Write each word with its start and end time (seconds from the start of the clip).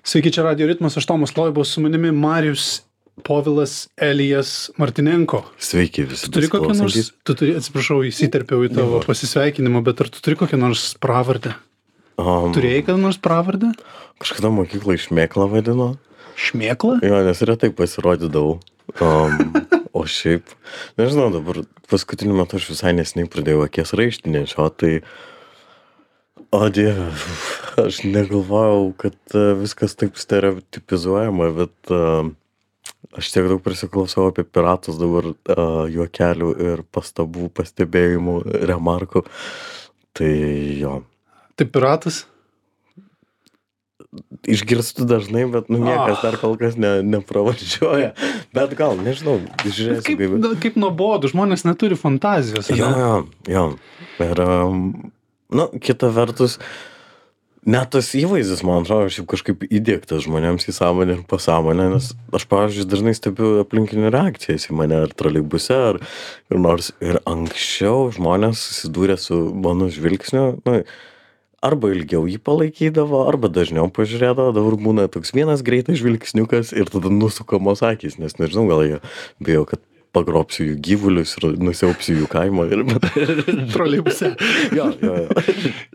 Sveiki, 0.00 0.32
čia 0.32 0.42
Radio 0.46 0.66
Ritmas, 0.66 0.96
aš 0.96 1.04
Tomas 1.06 1.36
Loibos, 1.36 1.68
su 1.74 1.80
manimi 1.84 2.12
Marius 2.12 2.82
Povilas 3.24 3.88
Elijas 3.96 4.70
Martinenko. 4.80 5.42
Sveiki 5.58 6.06
visi. 6.08 6.24
Tu 6.24 6.32
turi 6.38 6.48
kokią 6.48 6.76
nors, 6.78 7.10
tu 7.20 7.36
turi, 7.36 7.52
atsiprašau, 7.58 8.00
įsiterpiau 8.08 8.64
į 8.64 8.70
tavo 8.78 9.02
pasisveikinimą, 9.04 9.82
bet 9.84 10.00
ar 10.00 10.08
tu 10.08 10.22
turi 10.24 10.38
kokią 10.40 10.56
nors 10.60 10.86
pravardę? 11.04 11.52
Um, 12.16 12.48
Turėjai 12.56 12.86
kada 12.88 12.96
nors 13.00 13.20
pravardę? 13.20 13.74
Kažkada 14.24 14.48
mokyklą 14.56 14.96
išmėklą 14.96 15.50
vadino. 15.52 15.90
Šmėklą? 16.40 16.96
Jo, 17.04 17.20
nes 17.26 17.44
retai 17.44 17.68
pasirodydavau. 17.76 18.56
Um, 19.04 19.52
o 19.98 20.06
šiaip, 20.08 20.48
nežinau, 21.00 21.28
dabar 21.36 21.60
paskutiniu 21.92 22.40
metu 22.40 22.56
aš 22.56 22.72
visai 22.72 22.96
nesiniai 22.96 23.28
pradėjau 23.28 23.66
akies 23.68 23.92
raištinę 24.00 24.46
šio, 24.48 24.72
tai... 24.72 25.02
O 26.50 26.64
dieve, 26.66 27.04
aš 27.78 28.02
negalvojau, 28.06 28.92
kad 29.00 29.16
uh, 29.34 29.52
viskas 29.60 29.94
taip 29.98 30.18
stereotipizuojama, 30.20 31.50
bet 31.56 31.92
uh, 31.94 32.30
aš 33.18 33.30
tiek 33.34 33.48
daug 33.50 33.62
prisiklausau 33.64 34.28
apie 34.30 34.44
piratus 34.46 34.98
dabar 35.00 35.30
uh, 35.32 35.84
juokelių 35.90 36.50
ir 36.72 36.82
pastabų, 36.94 37.50
pastebėjimų, 37.58 38.36
remarkų. 38.70 39.24
Tai 40.18 40.32
jo, 40.82 41.00
Tai 41.60 41.66
piratas? 41.68 42.24
išgirstu 44.50 45.04
dažnai, 45.06 45.44
bet 45.52 45.68
nu 45.70 45.78
niekas 45.78 46.18
Ah. 46.18 46.22
dar 46.24 46.36
kol 46.40 46.56
kas 46.58 46.74
ne, 46.76 46.96
nepravažiuoja. 47.06 48.08
Bet 48.56 48.72
gal, 48.74 48.96
nežinau, 48.98 49.36
žiūrėsiu 49.62 50.02
Kaip, 50.02 50.18
kaip. 50.18 50.32
na, 50.42 50.50
kaip 50.58 50.78
nuobodu, 50.80 51.30
žmonės 51.30 51.62
neturi 51.68 51.94
fantazijos. 52.00 52.72
Jo, 52.74 52.88
jo, 52.90 53.12
jo. 53.46 53.64
Ir, 54.26 54.42
um, 54.42 55.12
nu, 55.54 55.68
kita 55.78 56.10
vertus, 56.16 56.56
net 57.66 57.90
tas 57.94 58.08
įvaizdis, 58.16 58.62
man 58.66 58.84
atrodo, 58.84 59.10
šiaip 59.12 59.28
kažkaip 59.30 59.66
įdėktas 59.68 60.24
žmonėms 60.24 60.68
į 60.70 60.74
sąmonę 60.76 61.18
ir 61.18 61.22
pasąmonę, 61.28 61.90
nes 61.94 62.10
aš, 62.36 62.46
pavyzdžiui, 62.50 62.88
dažnai 62.88 63.14
stebiu 63.16 63.52
aplinkinių 63.64 64.12
reakcijas 64.14 64.68
į 64.70 64.78
mane 64.80 65.02
ar 65.04 65.14
troleibuse, 65.16 65.76
ar 65.92 66.00
ir 66.00 66.60
nors. 66.62 66.92
Ir 67.04 67.20
anksčiau 67.28 68.08
žmonės 68.16 68.64
susidūrė 68.70 69.18
su 69.20 69.38
mano 69.52 69.90
žvilgsniu, 69.92 70.46
nu, 70.64 70.80
arba 71.60 71.92
ilgiau 71.92 72.24
jį 72.28 72.40
palaikydavo, 72.44 73.26
arba 73.28 73.50
dažniau 73.52 73.90
pažiūrėdavo, 73.92 74.54
dabar 74.56 74.78
būna 74.80 75.06
toks 75.12 75.34
vienas 75.36 75.64
greitas 75.66 76.00
žvilgsniukas 76.00 76.72
ir 76.72 76.88
tada 76.92 77.12
nusukamos 77.12 77.84
akis, 77.84 78.16
nes 78.20 78.38
nežinau, 78.40 78.66
gal 78.70 78.84
jie 78.86 79.00
bijo, 79.44 79.66
kad 79.68 79.84
pagrobsiu 80.16 80.70
jų 80.70 80.78
gyvulius 80.86 81.36
ir 81.38 81.52
nusiaupsiu 81.60 82.20
jų 82.22 82.30
kaimą. 82.30 82.66
Ir... 82.70 82.84
Troleibuse. 83.74 84.34
jo, 84.76 84.90
jo, 85.02 85.14
jo. 85.26 85.44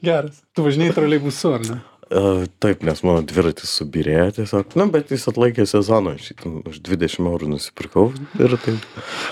Geras. 0.06 0.42
Tu 0.56 0.66
važinėjai 0.66 0.96
troleibusu, 1.00 1.54
ar 1.58 1.68
ne? 1.68 1.82
Uh, 2.06 2.44
taip, 2.62 2.84
nes 2.86 3.00
mano 3.02 3.24
dviratis 3.26 3.72
subirėjo 3.80 4.28
tiesiog, 4.38 4.76
na, 4.78 4.86
bet 4.94 5.10
jis 5.10 5.24
atlaikė 5.32 5.66
sezoną, 5.66 6.14
aš 6.20 6.36
už 6.70 6.78
20 6.86 7.26
eurų 7.32 7.50
nusipirkau 7.56 8.12
ir 8.38 8.54
taip. 8.62 8.86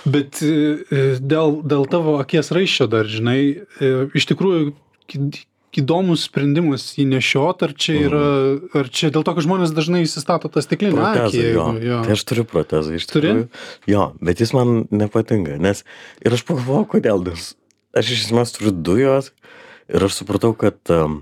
Bet 0.10 0.42
e, 0.42 0.82
e, 0.90 1.04
dėl, 1.22 1.60
dėl 1.70 1.86
tavo 1.92 2.16
akies 2.18 2.50
raiščio 2.56 2.90
dar, 2.90 3.06
žinai, 3.06 3.38
iš 4.18 4.26
tikrųjų 4.32 4.74
įdomus 5.82 6.28
sprendimas 6.28 6.86
jį 6.98 7.06
nešiot, 7.12 7.66
ar 7.66 7.74
čia 7.80 7.96
yra, 8.08 8.24
ar 8.80 8.90
čia 8.94 9.10
dėl 9.14 9.26
to, 9.26 9.34
kad 9.34 9.46
žmonės 9.46 9.74
dažnai 9.76 10.04
įsistato 10.06 10.52
tą 10.52 10.64
stiklinę 10.66 11.02
akį. 11.10 11.42
Jo. 11.56 11.68
jo. 11.82 12.00
Tai 12.06 12.16
aš 12.16 12.24
turiu 12.30 12.46
protezą 12.50 12.96
iš 12.98 13.08
Turi? 13.10 13.32
tikrųjų. 13.32 13.50
Jo, 13.92 14.08
bet 14.24 14.44
jis 14.44 14.54
man 14.58 14.84
nepatinka, 14.94 15.58
nes 15.62 15.84
ir 16.24 16.38
aš 16.38 16.46
pagalvojau, 16.50 16.90
kodėl, 16.96 17.24
nes 17.30 17.54
aš 17.98 18.14
iš 18.16 18.28
esmės 18.28 18.56
turiu 18.56 18.74
du 18.74 18.98
juos 19.02 19.32
ir 19.92 20.06
aš 20.06 20.20
supratau, 20.22 20.54
kad, 20.58 20.80
um, 20.94 21.22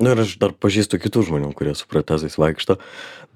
na 0.00 0.10
nu, 0.10 0.14
ir 0.14 0.24
aš 0.24 0.36
dar 0.42 0.54
pažįstu 0.56 1.00
kitų 1.02 1.26
žmonių, 1.30 1.54
kurie 1.58 1.74
su 1.78 1.88
protezais 1.90 2.38
vaikšto, 2.40 2.78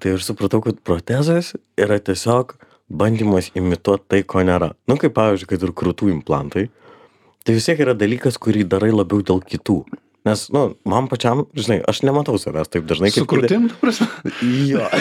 tai 0.03 0.17
aš 0.17 0.28
supratau, 0.30 0.62
kad 0.64 0.78
protezas 0.84 1.55
yra 1.80 1.98
tiesiog 2.00 2.56
bandymas 2.92 3.50
imituoti 3.56 4.08
tai, 4.08 4.23
ko 4.28 4.45
nėra. 4.47 4.73
Nu, 4.91 4.98
kaip 5.00 5.14
pavyzdžiui, 5.17 5.50
kad 5.53 5.67
ir 5.67 5.75
krūtų 5.77 6.12
implantai, 6.12 6.69
tai 7.42 7.57
vis 7.57 7.69
tiek 7.69 7.80
yra 7.83 7.96
dalykas, 7.98 8.39
kurį 8.40 8.67
darai 8.69 8.92
labiau 8.95 9.24
dėl 9.24 9.42
kitų. 9.45 9.83
Nes, 10.22 10.44
nu, 10.55 10.77
man 10.86 11.08
pačiam, 11.10 11.40
žinai, 11.58 11.80
aš 11.90 12.05
nematau 12.06 12.36
savęs 12.38 12.68
taip 12.70 12.84
dažnai 12.86 13.08
Su 13.10 13.24
kaip... 13.24 13.33
krūtim, 13.42 13.64
tu 13.72 13.78
prasme? 13.80 14.06
Jo. 14.70 14.84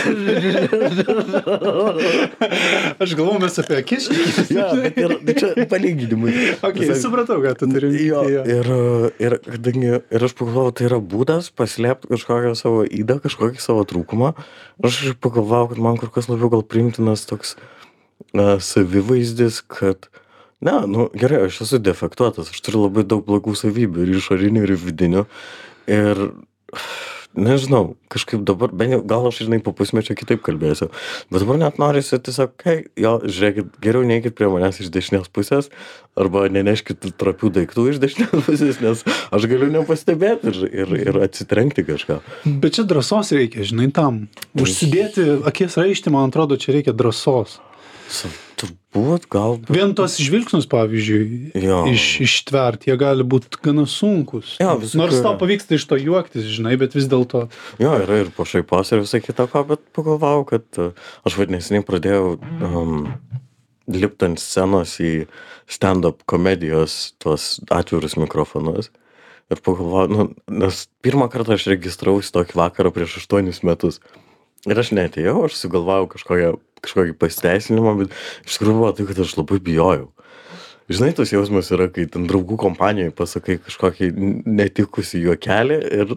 Aš 3.02 3.14
galvoju, 3.18 3.40
mes 3.44 3.60
apie 3.62 3.76
akis. 3.78 4.08
jo, 4.50 4.66
bet 4.82 4.98
ir 4.98 5.14
tai 5.28 5.36
čia 5.38 5.66
palyginimui. 5.70 6.34
Ok, 6.66 6.80
Tiesiog- 6.80 7.02
supratau, 7.04 7.38
ką 7.44 7.52
tu 7.60 7.70
turi. 7.70 7.92
Jo, 8.08 8.24
jo. 8.34 8.42
ir, 8.50 8.66
ir, 9.22 9.36
kadangi, 9.46 9.92
ir 10.02 10.26
aš 10.26 10.34
pagalvojau, 10.40 10.74
tai 10.80 10.88
yra 10.90 10.98
būdas 11.14 11.52
paslėpti 11.54 12.10
kažkokią 12.16 12.56
savo 12.58 12.82
įdą, 12.88 13.20
kažkokį 13.22 13.62
savo 13.62 13.86
trūkumą. 13.90 14.30
Aš 14.86 14.94
pagalvojau, 15.22 15.70
kad 15.76 15.80
man 15.86 15.96
kur 16.02 16.10
kas 16.14 16.26
labiau 16.32 16.50
gal 16.54 16.64
primtinas 16.66 17.28
toks 17.30 17.50
uh, 17.58 18.58
savivaizdis, 18.58 19.62
kad, 19.70 20.10
ne, 20.66 20.76
nu 20.88 21.08
gerai, 21.18 21.46
aš 21.48 21.64
esu 21.68 21.82
defektuotas, 21.82 22.52
aš 22.54 22.66
turiu 22.66 22.86
labai 22.86 23.06
daug 23.08 23.26
blogų 23.28 23.56
savybių 23.58 24.06
ir 24.06 24.14
išorinių, 24.20 24.68
ir 24.68 24.78
vidinių. 24.80 25.26
Ir 25.92 26.28
nežinau, 27.36 27.96
kažkaip 28.12 28.44
dabar, 28.48 28.72
bent 28.76 28.96
jau 28.96 29.00
gal 29.08 29.28
aš, 29.30 29.42
žinai, 29.46 29.62
po 29.64 29.72
pusmečio 29.76 30.16
kitaip 30.20 30.42
kalbėsiu, 30.44 30.90
bet 31.32 31.44
dabar 31.44 31.60
net 31.62 31.80
norisi 31.82 32.20
tiesiog, 32.20 32.54
kai, 32.60 32.76
jo, 33.00 33.14
žiūrėkit, 33.24 33.72
geriau 33.84 34.04
neikit 34.08 34.36
prie 34.36 34.50
manęs 34.52 34.82
iš 34.84 34.92
dešinės 34.94 35.32
pusės, 35.34 35.72
arba 36.20 36.46
neneškit 36.52 37.08
trapių 37.22 37.54
daiktų 37.60 37.88
iš 37.94 38.02
dešinės 38.04 38.36
pusės, 38.48 38.84
nes 38.84 39.04
aš 39.08 39.50
galiu 39.52 39.72
nepastebėti 39.72 40.52
ir, 40.52 40.62
ir, 40.84 40.96
ir 41.08 41.22
atsitrenkti 41.24 41.88
kažką. 41.88 42.20
Bet 42.46 42.80
čia 42.80 42.88
drąsos 42.90 43.34
reikia, 43.38 43.66
žinai, 43.68 43.90
tam. 43.96 44.26
Užsidėti 44.60 45.28
akies 45.48 45.80
raištį, 45.80 46.16
man 46.16 46.32
atrodo, 46.32 46.60
čia 46.60 46.76
reikia 46.78 46.96
drąsos. 46.96 47.60
Su- 48.12 48.32
Turbūt 48.92 49.28
gal. 49.32 49.56
Vien 49.72 49.94
tos 49.96 50.18
žvilgsnius, 50.20 50.66
pavyzdžiui, 50.72 51.52
Jo. 51.64 51.84
iš, 51.88 52.06
ištvert, 52.26 52.84
jie 52.90 52.98
gali 53.00 53.24
būti 53.24 53.62
gana 53.64 53.86
sunkus. 53.88 54.58
Jo, 54.60 54.74
visokių 54.82 55.00
Nors 55.00 55.22
tau 55.24 55.38
pavyksta 55.40 55.78
iš 55.78 55.86
to 55.88 55.96
juoktis, 55.96 56.50
žinai, 56.58 56.76
bet 56.82 56.98
vis 56.98 57.08
dėlto. 57.12 57.46
Jo, 57.80 57.94
yra 58.04 58.20
ir 58.26 58.32
pašaipos 58.36 58.92
ir 58.92 59.06
visai 59.06 59.22
kita 59.24 59.48
ko, 59.52 59.64
bet 59.70 59.84
pagalvojau, 59.96 60.44
kad 60.50 60.82
uh, 60.84 60.92
aš 61.24 61.38
vadinėsiniai 61.40 61.86
pradėjau 61.88 62.34
um, 62.42 63.06
lipti 63.88 64.28
ant 64.28 64.44
scenos 64.44 64.98
į 65.00 65.14
stand-up 65.72 66.26
komedijos 66.28 67.14
tuos 67.24 67.62
atvirus 67.72 68.18
mikrofonus. 68.20 68.92
Ir 69.52 69.64
pagalvojau, 69.64 70.12
nu, 70.12 70.28
nes 70.52 70.84
pirmą 71.04 71.30
kartą 71.32 71.56
aš 71.56 71.70
registravausi 71.72 72.36
tokį 72.36 72.60
vakarą 72.60 72.92
prieš 72.96 73.22
aštuonis 73.24 73.64
metus. 73.68 74.02
Ir 74.68 74.78
aš 74.78 74.92
netėjau, 74.96 75.48
aš 75.48 75.56
sugalvojau 75.64 76.12
kažkokią, 76.12 76.52
kažkokį 76.86 77.18
pasiteisinimą, 77.22 77.94
bet 78.04 78.18
iš 78.48 78.58
tikrųjų 78.58 78.80
buvo 78.82 78.92
tai, 78.98 79.06
kad 79.12 79.22
aš 79.26 79.38
labai 79.40 79.60
bijojau. 79.64 80.10
Žinai, 80.92 81.14
tas 81.16 81.30
jausmas 81.32 81.70
yra, 81.72 81.86
kai 81.94 82.04
ten 82.12 82.26
draugų 82.28 82.58
kompanijoje 82.60 83.14
pasakai 83.16 83.56
kažkokį 83.64 84.10
n- 84.12 84.32
netikusį 84.58 85.22
juokelį 85.24 85.78
ir... 86.02 86.10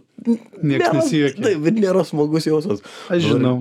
Niekas 0.66 0.96
nesijuokia. 0.96 1.44
Taip, 1.44 1.60
bet 1.62 1.78
nėra 1.78 2.02
smagus 2.08 2.48
jausmas. 2.48 2.80
Aš 3.12 3.28
žinau. 3.28 3.52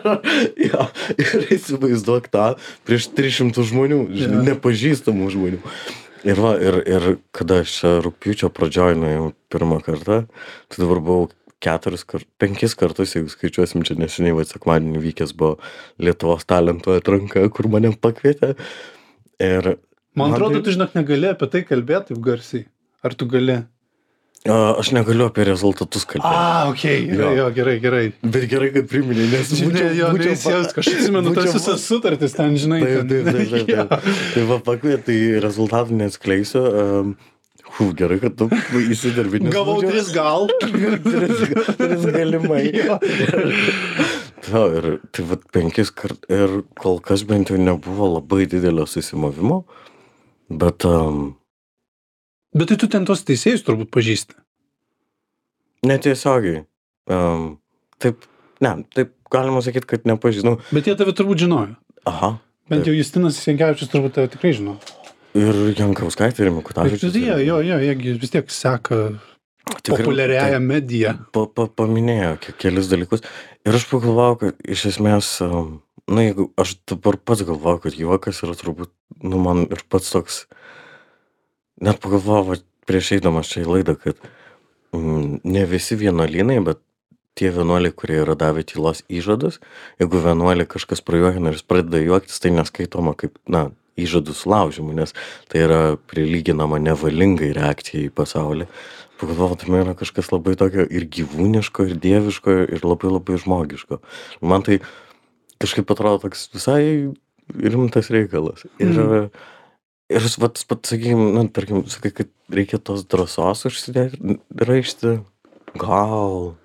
jo, 0.68 0.84
ir 1.16 1.32
įsivaizduok 1.56 2.28
tą 2.30 2.46
prieš 2.86 3.08
300 3.16 3.66
žmonių, 3.72 3.98
žinai, 4.14 4.38
Jo. 4.38 4.44
nepažįstamų 4.52 5.30
žmonių. 5.34 5.60
Ir, 6.24 6.38
va, 6.40 6.54
ir, 6.62 6.78
ir 6.88 7.08
kada 7.36 7.62
aš 7.64 7.74
rūpiučio 8.06 8.48
pradžioj 8.54 8.94
nuėjau 9.00 9.26
pirmą 9.52 9.80
kartą, 9.84 10.22
tai 10.70 10.78
dabar 10.84 11.02
buvau 11.04 11.26
keturis 11.64 12.04
kart, 12.08 12.26
penkis 12.40 12.76
kartus, 12.78 13.14
jeigu 13.16 13.32
skaičiuosim 13.32 13.84
čia 13.88 13.96
neseniai, 14.00 14.36
va, 14.36 14.44
sekmadienį 14.48 15.02
vykęs 15.08 15.32
buvo 15.40 15.56
Lietuvos 16.02 16.44
talentų 16.50 16.98
atranka, 17.00 17.46
kur 17.54 17.70
mane 17.72 17.94
pakvietė. 17.96 18.54
Ir 19.42 19.74
Man 20.14 20.30
atrodo, 20.36 20.60
tai- 20.60 20.66
tu 20.68 20.76
žinok, 20.76 20.92
negali 20.94 21.30
apie 21.32 21.48
tai 21.50 21.64
kalbėti 21.66 22.12
taip 22.14 22.20
garsiai. 22.22 22.66
Ar 23.04 23.14
tu 23.18 23.26
gali? 23.26 23.64
a, 24.44 24.74
aš 24.76 24.90
negaliu 24.92 25.24
apie 25.24 25.44
rezultatus 25.48 26.04
kalbėti. 26.04 26.28
A, 26.28 26.68
ok, 26.68 26.82
jo, 26.84 27.14
Jo. 27.16 27.28
jo 27.38 27.46
gerai, 27.56 27.78
gerai. 27.80 28.02
Bet 28.22 28.44
gerai, 28.50 28.68
kad 28.74 28.86
priminė, 28.90 29.24
nes 29.32 29.48
Žinai, 29.56 29.86
jo, 29.96 30.10
būčiau 30.12 30.36
pa- 30.44 30.74
kažkaip 30.76 30.98
atsimenu 31.00 31.32
tas 31.34 31.48
visas 31.56 31.86
sutartis 31.88 32.36
ten, 32.36 32.52
žinai. 32.60 32.80
Taip, 32.84 33.08
taip, 33.08 33.24
taip, 33.24 33.48
taip, 33.54 33.66
taip. 33.72 34.10
Tai 34.34 34.42
va 34.50 34.58
pakvietė, 34.66 35.04
tai 35.08 35.40
rezultatų 35.46 35.96
neatskleisiu. 36.02 36.60
Um, 36.60 37.16
Hū, 37.74 37.88
gerai, 37.98 38.20
kad 38.22 38.36
tu 38.38 38.46
įsidirbi. 38.78 39.40
Gavau 39.50 39.80
būčiau- 39.80 39.90
tris 39.90 40.10
gal. 40.14 40.44
tris, 40.62 41.40
tris 41.78 42.04
galimai. 42.14 42.68
Jo, 44.44 44.60
ir 44.78 44.86
tai 45.10 45.24
va 45.30 45.38
penkis 45.56 45.90
kart 45.90 46.26
ir 46.30 46.60
kol 46.78 47.00
kas 47.02 47.22
bent 47.26 47.48
jau 47.50 47.56
nebuvo 47.58 48.10
labai 48.18 48.44
didelio 48.50 48.84
susimovimo, 48.86 49.62
bet 50.52 50.84
um, 50.84 51.32
Bet 52.54 52.68
tai 52.70 52.76
tu 52.78 52.86
ten 52.86 53.02
tos 53.08 53.24
teisėjus 53.26 53.64
turbūt 53.66 53.88
pažįsti. 53.90 54.36
netiesiogiai. 55.84 56.64
Um, 57.10 57.58
taip, 58.00 58.22
ne, 58.64 58.76
taip 58.94 59.10
galima 59.34 59.60
sakyti, 59.64 59.88
kad 59.90 60.06
nepažinau. 60.08 60.60
Bet 60.72 60.86
jie 60.88 60.94
tave 60.96 61.12
turbūt 61.16 61.42
žinojo. 61.44 61.74
Aha. 62.08 62.30
Bent 62.70 62.86
jau 62.88 62.94
Justinas 62.94 63.36
Senkevičius 63.42 63.90
turbūt 63.92 64.14
tave 64.16 64.30
tikrai 64.32 64.54
žino. 64.56 64.76
Ir 65.34 65.56
Jankauskaitė 65.74 66.44
ir 66.46 66.52
Mikutavičius. 66.54 67.14
jie, 67.18 67.32
jo, 67.46 67.56
jo, 67.66 67.78
jiegi 67.82 68.12
vis 68.22 68.30
tiek 68.30 68.50
seka 68.54 68.98
Tikrai, 69.82 70.04
populiariąją 70.04 70.60
mediją. 70.62 71.14
pa, 71.34 71.46
pa, 71.50 71.66
paminėjo 71.66 72.36
ke- 72.44 72.54
kelis 72.60 72.86
dalykus. 72.92 73.24
Ir 73.66 73.74
aš 73.74 73.86
pagalvojau, 73.90 74.38
kad 74.44 74.60
iš 74.68 74.84
esmės, 74.92 75.32
um, 75.42 75.80
na, 76.06 76.22
jeigu 76.28 76.50
aš 76.60 76.76
dabar 76.86 77.16
pats 77.16 77.42
galvoju, 77.48 77.80
kad 77.86 77.98
juokas 77.98 78.42
yra 78.46 78.54
turbūt, 78.60 78.92
nu, 79.24 79.40
man 79.42 79.64
ir 79.66 79.82
pats 79.88 80.12
toks, 80.14 80.44
net 81.80 81.98
pagalvojau, 82.04 82.60
prieš 82.86 83.14
eidamas 83.18 83.48
čia 83.50 83.64
į 83.64 83.70
laidą, 83.72 83.96
kad 83.98 84.20
mm, 84.94 85.40
ne 85.48 85.64
visi 85.66 85.96
vienuolynai, 85.98 86.60
bet 86.64 86.78
tie 87.34 87.50
vienuoliai, 87.50 87.90
kurie 87.96 88.20
yra 88.22 88.36
davę 88.38 88.62
tylos 88.62 89.00
įžadus, 89.10 89.58
jeigu 89.98 90.20
vienuoliai 90.22 90.68
kažkas 90.70 91.00
prajuokina 91.02 91.50
ir 91.50 91.56
jis 91.58 91.66
pradeda 91.66 91.98
juoktis, 92.04 92.38
tai 92.38 92.52
neskaitoma 92.54 93.16
kaip, 93.18 93.34
na, 93.50 93.70
įžadų 94.00 94.34
sulaužimų, 94.34 94.94
nes 94.98 95.14
tai 95.50 95.64
yra 95.66 95.80
prilyginama 96.10 96.80
nevalingai 96.82 97.52
reakcijai 97.56 98.08
į 98.08 98.14
pasaulį. 98.14 98.68
Pagalvojau, 99.20 99.56
tai 99.60 99.70
yra 99.78 99.94
kažkas 99.94 100.32
labai 100.32 100.56
tokio 100.58 100.82
ir 100.90 101.06
gyvūniško, 101.06 101.86
ir 101.92 101.98
dieviško, 102.02 102.56
ir 102.74 102.82
labai 102.82 103.12
labai 103.14 103.38
žmogiško. 103.38 104.00
Man 104.42 104.64
tai 104.66 104.80
kažkaip 105.62 105.90
atrodo 105.94 106.24
toks 106.26 106.48
visai 106.52 107.14
rimtas 107.54 108.10
reikalas. 108.10 108.64
Ir, 108.78 108.90
Mhm. 108.90 109.30
ir 110.10 110.20
aš 110.20 110.36
pats, 110.40 110.64
pats 110.64 110.90
sakykime, 110.90 111.32
na, 111.34 111.46
tarkim, 111.48 111.84
sakai, 111.86 112.10
kad 112.10 112.28
reikia 112.50 112.82
tos 112.82 113.04
drąsos 113.04 113.64
užsidėti, 113.70 114.40
raišti, 114.56 115.24
gal, 115.78 116.56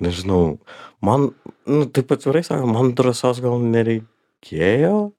nežinau, 0.00 0.58
man, 1.00 1.32
nu, 1.66 1.86
taip 1.86 2.12
atvirai 2.12 2.44
sakant, 2.44 2.70
man 2.72 2.92
drąsos 2.94 3.40
gal 3.40 3.58
nereikėjo, 3.58 5.12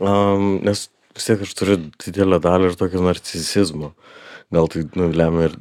um, 0.00 0.58
nes 0.64 0.88
vis 1.14 1.28
tiek 1.28 1.44
aš 1.46 1.54
turiu 1.58 1.78
didelę 2.02 2.40
dalį 2.42 2.72
ir 2.72 2.78
tokio 2.80 3.02
narcisizmo. 3.04 3.94
Gal 4.54 4.68
tai 4.70 4.84
nu, 4.94 5.08
lemia 5.10 5.48
ir, 5.48 5.54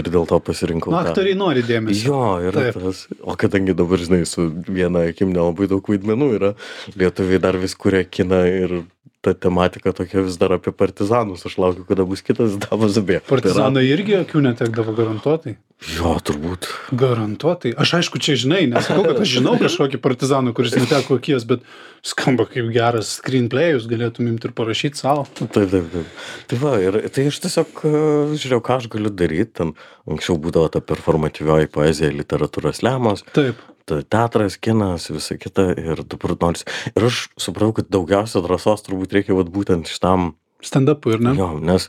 ir 0.00 0.08
dėl 0.10 0.24
to 0.26 0.38
pasirinkau. 0.42 0.90
Na, 0.90 1.04
tą. 1.04 1.12
aktoriai 1.12 1.36
nori 1.38 1.62
dėmesio. 1.66 2.08
Jo, 2.08 2.22
yra 2.50 2.64
Taip. 2.66 2.78
tas. 2.82 3.02
O 3.20 3.36
kadangi 3.38 3.76
dabar, 3.78 4.00
žinai, 4.00 4.22
su 4.26 4.48
viena 4.66 5.04
akim 5.10 5.34
nelabai 5.34 5.68
daug 5.70 5.86
vaidmenų 5.92 6.30
yra, 6.38 6.54
lietuviai 6.98 7.42
dar 7.42 7.58
vis 7.60 7.76
kuria 7.78 8.02
kiną 8.06 8.40
ir 8.48 8.74
ta 9.20 9.34
tematika 9.34 9.92
tokia 9.92 10.24
vis 10.24 10.38
dar 10.40 10.54
apie 10.56 10.72
partizanus. 10.72 11.44
Aš 11.46 11.58
laukiu, 11.60 11.84
kada 11.88 12.06
bus 12.08 12.22
kitas 12.24 12.56
Davos 12.60 12.94
Zubė. 12.96 13.20
Partizanai 13.28 13.84
irgi 13.88 14.16
akių 14.20 14.44
netekdavo 14.48 14.94
garantuotai. 14.96 15.58
Jo, 15.96 16.12
turbūt. 16.20 16.66
Garantuotai. 17.00 17.72
Aš 17.80 17.94
aišku, 18.00 18.20
čia 18.20 18.34
žinai, 18.36 18.66
nesakau, 18.68 19.04
kad 19.06 19.20
aš 19.22 19.30
žinau 19.38 19.54
kažkokį 19.62 20.00
partizaną, 20.04 20.52
kuris 20.56 20.76
neteko 20.76 21.16
akies, 21.16 21.46
bet 21.48 21.64
skamba 22.04 22.44
kaip 22.48 22.68
geras 22.74 23.14
screenplayus, 23.16 23.88
galėtum 23.88 24.28
imti 24.28 24.50
ir 24.50 24.54
parašyti 24.56 25.00
savo. 25.00 25.24
Taip, 25.40 25.56
taip, 25.56 25.72
taip. 25.72 26.20
Tai 26.52 26.60
va, 26.60 26.74
ir 26.84 27.00
tai 27.12 27.26
aš 27.32 27.40
tiesiog 27.46 27.80
e, 27.80 27.94
žiūrėjau, 28.34 28.60
ką 28.68 28.76
aš 28.76 28.90
galiu 28.92 29.12
daryti. 29.12 29.56
Ten 29.60 29.72
anksčiau 30.08 30.36
būdavo 30.40 30.68
ta 30.72 30.84
performatyvioji 30.84 31.72
poezija, 31.72 32.12
literatūros 32.12 32.84
lemos, 32.84 33.24
Taip. 33.32 33.64
Ta 33.90 34.00
teatras, 34.16 34.56
kinas, 34.62 35.10
visa 35.10 35.36
kita. 35.40 35.70
Ir 35.74 36.04
dabar 36.06 36.36
nors. 36.40 36.64
Ir 36.94 37.10
aš 37.10 37.26
supratau, 37.40 37.74
kad 37.80 37.90
daugiausia 37.92 38.42
drąsos 38.44 38.86
turbūt 38.86 39.18
reikia 39.18 39.36
vat, 39.36 39.50
būtent 39.52 39.90
šitam 39.90 40.32
Stand-upui, 40.64 41.16
ir 41.16 41.22
ne? 41.24 41.34
Jo, 41.38 41.54
nes 41.56 41.88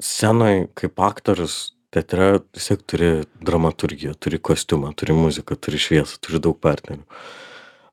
scenai 0.00 0.68
kaip 0.76 1.00
aktorius 1.00 1.72
teatre 1.94 2.40
vis 2.54 2.68
tiek 2.70 2.82
turi 2.88 3.10
dramaturgiją, 3.42 4.14
turi 4.20 4.38
kostiumą, 4.38 4.92
turi 4.96 5.16
muziką, 5.16 5.56
turi 5.56 5.80
šviesą, 5.80 6.20
turi 6.22 6.40
daug 6.42 6.58
partnerių. 6.62 7.02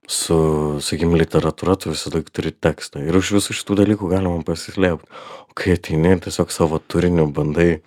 Su, 0.07 0.37
sakykime, 0.83 1.17
literatūra 1.19 1.75
tu 1.75 1.91
visą 1.91 2.13
laiką 2.13 2.31
turi 2.31 2.53
tekstą. 2.55 3.01
Ir 3.03 3.17
už 3.19 3.33
visų 3.35 3.55
šitų 3.57 3.81
dalykų 3.81 4.11
galima 4.13 4.39
pasislėpti. 4.47 5.09
O 5.49 5.57
kai 5.57 5.75
ateini 5.75 6.13
ir 6.15 6.21
tiesiog 6.23 6.53
savo 6.53 6.79
turiniu 6.79 7.25
bandai 7.35 7.81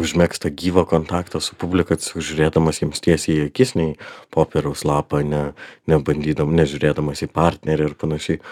užmėgsta 0.00 0.50
gyvą 0.50 0.86
kontaktą 0.88 1.40
su 1.44 1.56
publika, 1.58 1.96
žiūrėdamas 1.96 2.82
jiems 2.82 3.02
tiesiai 3.04 3.36
į 3.36 3.46
akis, 3.50 3.76
nei 3.78 3.94
popieriaus 4.34 4.84
lapą, 4.88 5.22
ne, 5.26 5.44
nebandydam, 5.90 6.52
nežiūrėdamas 6.56 7.24
į 7.26 7.30
partnerį 7.34 7.90
ir 7.90 7.96
panašiai. 8.00 8.42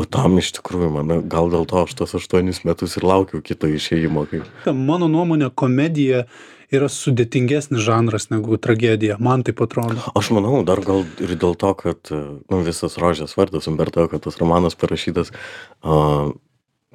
O 0.00 0.06
tam 0.08 0.38
iš 0.40 0.54
tikrųjų, 0.56 0.88
man 0.94 1.26
gal 1.28 1.50
dėl 1.52 1.66
to 1.68 1.82
aš 1.84 1.92
tos 1.98 2.14
aštuonis 2.16 2.62
metus 2.64 2.96
ir 2.96 3.04
laukiau 3.04 3.42
kito 3.44 3.68
išėjimo. 3.68 4.24
Kaip... 4.30 4.70
Mano 4.72 5.08
nuomonė, 5.12 5.50
komedija 5.52 6.24
yra 6.72 6.88
sudėtingesnis 6.88 7.82
žanras 7.84 8.30
negu 8.30 8.56
tragedija. 8.56 9.18
Man 9.20 9.44
taip 9.44 9.60
atrodo. 9.60 10.00
Aš 10.16 10.30
manau, 10.32 10.62
dar 10.64 10.80
gal 10.84 11.04
ir 11.20 11.34
dėl 11.36 11.58
to, 11.60 11.74
kad 11.76 12.08
nu, 12.08 12.62
visas 12.64 12.96
rožės 13.00 13.36
vardas 13.36 13.68
Umberto, 13.68 14.06
kad 14.08 14.24
tas 14.24 14.40
romanas 14.40 14.78
parašytas 14.80 15.34
uh, 15.34 16.32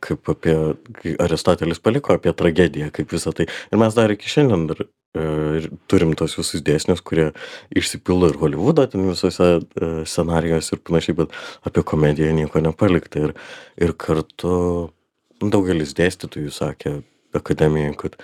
kaip 0.04 0.30
apie, 0.34 0.56
kai 1.02 1.16
Aristotelis 1.24 1.80
paliko 1.84 2.14
apie 2.16 2.34
tragediją, 2.38 2.92
kaip 2.96 3.12
visą 3.16 3.34
tai. 3.36 3.48
Ir 3.72 3.82
mes 3.82 3.94
dar 3.98 4.12
iki 4.14 4.30
šiandien 4.32 4.68
dar 4.70 4.84
uh, 4.86 5.68
turim 5.92 6.14
tos 6.20 6.36
visus 6.40 6.62
dėsnius, 6.66 7.02
kurie 7.06 7.32
išsipildo 7.76 8.30
ir 8.34 8.40
Hollywoodo, 8.42 8.88
ten 8.92 9.08
visose 9.10 9.50
uh, 9.60 10.02
scenarijose 10.06 10.76
ir 10.78 10.84
panašiai, 10.88 11.18
bet 11.24 11.38
apie 11.68 11.84
komediją 11.84 12.34
nieko 12.38 12.62
nepalikta. 12.64 13.28
Ir, 13.30 13.34
ir 13.82 13.94
kartu 13.98 14.92
daugelis 15.42 15.94
dėstytojų 15.98 16.52
sakė 16.54 16.98
akademijai, 17.38 17.94
kad 18.00 18.16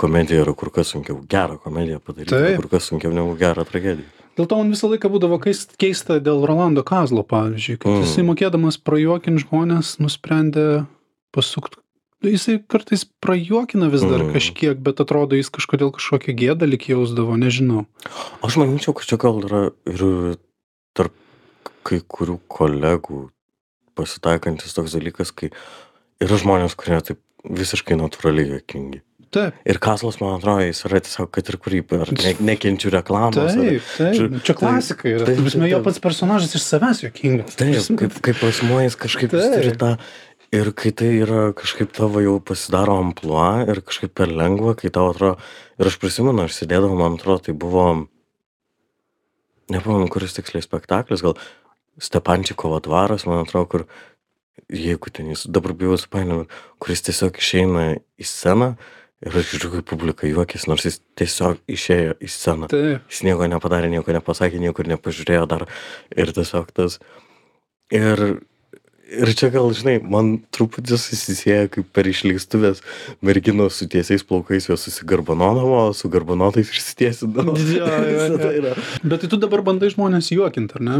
komedija 0.00 0.42
yra 0.44 0.52
kur 0.58 0.72
kas 0.74 0.90
sunkiau. 0.94 1.20
Gerą 1.30 1.58
komediją 1.62 2.00
padaryti 2.04 2.34
yra 2.34 2.56
kur 2.58 2.68
kas 2.72 2.88
sunkiau 2.90 3.12
negu 3.14 3.36
gerą 3.38 3.64
tragediją. 3.68 4.10
Dėl 4.36 4.44
to 4.50 4.56
man 4.58 4.68
visą 4.68 4.90
laiką 4.92 5.08
būdavo 5.08 5.38
keis- 5.40 5.70
keista 5.80 6.18
dėl 6.20 6.42
Rolando 6.44 6.82
Kazlo, 6.84 7.22
pavyzdžiui, 7.24 7.78
kad 7.80 7.88
Mm. 7.92 8.02
jisai 8.04 8.24
mokėdamas 8.28 8.76
prajuokinti 8.84 9.46
žmonės 9.46 9.94
nusprendė 9.96 10.86
pasukti. 11.36 11.78
Jisai 12.24 12.56
kartais 12.66 13.04
prajuokina 13.22 13.90
vis 13.92 14.00
dar 14.02 14.22
Mm. 14.24 14.32
kažkiek, 14.34 14.78
bet 14.82 14.98
atrodo 15.04 15.36
jis 15.36 15.50
kažkodėl 15.52 15.92
kažkokią 15.94 16.32
gėdą 16.40 16.66
lik 16.66 16.88
jausdavo, 16.88 17.36
nežinau. 17.38 17.84
Aš 18.42 18.56
manyčiau, 18.56 18.94
kad 18.96 19.04
čia 19.06 19.18
gal 19.20 19.36
yra 19.44 19.60
ir 19.86 20.38
tarp 20.96 21.12
kai 21.84 22.00
kurių 22.00 22.40
kolegų 22.48 23.28
pasitaikantis 23.96 24.74
toks 24.76 24.96
dalykas, 24.96 25.30
kai 25.36 25.50
yra 26.24 26.38
žmonės, 26.40 26.74
kurie 26.78 26.98
taip 27.04 27.20
visiškai 27.46 27.98
natūraliai 28.00 28.56
jokingi. 28.58 29.02
Taip, 29.36 29.54
Ir 29.68 29.78
Kaslas, 29.82 30.16
man 30.22 30.38
atrodo, 30.38 30.62
jis 30.64 30.80
yra 30.86 31.00
tiesiog, 31.02 31.28
kad 31.34 31.48
ir 31.50 31.56
kurį, 31.60 31.80
ar 31.98 32.10
ne, 32.14 32.32
nekenčiu 32.54 32.90
reklamos. 32.94 33.36
ar- 33.36 33.58
taip, 33.58 33.82
taip. 33.98 34.14
Žiū- 34.16 34.42
Čia 34.46 34.54
klasika 34.56 35.08
yra. 35.10 35.26
taip, 35.26 35.36
Taip, 35.36 35.50
taip, 35.52 35.66
jo 35.68 35.76
taip. 35.80 35.84
pats 35.84 35.98
personažas 36.00 36.54
iš 36.54 36.62
savęs 36.62 37.02
jokingas. 37.04 37.56
Taip, 37.58 37.98
kaip, 38.00 38.14
kaip 38.22 38.36
asmuo 38.48 38.80
jis 38.86 38.96
kažkaip 38.96 39.30
jis 39.36 39.50
turi 39.52 39.72
Taip. 39.74 39.78
tą. 39.82 39.98
Ir 40.54 40.70
kai 40.78 40.92
tai 40.94 41.08
yra 41.24 41.50
kažkaip 41.56 41.90
tavo 41.96 42.22
jau 42.22 42.36
pasidaro 42.38 43.00
ampluo 43.02 43.66
ir 43.66 43.80
kažkaip 43.82 44.12
per 44.14 44.30
lengva, 44.30 44.76
kai 44.78 44.92
tau 44.94 45.10
atrodo. 45.10 45.40
Ir 45.80 45.90
aš 45.90 45.98
prisimenu, 46.02 46.44
aš 46.44 46.60
sėdėdavau, 46.60 46.98
man 46.98 47.18
atrodo, 47.18 47.48
tai 47.48 47.56
buvo. 47.56 47.86
Nepamenu, 49.72 50.06
kuris 50.12 50.36
tiksliai 50.36 50.62
spektaklis, 50.62 51.24
gal 51.26 51.34
Stepančikovo 51.98 52.78
dvaras, 52.84 53.24
man 53.26 53.42
atrodo, 53.42 53.66
kur, 53.72 53.86
jeigu 54.70 55.10
ten 55.10 55.32
jis 55.32 55.48
dabar 55.50 55.74
bijau 55.74 55.96
supainioti, 55.98 56.46
kuris 56.78 57.02
tiesiog 57.08 57.40
išeina 57.42 57.88
į 57.98 58.28
sceną 58.30 58.76
ir 59.24 59.38
aš 59.40 59.52
žiūriu, 59.54 59.70
kaip 59.76 59.88
publika 59.90 60.28
juokės, 60.28 60.66
nors 60.70 60.84
jis 60.86 61.00
tiesiog 61.18 61.62
išėjo 61.72 62.16
į 62.20 62.30
sceną. 62.30 62.68
Taip, 62.72 63.06
Jis 63.10 63.22
nieko 63.26 63.48
nepadarė, 63.50 63.88
nieko 63.92 64.14
nepasakė, 64.16 64.60
niekur 64.62 64.88
nepažiūrėjo 64.92 65.46
dar. 65.50 65.66
Ir 66.14 66.32
tiesiog 66.36 66.70
tas. 66.76 67.00
Ir, 67.94 68.22
ir 69.06 69.30
čia 69.38 69.50
gal, 69.54 69.70
žinai, 69.76 69.98
man 70.02 70.32
truputį 70.54 70.98
susisieja 70.98 71.68
kaip 71.72 71.88
per 71.94 72.08
išleistuvės 72.10 72.82
merginos 73.24 73.78
su 73.80 73.88
tiesiais 73.90 74.26
plaukais 74.26 74.68
jos 74.70 74.86
susigarbanodavo, 74.88 75.78
o 75.90 75.94
su 75.96 76.10
garbanotais 76.12 76.72
išsitiesindavo. 76.74 77.54
Jo, 77.56 77.86
jo, 77.86 78.02
Visa 78.10 78.42
tai 78.42 78.52
yra. 78.62 78.74
bet 79.04 79.24
tai 79.24 79.30
tu 79.32 79.40
dabar 79.40 79.62
bandai 79.66 79.92
žmonės 79.94 80.32
juokinti, 80.34 80.78
ar 80.80 80.86
ne? 80.88 80.98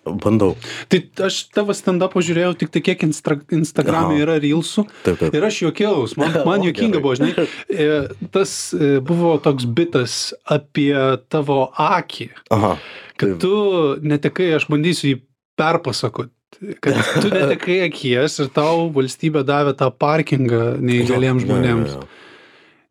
Bandau. 0.00 0.54
Tai 0.88 0.98
aš 1.26 1.42
tavo 1.52 1.74
stand-upą 1.76 2.22
žiūrėjau 2.24 2.54
tik 2.62 2.70
tai 2.72 2.80
kiek 2.86 3.02
instra, 3.04 3.36
Instagram'e 3.52 4.16
yra 4.22 4.38
reelsų 4.40 4.86
Taip, 5.04 5.18
taip. 5.20 5.34
ir 5.36 5.44
aš 5.44 5.58
juokiaus, 5.66 6.16
man, 6.20 6.38
man 6.48 6.64
juokinga 6.64 7.02
buvo, 7.04 7.18
žinai, 7.20 7.44
e, 7.68 7.88
tas 8.32 8.54
e, 8.72 8.94
buvo 9.04 9.34
toks 9.44 9.68
bitas 9.68 10.14
apie 10.48 10.94
tavo 11.28 11.66
akį, 11.76 12.30
Aha. 12.56 12.72
kad 13.20 13.34
Taip. 13.36 13.40
tu 13.44 13.52
netekai, 14.00 14.48
aš 14.56 14.70
bandysiu 14.72 15.12
jį 15.12 15.18
perpasakoti, 15.60 16.32
kad 16.80 16.98
tu 17.22 17.30
netekai 17.32 17.78
akies 17.86 18.38
ir 18.42 18.50
tau 18.54 18.88
valstybė 18.94 19.42
davė 19.48 19.72
tą 19.80 19.88
parkingą 19.90 20.64
neįgaliems 20.80 21.46
žmonėms. 21.46 21.94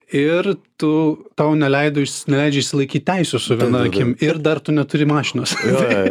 Ir 0.09 0.55
tu, 0.81 0.89
tau 1.37 1.51
neleido, 1.53 2.01
iš- 2.01 2.23
neleidžia 2.31 2.63
išsilaikyti 2.63 3.03
teisų 3.05 3.37
su 3.43 3.53
viena 3.59 3.83
akim 3.85 4.15
ir 4.25 4.39
dar 4.41 4.57
tu 4.63 4.73
neturi 4.73 5.05
mašinos. 5.05 5.51
Jo, 5.61 5.83
jo, 5.85 6.05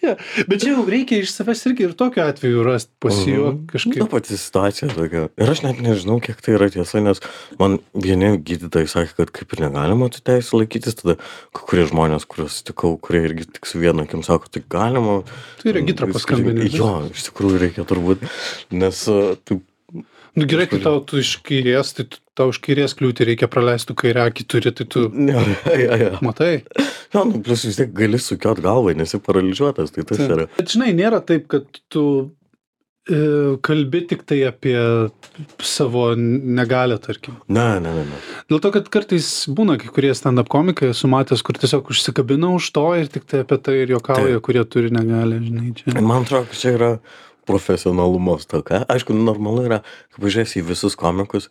jo. 0.00 0.12
Bet 0.48 0.62
čia 0.62 0.70
jau 0.72 0.84
reikia 0.88 1.18
iš 1.20 1.34
savęs 1.34 1.66
irgi 1.68 1.84
ir 1.88 1.92
tokiu 2.00 2.22
atveju 2.24 2.62
rasti 2.64 2.94
pasijuok 3.04 3.58
Ta 3.66 3.74
kažkaip. 3.74 4.06
pati 4.14 4.38
situacija 4.40 4.88
tokia. 4.94 5.26
Ir 5.36 5.52
aš 5.52 5.60
net 5.66 5.82
nežinau, 5.84 6.16
kiek 6.24 6.40
tai 6.44 6.54
yra 6.56 6.70
tiesa, 6.72 7.02
nes 7.04 7.20
man 7.60 7.76
vieni 7.92 8.32
gydytojai 8.40 8.88
sakė, 8.94 9.12
kad 9.20 9.34
kaip 9.36 9.52
ir 9.58 9.64
negalima 9.66 10.08
tų 10.14 10.24
teisų 10.30 10.62
laikytis, 10.62 10.96
tada 11.02 11.18
kai 11.52 11.68
kurie 11.68 11.84
žmonės, 11.92 12.24
kuriuos 12.30 12.62
sutikau, 12.62 12.94
kurie 13.04 13.24
irgi 13.28 13.50
tik 13.58 13.68
su 13.68 13.82
vienu 13.84 14.06
akim 14.08 14.24
sako, 14.24 14.48
tai 14.48 14.64
galima. 14.72 15.20
Tai 15.60 15.76
regitrą 15.76 16.08
Vis- 16.08 16.22
paskambini. 16.22 16.70
Jo, 16.72 16.94
iš 17.12 17.28
tikrųjų 17.28 17.60
reikia 17.66 17.84
turbūt, 17.84 18.24
nes 18.72 19.04
uh, 19.12 19.34
tu, 19.44 19.60
Nu 20.34 20.46
gerai, 20.50 20.66
kai 20.66 20.80
tau 20.82 20.98
tu 21.06 21.20
iš 21.22 21.36
kairės, 21.46 21.92
tai 21.94 22.08
tu, 22.10 22.18
tau 22.34 22.50
iš 22.50 22.58
kairės 22.64 22.96
kliūti 22.98 23.26
reikia 23.28 23.46
praleisti 23.50 23.92
tu 23.92 23.98
kairę 24.02 24.24
akį 24.26 24.46
turi, 24.50 24.72
tai 24.74 24.86
tu 24.90 25.06
Ne, 25.14 25.36
ja, 25.84 25.98
ja. 26.00 26.12
matai. 26.24 26.64
Jo, 27.14 27.22
nu, 27.28 27.38
plus 27.44 27.62
vis 27.68 27.78
tiek 27.78 27.92
gali 27.94 28.18
sukiot 28.18 28.62
galvą, 28.64 28.96
nesi 28.98 29.20
paralyžiuotas, 29.22 29.92
tai 29.94 30.02
tas 30.08 30.24
yra. 30.24 30.48
Bet 30.56 30.72
žinai, 30.74 30.90
nėra 30.98 31.20
taip, 31.22 31.46
kad 31.52 31.68
tu 31.92 32.02
e, 33.06 33.20
kalbi 33.62 34.00
tik 34.10 34.24
tai 34.26 34.40
apie 34.48 34.74
savo 35.62 36.08
negalę, 36.18 36.98
tarkim. 37.04 37.36
Ne, 37.46 37.68
ne, 37.84 37.92
ne, 38.00 38.02
ne. 38.10 38.18
Dėl 38.50 38.62
to, 38.64 38.72
kad 38.74 38.90
kartais 38.96 39.28
būna 39.54 39.76
kai 39.78 39.92
kurie 39.94 40.10
stand-up 40.18 40.50
komikai, 40.50 40.90
esu 40.96 41.10
matęs, 41.12 41.44
kur 41.46 41.60
tiesiog 41.62 41.94
užsikabina 41.94 42.50
už 42.58 42.72
to 42.74 42.88
ir 42.98 43.06
tik 43.12 43.30
tai 43.30 43.44
apie 43.46 43.60
tai 43.62 43.76
ir 43.84 43.94
juokauja, 43.94 44.42
kurie 44.42 44.66
turi 44.66 44.90
negalę, 44.94 45.38
žinai, 45.46 45.70
čia. 45.78 45.94
Man 46.00 46.26
atrodo, 46.26 46.50
kad 46.50 46.58
čia 46.58 46.74
yra 46.74 46.90
profesionalumo 47.48 48.36
stoka. 48.42 48.82
Aišku, 48.90 49.14
normalu 49.16 49.64
yra, 49.68 49.80
kai 50.14 50.24
pažiūrėsi 50.26 50.60
į 50.62 50.68
visus 50.72 50.96
komikus, 50.98 51.50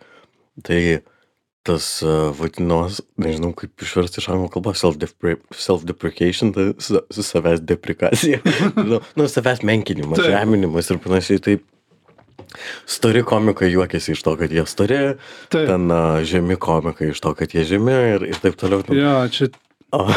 tai 0.65 1.01
tas 1.63 1.85
uh, 2.03 2.27
vadinos, 2.35 2.97
nežinau 3.23 3.53
kaip 3.55 3.79
išversti 3.85 4.19
iš 4.19 4.25
anglų 4.33 4.49
kalbos, 4.51 4.81
self-depre- 4.83 5.37
self-deprecation, 5.55 6.51
tai 6.55 6.65
sa- 6.83 7.05
su 7.07 7.23
savęs 7.23 7.61
deprikacija. 7.63 8.41
nu, 8.89 8.99
nu, 8.99 9.27
savęs 9.31 9.63
menkinimas, 9.63 10.19
žeminimas 10.27 10.91
ir 10.91 10.99
panašiai. 11.05 11.39
Tai 11.45 11.55
stori 12.85 13.23
komikai 13.23 13.71
juokiasi 13.71 14.11
iš 14.11 14.25
to, 14.27 14.35
kad 14.37 14.51
jie 14.51 14.65
stori, 14.69 14.99
Taip. 15.53 15.69
ten 15.71 15.87
uh, 15.87 16.19
žemi 16.27 16.59
komikai 16.59 17.13
iš 17.13 17.23
to, 17.23 17.31
kad 17.39 17.55
jie 17.55 17.63
žemi 17.69 17.95
ir, 18.17 18.27
ir 18.33 18.43
taip 18.43 18.59
toliau. 18.59 18.83
Jo, 18.91 19.15
čia 19.31 19.47
O, 19.93 20.07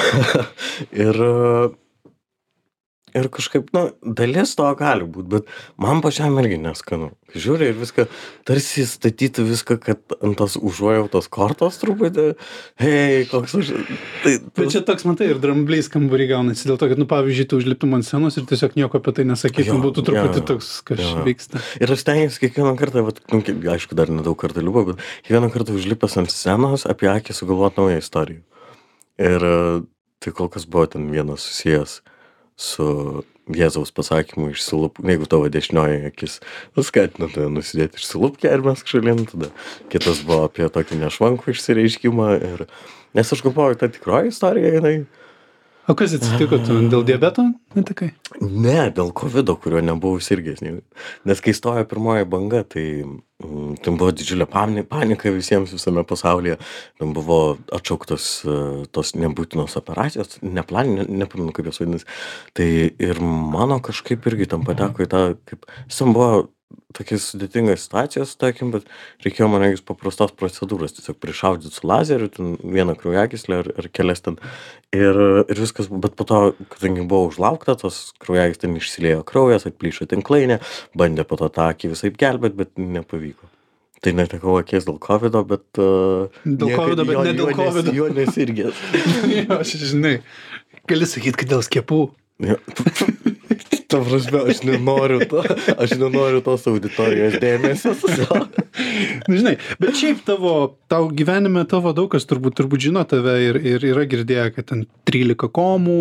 ir, 1.06 1.18
ir 3.16 3.28
kažkaip, 3.32 3.70
na, 3.74 3.88
dalis 4.02 4.52
to 4.58 4.66
gali 4.78 5.06
būti, 5.08 5.28
bet 5.32 5.50
man 5.80 6.02
pačiam 6.04 6.36
irgi 6.40 6.58
neskanu. 6.60 7.10
Žiūri 7.36 7.70
ir 7.72 7.78
viską, 7.78 8.06
tarsi 8.48 8.84
statyti 8.88 9.44
viską, 9.44 9.76
kad 9.82 10.16
ant 10.20 10.36
tos 10.38 10.54
užuojautos 10.56 11.28
kortos 11.32 11.80
truputį, 11.82 12.26
hei, 12.82 13.24
koks 13.30 13.56
už... 13.58 13.72
Tai, 14.22 14.34
Bet 14.56 14.72
čia 14.74 14.82
toks, 14.86 15.06
matai, 15.08 15.30
ir 15.32 15.40
drambliais 15.42 15.90
kambarį 15.92 16.28
gaunasi, 16.34 16.68
dėl 16.68 16.78
to, 16.80 16.90
kad, 16.92 17.00
nu, 17.00 17.08
pavyzdžiui, 17.10 17.48
tu 17.50 17.60
užliptum 17.60 17.96
ant 17.98 18.06
scenos 18.06 18.38
ir 18.38 18.46
tiesiog 18.48 18.78
nieko 18.78 19.00
apie 19.00 19.16
tai 19.18 19.26
nesakytum, 19.28 19.82
būtų 19.84 20.06
truputį 20.06 20.42
jo, 20.42 20.46
toks, 20.52 20.72
kas 20.86 21.02
jo. 21.02 21.24
vyksta. 21.26 21.62
Ir 21.82 21.92
aš 21.92 22.04
stengiuosi 22.04 22.42
kiekvieną 22.44 22.76
kartą, 22.80 23.04
vat, 23.08 23.20
nu, 23.32 23.42
kiek- 23.44 23.64
aišku, 23.76 23.98
dar 23.98 24.12
nedaug 24.12 24.38
kartų 24.40 24.64
liubo, 24.64 24.86
bet 24.92 25.02
kiekvieną 25.26 25.50
kartą 25.54 25.76
užlipęs 25.76 26.20
ant 26.22 26.32
scenos 26.32 26.86
apie 26.88 27.10
akį 27.12 27.36
sugalvoti 27.36 27.82
naują 27.82 28.00
istoriją. 28.04 28.44
Ir 29.26 29.48
e, 29.48 29.56
tai 30.22 30.32
kol 30.36 30.50
kas 30.52 30.68
buvo 30.68 30.86
ten 30.92 31.08
vienas 31.12 31.44
susijęs 31.44 32.00
su 32.56 33.24
Jėzaus 33.46 33.92
pasakymu 33.94 34.48
išsilup, 34.50 34.98
jeigu 35.06 35.28
tavo 35.30 35.46
dešinioji 35.52 36.08
akis 36.08 36.40
skatina 36.88 37.28
tave 37.30 37.46
nusidėti 37.54 38.00
išsilupkę 38.00 38.50
ir 38.50 38.64
mes 38.66 38.82
šalin, 38.88 39.22
tada 39.30 39.52
kitas 39.92 40.24
buvo 40.26 40.48
apie 40.48 40.66
tokį 40.72 40.98
nešvankų 41.04 41.54
išsireiškimą. 41.54 42.32
Ir, 42.48 42.64
nes 43.14 43.30
aš 43.36 43.44
galvoju, 43.46 43.78
ta 43.78 43.90
tikroji 43.92 44.32
istorija, 44.34 44.72
jinai 44.80 44.96
O 45.86 45.94
kas 45.94 46.16
atsitiko, 46.16 46.58
tu 46.66 46.80
dėl 46.90 47.04
diabeto 47.06 47.44
netekai? 47.76 48.08
Ne, 48.42 48.88
dėl 48.94 49.12
COVID, 49.14 49.52
kurio 49.62 49.82
nebuvau 49.86 50.18
sirgęs. 50.22 50.64
Nes 51.28 51.42
kai 51.44 51.54
stojo 51.54 51.84
pirmoji 51.86 52.26
banga, 52.26 52.64
tai 52.66 53.04
mm, 53.04 53.76
ten 53.84 53.98
buvo 54.00 54.10
didžiulė 54.16 54.48
pani- 54.50 54.82
panika 54.82 55.30
visiems 55.30 55.70
visame 55.76 56.02
pasaulyje. 56.08 56.58
Ten 56.98 57.14
buvo 57.14 57.38
atšauktos 57.78 58.26
e, 58.42 58.56
tos 58.90 59.14
nebūtinos 59.14 59.78
operacijos, 59.78 60.40
neplaninė, 60.42 61.06
nepamenu 61.06 61.54
kaip 61.54 61.70
jos 61.70 61.78
vadinasi. 61.84 62.10
Tai 62.58 62.68
ir 62.90 63.22
mano 63.22 63.78
kažkaip 63.78 64.26
irgi 64.26 64.50
tam 64.56 64.66
pateko 64.66 65.06
į 65.06 65.10
tą, 65.14 65.24
kaip, 65.46 65.70
jis 65.86 66.02
ten 66.02 66.16
buvo 66.16 66.48
tokia 66.96 67.18
sudėtinga 67.20 67.76
situacija, 67.78 68.24
tarkim, 68.40 68.72
bet 68.74 68.86
reikėjo 69.24 69.48
man 69.52 69.62
regis 69.64 69.84
paprastos 69.86 70.32
procedūros, 70.36 70.94
tiesiog 70.96 71.18
prišaudyti 71.22 71.72
su 71.74 71.86
lazeriu, 71.86 72.28
ten 72.32 72.54
vieną 72.62 72.96
kraujagyslę 72.98 73.60
ar, 73.62 73.70
ar 73.82 73.88
kelias 73.94 74.24
ten. 74.24 74.38
Ir, 74.96 75.18
ir 75.44 75.60
viskas, 75.60 75.90
bet 75.90 76.16
po 76.18 76.26
to, 76.28 76.40
kadangi 76.72 77.06
buvo 77.08 77.30
užlaukta, 77.30 77.76
tos 77.80 78.10
kraujagys 78.22 78.62
ten 78.62 78.78
išsiliejo 78.80 79.26
kraujas, 79.28 79.68
atplyšo 79.68 80.08
tinklainė, 80.10 80.60
bandė 80.96 81.26
po 81.28 81.38
to 81.40 81.50
tą 81.52 81.68
akį 81.74 81.92
visai 81.94 82.12
gelbėti, 82.16 82.60
bet 82.64 82.74
nepavyko. 82.80 83.52
Tai 84.04 84.12
netekau 84.12 84.58
akies 84.60 84.84
dėl 84.86 84.98
COVID, 85.02 85.38
bet... 85.48 85.64
Uh, 85.80 86.28
Dėl 86.44 86.74
covido, 86.76 87.06
bet 87.08 87.22
ne 87.26 87.32
dėl 87.36 87.54
covido. 87.56 87.94
Jo 87.96 88.10
nesirgęs. 88.12 88.84
jo, 89.32 89.58
žinai, 89.90 90.18
gali 90.90 91.08
sakyti, 91.08 91.40
kad 91.42 91.56
dėl 91.56 91.64
skiepų. 91.66 92.02
Jo. 92.44 92.60
Ta 93.86 94.00
prasme, 94.02 94.40
aš 94.50 94.64
nenoriu 94.66 95.20
to, 95.30 95.42
aš 95.78 95.92
nenoriu 96.00 96.40
tos 96.42 96.64
auditorijos 96.66 97.36
dėmesio. 97.42 97.92
Nu, 99.26 99.36
žinai, 99.38 99.54
bet 99.82 99.94
šiaip 99.98 100.24
tavo, 100.26 100.54
tau 100.90 101.06
gyvenime 101.14 101.62
tavo 101.70 101.92
daug 101.96 102.10
kas 102.12 102.26
turbūt, 102.28 102.56
turbūt 102.58 102.82
žino 102.88 103.02
tave 103.08 103.36
ir, 103.44 103.58
ir 103.62 103.86
yra 103.92 104.04
girdėję, 104.10 104.48
kad 104.56 104.68
ten 104.72 104.82
13 105.08 105.48
komų. 105.54 105.98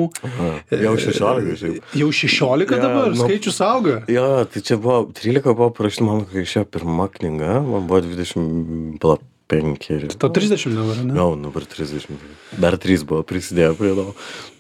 Jau 0.74 0.96
16 0.98 1.62
šiaip. 1.62 1.94
Jau 2.02 2.10
16 2.10 2.74
Jo, 2.76 2.82
dabar, 2.82 3.14
nu- 3.14 3.22
skaičius 3.22 3.62
auga. 3.66 4.02
Jo, 4.12 4.28
tai 4.50 4.66
čia 4.66 4.80
buvo, 4.82 5.06
13 5.22 5.54
buvo 5.54 5.70
parašyta, 5.78 6.10
man 6.10 6.26
kai 6.30 6.44
išėjo 6.46 6.66
pirma 6.74 7.08
knyga, 7.14 7.62
man 7.66 7.88
buvo 7.90 9.18
25. 9.52 10.18
Tau 10.22 10.30
30 10.34 10.76
dabar, 10.76 11.02
ne? 11.06 11.18
Jau, 11.18 11.30
dabar 11.40 11.66
30. 11.70 12.22
Dar 12.62 12.78
3 12.82 13.06
buvo 13.08 13.24
prisidėję 13.28 13.74
prie 13.80 13.92
to. 13.98 14.06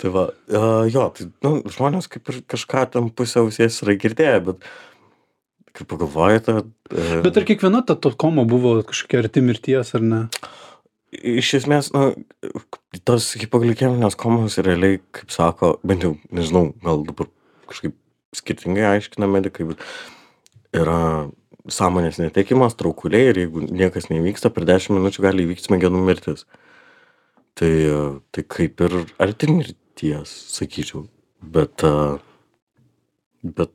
Tai 0.01 0.11
va, 0.15 0.25
uh, 0.31 0.83
jo, 0.91 1.07
tai, 1.15 1.29
nu, 1.45 1.53
žmonės 1.73 2.09
kaip 2.11 2.33
ir 2.33 2.41
kažką 2.55 2.85
tam 2.93 3.09
pusę 3.09 3.41
ausies 3.41 3.81
yra 3.85 3.97
girdėję, 4.01 4.43
bet 4.51 4.67
kaip 5.75 5.89
pagalvojate. 5.91 6.61
Uh, 6.91 7.23
Bet 7.25 7.41
ar 7.41 7.47
kiekviena 7.47 7.81
ta 7.87 7.97
to 7.97 8.13
koma 8.13 8.45
buvo 8.47 8.77
kažkokia 8.85 9.25
arti 9.25 9.43
mirties 9.45 9.95
ar 9.97 10.05
ne? 10.05 10.21
iš 11.15 11.53
esmės, 11.61 11.91
na, 11.95 12.09
tos 13.07 13.29
hipoglikemijos 13.39 14.17
komos 14.19 14.57
realiai, 14.63 14.99
kaip 15.15 15.31
sako, 15.33 15.75
bent 15.87 16.05
jau, 16.05 16.15
nežinau, 16.35 16.69
gal 16.83 17.03
dabar 17.07 17.29
kažkaip 17.69 17.95
skirtingai 18.35 18.87
aiškina 18.95 19.29
medikai, 19.31 19.67
bet 19.69 19.83
yra 20.75 21.29
sąmonės 21.71 22.19
netekimas, 22.21 22.75
traukuliai 22.77 23.31
ir 23.31 23.39
jeigu 23.45 23.63
niekas 23.65 24.09
nevyksta, 24.11 24.51
per 24.53 24.65
10 24.69 24.93
minučių 24.97 25.23
gali 25.25 25.45
įvykti 25.47 25.69
smegenų 25.69 26.03
mirtis. 26.05 26.45
Tai, 27.55 27.71
tai 28.35 28.43
kaip 28.51 28.81
ir 28.83 28.97
arti 29.23 29.47
mirties, 29.49 30.33
sakyčiau, 30.51 31.05
bet, 31.41 31.81
bet 33.43 33.71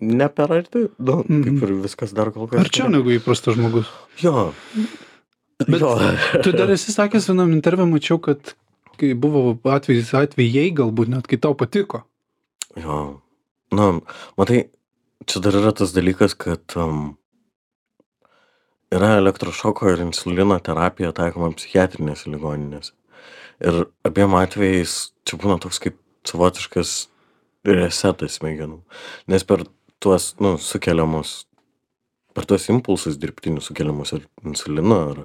ne 0.00 0.28
per 0.30 0.52
arti, 0.54 0.84
nu, 0.98 1.16
Mhm. 1.26 1.42
kaip 1.44 1.62
ir 1.66 1.72
viskas 1.82 2.12
dar 2.14 2.30
kol 2.30 2.46
kas. 2.46 2.60
Arčiau 2.62 2.88
negu 2.88 3.10
įprastas 3.10 3.56
žmogus. 3.58 3.88
Jo. 4.22 4.52
Bet 5.66 5.80
jo. 5.80 5.96
Tu 6.44 6.52
dar 6.52 6.70
esi 6.70 6.92
sakęs 6.94 7.26
vienam 7.28 7.50
interviu, 7.52 7.86
mačiau, 7.90 8.20
kad 8.22 8.54
kai 8.98 9.14
buvo 9.14 9.58
atvejais, 9.64 10.14
atvejai 10.14 10.70
galbūt 10.74 11.08
net, 11.08 11.26
kai 11.26 11.36
tau 11.36 11.54
patiko. 11.54 12.04
Jo. 12.76 13.20
Na, 13.72 14.00
matai, 14.38 14.68
čia 15.26 15.42
dar 15.42 15.56
yra 15.58 15.72
tas 15.74 15.94
dalykas, 15.96 16.36
kad 16.38 16.76
um, 16.76 17.16
yra 18.94 19.16
elektrošoko 19.18 19.90
ir 19.92 20.04
insulino 20.06 20.58
terapija 20.64 21.12
taikoma 21.16 21.50
psichiatrinėse 21.56 22.30
ligoninėse. 22.32 22.94
Ir 23.58 23.88
abiem 24.06 24.36
atvejais 24.38 25.10
čia 25.26 25.38
būna 25.40 25.58
toks 25.62 25.80
kaip 25.82 25.98
savotiškas 26.28 26.94
resetas 27.66 28.38
smegenų. 28.38 28.80
Nes 29.30 29.44
per 29.44 29.64
tuos, 30.02 30.30
nu, 30.42 30.54
sukeliamus, 30.62 31.42
per 32.36 32.46
tuos 32.46 32.68
impulsus 32.70 33.18
dirbtinius 33.18 33.70
sukeliamus 33.70 34.14
ar 34.14 34.24
insulino 34.46 35.00
ar 35.10 35.24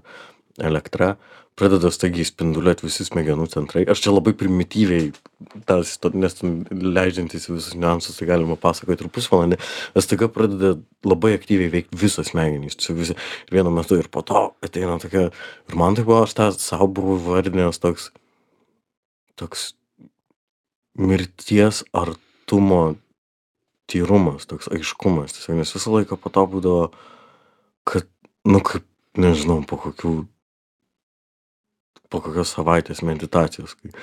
elektra, 0.64 1.14
pradeda 1.60 1.92
staigiai 1.94 2.26
spinduliuoti 2.28 2.88
visi 2.88 3.06
smegenų 3.06 3.46
centrai. 3.52 3.84
Aš 3.90 4.02
čia 4.06 4.14
labai 4.14 4.34
primityviai, 4.38 5.12
tas, 5.70 5.94
nes 6.18 6.40
leidžiantis 6.44 7.48
į 7.50 7.58
visus 7.58 7.78
niuansus, 7.78 8.18
tai 8.18 8.30
galima 8.32 8.58
pasakoti 8.60 9.06
ir 9.06 9.12
pusvalandį, 9.14 9.60
nes 9.94 10.08
staiga 10.08 10.30
pradeda 10.34 10.74
labai 11.06 11.36
aktyviai 11.38 11.70
veikti 11.74 12.00
visos 12.00 12.32
smegenys. 12.34 12.80
Čia 12.82 12.98
visi 12.98 13.18
vienu 13.54 13.74
metu 13.74 14.00
ir 14.02 14.10
po 14.14 14.26
to 14.26 14.48
ateina 14.66 14.98
tokia, 15.02 15.30
ir 15.70 15.80
man 15.80 15.98
tai 15.98 16.08
buvo, 16.08 16.24
aš 16.26 16.36
tą 16.40 16.50
savo 16.58 16.90
buvau 16.90 17.20
vardinęs 17.28 17.82
toks, 17.84 18.10
toks 19.38 19.72
mirties 20.98 21.84
artumo 21.94 22.96
tyrumas, 23.90 24.48
toks 24.50 24.70
aiškumas. 24.74 25.38
Tiesiog, 25.38 25.62
nes 25.62 25.74
visą 25.76 25.94
laiką 26.00 26.18
po 26.18 26.34
to 26.34 26.46
būdavo, 26.50 26.84
kad, 27.90 28.10
nu, 28.48 28.62
kaip, 28.64 28.86
nežinau, 29.20 29.62
po 29.68 29.78
kokių, 29.82 30.24
po 32.14 32.22
kokios 32.22 32.54
savaitės 32.54 33.02
meditacijos. 33.06 33.74
Kai, 33.82 33.94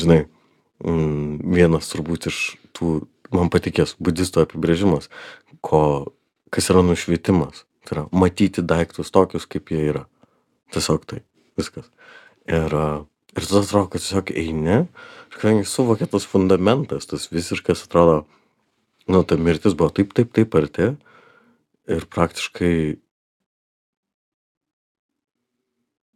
žinai, 0.00 0.22
mm, 0.80 1.44
vienas 1.52 1.90
turbūt 1.92 2.30
iš 2.32 2.42
tų, 2.76 3.02
man 3.34 3.52
patikės, 3.52 3.98
budistų 4.00 4.46
apibrėžimas, 4.46 5.10
ko, 5.60 5.82
kas 6.54 6.70
yra 6.72 6.84
nušvietimas. 6.86 7.66
Tai 7.84 7.96
yra 7.96 8.06
matyti 8.12 8.64
daiktus 8.64 9.12
tokius, 9.12 9.46
kaip 9.48 9.70
jie 9.72 9.84
yra. 9.92 10.06
Tiesiog 10.74 11.04
tai, 11.08 11.22
viskas. 11.56 11.88
Ir, 12.48 12.72
ir 12.72 13.44
tada 13.44 13.62
atrodo, 13.62 13.86
kad 13.92 14.04
tiesiog 14.04 14.32
eini, 14.36 14.80
ir 15.28 15.36
kadangi 15.36 15.68
suvokia 15.68 16.08
tas 16.10 16.26
fundamentas, 16.28 17.08
tas 17.08 17.28
visiškas 17.32 17.86
atrodo, 17.86 18.22
nu, 19.08 19.22
ta 19.24 19.38
mirtis 19.40 19.76
buvo 19.76 19.92
taip, 19.96 20.12
taip, 20.16 20.32
taip 20.36 20.56
arti. 20.60 20.90
Ir 21.88 22.04
praktiškai 22.12 22.98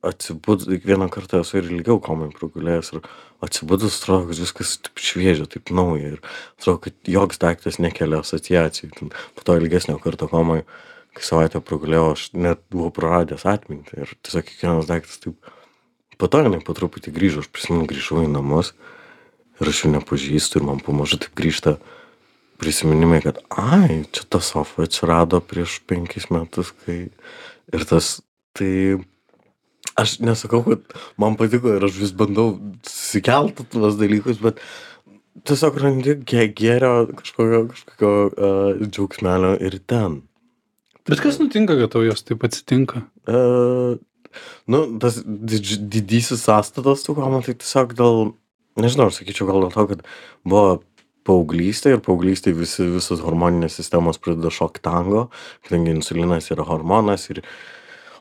atsibudus 0.03 0.67
kiekvieną 0.67 1.09
kartą 1.15 1.43
esu 1.43 1.61
ir 1.61 1.69
ilgiau 1.71 2.01
komoj 2.03 2.33
pragulėjęs 2.35 2.93
ir 2.97 3.05
atsibudus 3.47 4.01
atrodo 4.01 4.31
kad 4.31 4.41
viskas 4.43 4.77
šviežia 4.99 5.47
taip 5.51 5.71
nauja 5.75 6.17
ir 6.17 6.21
atrodo 6.59 6.81
kad 6.87 7.13
joks 7.15 7.39
daiktas 7.43 7.79
nekelia 7.83 8.23
asociacijų. 8.23 8.91
Ten 8.99 9.13
po 9.37 9.47
to 9.47 9.57
ilgesnio 9.61 9.99
karto 10.03 10.27
komoj 10.31 10.65
kai 11.15 11.27
savaitę 11.27 11.61
pragulėjau 11.63 12.13
aš 12.15 12.29
net 12.35 12.63
buvau 12.73 12.91
praradęs 12.95 13.45
atmintį 13.49 14.03
ir 14.05 14.15
tiesiog 14.25 14.49
kiekvienas 14.49 14.91
daiktas 14.91 15.23
taip 15.23 15.53
po 16.19 16.31
to 16.31 16.43
jinai 16.43 16.63
po 16.65 16.75
truputį 16.77 17.15
grįžo 17.15 17.45
aš 17.45 17.51
prisimenu 17.53 17.87
grįžau 17.91 18.25
į 18.25 18.31
namus 18.33 18.73
ir 19.61 19.71
aš 19.71 19.85
jų 19.85 19.93
nepažįstu 19.97 20.61
ir 20.61 20.67
man 20.67 20.83
pamažu 20.83 21.21
taip 21.23 21.37
grįžta 21.39 21.77
prisiminimai 22.63 23.21
kad 23.25 23.41
ai 23.51 24.03
čia 24.15 24.27
ta 24.31 24.43
sofa 24.43 24.87
atsirado 24.87 25.43
prieš 25.45 25.81
penkis 25.87 26.31
metus 26.35 26.73
kai 26.85 26.99
ir 27.75 27.87
tas 27.91 28.17
tai 28.57 28.73
aš 29.99 30.19
nesakau 30.25 30.63
kad 30.67 30.97
man 31.21 31.37
patiko 31.41 31.77
ir 31.77 31.85
aš 31.85 31.99
vis 32.01 32.15
bandau 32.17 32.57
susikelt 32.87 33.65
tuos 33.73 33.99
dalykus 34.01 34.41
bet 34.43 34.61
tiesiog 35.49 35.79
randi 35.83 36.17
gė 36.29 36.49
gėrio 36.57 36.93
kažkokio 37.19 37.65
kažkokio 37.73 38.13
a 38.33 38.53
džiaugsmelio 38.85 39.57
ir 39.61 39.81
ten 39.87 40.23
Bet 41.09 41.19
kas 41.19 41.41
nutinka, 41.43 41.75
kad 41.81 41.91
tau 41.91 42.05
jos 42.07 42.23
taip 42.23 42.45
atsitinka? 42.47 43.03
a 43.27 43.99
nu 44.71 44.79
tas 45.03 45.19
didž 45.27 45.81
didysis 45.93 46.47
sąstatas 46.47 47.05
tų 47.05 47.17
komų 47.19 47.43
tai 47.47 47.57
tiesiog 47.59 47.93
dėl 47.99 48.33
nežinau 48.81 49.11
aš 49.11 49.21
sakyčiau 49.21 49.49
gal 49.51 49.67
dėl 49.67 49.75
to 49.75 49.85
kad 49.91 50.05
buvo 50.49 50.81
paauglystė 51.29 51.97
ir 51.97 52.03
paauglystėj 52.07 52.57
visi 52.57 52.87
visos 52.95 53.21
hormoninės 53.23 53.77
sistemos 53.79 54.21
pradeda 54.23 54.51
šokt 54.55 54.83
tango 54.87 55.27
kadangi 55.67 55.95
insulinas 55.99 56.49
yra 56.55 56.67
hormonas 56.67 57.29
ir 57.35 57.43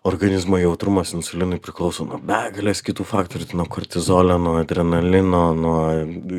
organizmo 0.03 0.57
jautrumas 0.57 1.11
insulinui 1.13 1.59
priklauso 1.61 2.07
nuo 2.09 2.17
begalės 2.25 2.81
kitų 2.85 3.05
faktorių 3.05 3.51
tai 3.51 3.57
nuo 3.59 3.67
kortizolio 3.69 4.39
nuo 4.41 4.55
adrenalino 4.57 5.41
nuo 5.53 5.81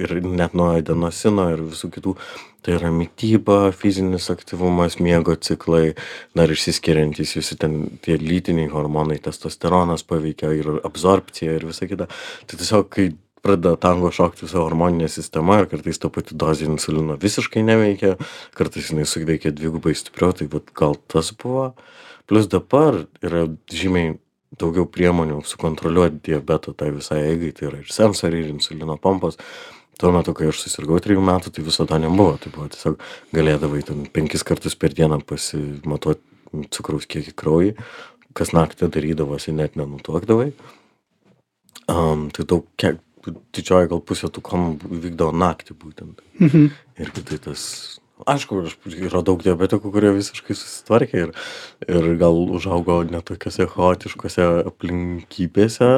ir 0.02 0.16
net 0.26 0.56
nuo 0.58 0.72
adenosino 0.74 1.46
ir 1.52 1.62
visų 1.68 1.92
kitų. 1.94 2.16
Tai 2.62 2.74
yra 2.78 2.90
mityba 2.94 3.58
fizinis 3.74 4.28
aktyvumas 4.34 4.98
miego 5.02 5.34
ciklai 5.34 5.94
dar 6.38 6.50
išsiskiriantys 6.50 7.36
visi 7.38 7.58
ten 7.58 8.00
tie 8.02 8.18
lytiniai 8.18 8.70
hormonai 8.70 9.18
testosteronas 9.22 10.06
paveikia 10.06 10.50
ir 10.58 10.70
absorbcija 10.82 11.58
ir 11.58 11.66
visa 11.70 11.90
kita. 11.90 12.10
Tai 12.46 12.58
tiesiog 12.58 12.90
kai 12.90 13.08
pradeda 13.42 13.76
tango 13.78 14.10
šokt 14.14 14.42
visa 14.42 14.58
hormoninė 14.58 15.10
sistema 15.10 15.60
ir 15.62 15.70
kartais 15.70 16.02
ta 16.02 16.10
pati 16.10 16.34
dozė 16.38 16.66
insulino 16.70 17.18
visiškai 17.22 17.62
neveikia 17.66 18.16
kartais 18.58 18.90
jinai 18.90 19.06
suveikia 19.06 19.54
dvigubai 19.54 19.94
stipriau 19.98 20.34
tai 20.34 20.50
vat 20.50 20.70
gal 20.78 20.98
tas 21.10 21.30
buvo 21.34 21.72
plius 22.28 22.48
dabar 22.50 23.04
yra 23.24 23.46
žymiai 23.72 24.16
daugiau 24.60 24.86
priemonių 24.88 25.40
sukontroliuot 25.48 26.20
diabeto 26.26 26.74
tai 26.76 26.90
visai 26.92 27.22
eigai 27.30 27.52
tai 27.56 27.70
yra 27.70 27.80
ir 27.80 27.92
sensoriai 27.92 28.44
ir 28.44 28.52
insulino 28.52 28.98
pompos. 29.00 29.38
Tuo 30.00 30.10
metu 30.12 30.34
kai 30.36 30.48
aš 30.50 30.64
susirgau 30.64 30.98
trejų 31.02 31.22
metų 31.24 31.52
tai 31.54 31.64
viso 31.64 31.86
to 31.88 31.98
nebuvo. 32.00 32.36
Tai 32.40 32.52
buvo 32.54 32.68
tiesiog 32.72 33.00
galėdavai 33.36 33.82
ten 33.86 34.06
penkis 34.12 34.44
kartus 34.46 34.76
per 34.76 34.94
dieną 34.96 35.20
pasimatuot 35.28 36.20
cukraus 36.72 37.06
kiekį 37.08 37.32
kraujy 37.38 37.74
kas 38.36 38.52
naktį 38.56 38.88
darydavosi 38.92 39.54
net 39.56 39.76
nenutuokdavai. 39.78 40.52
Am 41.92 42.28
tai 42.34 42.46
daug 42.48 42.66
kiek 42.80 43.00
didžioji 43.54 43.90
gal 43.92 44.02
pusė 44.04 44.30
tų 44.32 44.42
komų 44.46 45.00
vykdavo 45.04 45.34
naktį 45.36 45.76
būtent. 45.78 46.22
Mhm. 46.40 46.70
irgi 46.98 47.24
tai 47.28 47.38
tas 47.38 48.00
aišku 48.26 48.62
aš 48.66 48.76
yra 48.94 49.22
daug 49.26 49.42
diabetikų 49.44 49.92
kurie 49.94 50.14
visiškai 50.16 50.56
susitvarkė 50.58 51.26
ir 51.26 51.34
ir 51.88 52.08
gal 52.20 52.38
užaugo 52.58 53.02
ne 53.08 53.22
tokiose 53.24 53.68
chaotiškose 53.74 54.48
aplinkybėse 54.72 55.92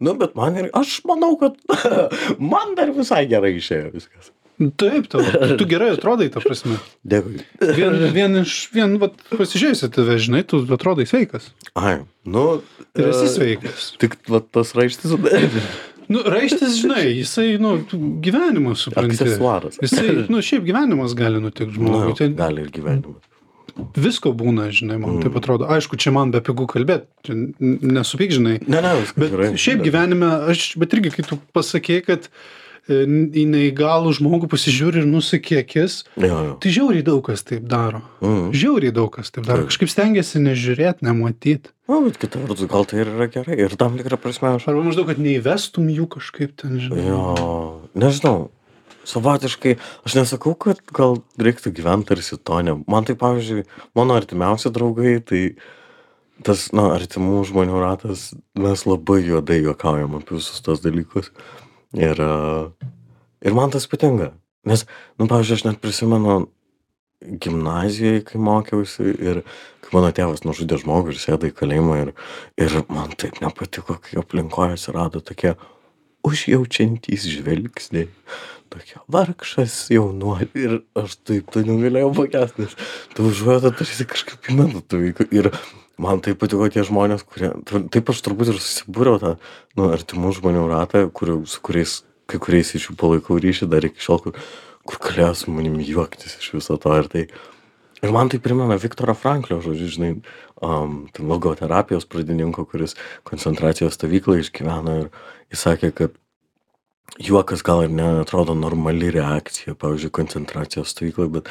nu 0.00 0.16
bet 0.20 0.34
man 0.38 0.58
ir 0.60 0.70
aš 0.76 1.00
manau 1.08 1.34
kad 1.40 1.58
man 2.52 2.74
dar 2.78 2.92
visai 2.96 3.24
gerai 3.30 3.56
išėjo 3.60 3.92
viskas 3.96 4.32
Taip, 4.56 5.04
tau, 5.12 5.20
tu 5.60 5.66
gerai 5.68 5.90
atrodai, 5.92 6.30
ta 6.32 6.40
prasme. 6.40 6.78
dėkui 7.04 7.42
Vien, 7.76 7.96
vien 8.14 8.38
iš, 8.40 8.54
vien, 8.72 8.94
vat, 9.02 9.18
pasižiūrėsi 9.28 9.90
tave, 9.92 10.16
žinai, 10.16 10.46
tu 10.48 10.62
atrodai 10.72 11.04
sveikas. 11.04 11.50
ai 11.76 11.98
nu 12.24 12.62
Ir 12.96 13.10
esi 13.10 13.26
e, 13.26 13.32
sveikas. 13.34 13.90
tik 14.00 14.16
va 14.32 14.40
tas 14.40 14.72
raištis 14.78 15.12
Nu, 16.12 16.22
raištis, 16.22 16.76
žinai, 16.80 17.04
jisai, 17.16 17.56
nu, 17.62 17.76
gyvenimas, 18.22 18.84
supranti. 18.86 19.16
aksesuaras 19.18 19.80
Jisai, 19.82 20.12
nu, 20.32 20.42
šiaip 20.44 20.66
gyvenimas 20.68 21.16
gali 21.18 21.40
nutikti 21.42 21.78
žmogui. 21.78 22.12
nu, 22.12 22.18
Tai 22.18 22.28
gali 22.38 22.66
ir 22.66 22.74
gyvenimas 22.74 23.24
visko 23.96 24.32
būna, 24.36 24.68
žinai, 24.74 24.96
man 25.00 25.18
taip 25.20 25.36
atrodo. 25.36 25.66
Aišku, 25.72 25.98
čia 26.00 26.12
man 26.14 26.30
be 26.34 26.40
pigų 26.44 26.64
kalbėti, 26.70 27.08
čia 27.26 27.34
nesupyk, 27.60 28.32
žinai. 28.38 28.54
ne 28.64 28.80
ne 28.80 28.92
viskas 29.00 29.18
Bet 29.20 29.34
gerai 29.34 29.48
šiaip 29.60 29.82
gyvenime, 29.84 30.30
aš, 30.52 30.70
bet 30.80 30.96
irgi, 30.96 31.12
kai 31.16 31.26
tu 31.28 31.38
pasakei, 31.56 32.00
kad 32.06 32.30
į 32.86 33.44
neįgalų 33.50 34.12
žmogų 34.20 34.48
pasižiūri 34.50 35.02
ir 35.02 35.06
nusakė 35.10 35.60
akis, 35.64 36.04
jo 36.22 36.28
jo 36.30 36.52
tai 36.62 36.72
žiauriai 36.74 37.06
daug 37.06 37.22
kas 37.26 37.42
taip 37.46 37.64
daro. 37.66 38.02
Mhm. 38.22 38.52
Žiauriai 38.54 38.94
daug 38.94 39.10
kas 39.14 39.32
taip 39.34 39.46
daro. 39.46 39.64
Taip. 39.64 39.72
Kažkaip 39.72 39.90
stengiasi 39.90 40.42
nežiūrėti, 40.44 41.06
nematyti. 41.06 41.72
nu 41.90 42.02
bet 42.06 42.18
kita 42.22 42.38
vertus 42.42 42.70
gal 42.70 42.86
tai 42.86 43.02
ir 43.02 43.10
yra 43.10 43.26
gerai 43.30 43.58
ir 43.58 43.74
tam 43.78 43.98
tikra 43.98 44.18
prasme 44.18 44.54
aš 44.54 44.68
Arba 44.70 44.84
maždaug, 44.86 45.10
kad 45.10 45.18
neįvestum 45.22 45.88
jų 45.90 46.06
kažkaip 46.14 46.54
ten, 46.58 46.78
žinai. 46.82 47.06
Jo, 47.06 47.82
nežinau. 47.94 48.50
Savotiškai, 49.06 49.76
aš 50.02 50.16
nesakau, 50.18 50.56
kad 50.58 50.80
gal 50.90 51.20
reiktų 51.38 51.70
gyventi 51.74 52.10
tarsi 52.10 52.38
to 52.42 52.58
ne. 52.66 52.74
Man 52.90 53.06
tai, 53.06 53.14
pavyzdžiui, 53.14 53.62
mano 53.94 54.16
artimiausi 54.18 54.72
draugai, 54.74 55.20
tai 55.22 55.42
tas, 56.42 56.66
na, 56.74 56.88
artimų 56.96 57.44
žmonių 57.46 57.78
ratas, 57.82 58.32
mes 58.58 58.82
labai 58.82 59.20
juodai 59.22 59.60
juokaujam 59.62 60.18
apie 60.18 60.40
visus 60.40 60.58
tos 60.64 60.82
dalykus. 60.82 61.30
Ir, 61.96 62.20
ir 63.40 63.56
man 63.56 63.72
tas 63.72 63.88
patinka. 63.88 64.34
Nes, 64.66 64.82
nu, 65.16 65.28
pavyzdžiui, 65.30 65.56
aš 65.56 65.64
net 65.68 65.80
prisimenu 65.80 66.46
gimnazijoje, 67.22 68.24
kai 68.28 68.40
mokiausi 68.42 69.14
ir 69.14 69.40
kai 69.84 69.94
mano 69.94 70.10
tėvas 70.14 70.44
nužudė 70.44 70.80
žmogų 70.82 71.14
ir 71.14 71.20
sėdo 71.22 71.48
į 71.48 71.54
kalėjimą 71.56 71.96
ir, 72.02 72.12
ir 72.60 72.76
man 72.92 73.14
taip 73.18 73.40
nepatiko, 73.42 73.96
kai 74.02 74.20
aplinkoje 74.20 74.76
atsirado 74.76 75.22
tokie 75.24 75.54
užjaučiantys 76.26 77.28
žvilgsniai. 77.30 78.10
Tokia 78.66 79.00
vargšas 79.14 79.74
jaunuolis 79.94 80.56
ir 80.58 80.80
aš 80.98 81.20
taip 81.22 81.52
to 81.54 81.62
negalėjau 81.64 82.10
pakęsti, 82.16 82.66
nes 82.66 82.74
ta 83.14 83.24
užuojauta 83.24 83.70
tarsi 83.78 84.06
kažkaip 84.10 84.50
į 84.50 84.56
mane 84.58 84.82
tu 84.82 84.98
vyko. 85.04 85.28
Ir 85.30 85.52
man 86.02 86.20
taip 86.24 86.40
patiko 86.40 86.68
tie 86.72 86.84
žmonės, 86.86 87.24
kurie, 87.26 87.52
taip 87.92 88.12
aš 88.12 88.22
turbūt 88.24 88.52
ir 88.52 88.60
susibūriau 88.60 89.20
tą, 89.22 89.34
nu, 89.78 89.88
artimų 89.94 90.34
žmonių 90.38 90.66
ratą, 90.70 91.06
kurių, 91.16 91.40
su 91.50 91.62
kuriais, 91.64 91.98
kai 92.30 92.40
kuriais 92.42 92.74
iš 92.76 92.90
jų 92.90 92.96
palaikau 93.00 93.38
ryšį 93.42 93.70
dar 93.72 93.86
iki 93.86 94.02
šiol, 94.02 94.22
kur, 94.24 94.40
kur 94.86 95.02
galėjo 95.02 95.32
su 95.40 95.54
manim 95.54 95.78
juoktis 95.80 96.38
iš 96.40 96.52
viso 96.58 96.78
to 96.80 96.96
ir 97.00 97.08
tai. 97.12 97.26
Ir 98.04 98.12
man 98.12 98.28
tai 98.28 98.42
primena 98.44 98.76
Viktoro 98.78 99.14
Franklio, 99.16 99.62
žodžiu, 99.64 99.88
žinai, 99.94 100.10
um, 100.60 101.06
ten 101.16 101.30
logoterapijos 101.30 102.04
pradininko, 102.12 102.66
kuris 102.68 102.94
koncentracijos 103.26 103.96
stovyklą 103.96 104.42
išgyveno 104.42 104.98
ir 105.00 105.08
jis 105.54 105.64
sakė, 105.64 105.92
kad 105.96 106.18
juokas 107.18 107.62
gal 107.64 107.84
ir 107.84 107.92
neatrodo 107.94 108.54
normali 108.54 109.10
reakcija, 109.14 109.74
pavyzdžiui, 109.80 110.12
koncentracijos 110.14 110.92
stovykloje, 110.92 111.30
bet 111.38 111.50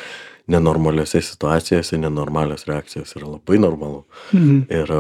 nenormaliose 0.52 1.22
situacijose 1.26 1.98
nenormalios 1.98 2.68
reakcijos 2.70 3.16
yra 3.18 3.32
labai 3.36 3.60
normalu. 3.62 4.04
Mhm. 4.34 4.66
Ir, 4.70 4.94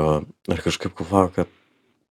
ir 0.53 0.63
kažkaip 0.65 0.95
galvoju, 0.97 1.33
kad, 1.35 1.51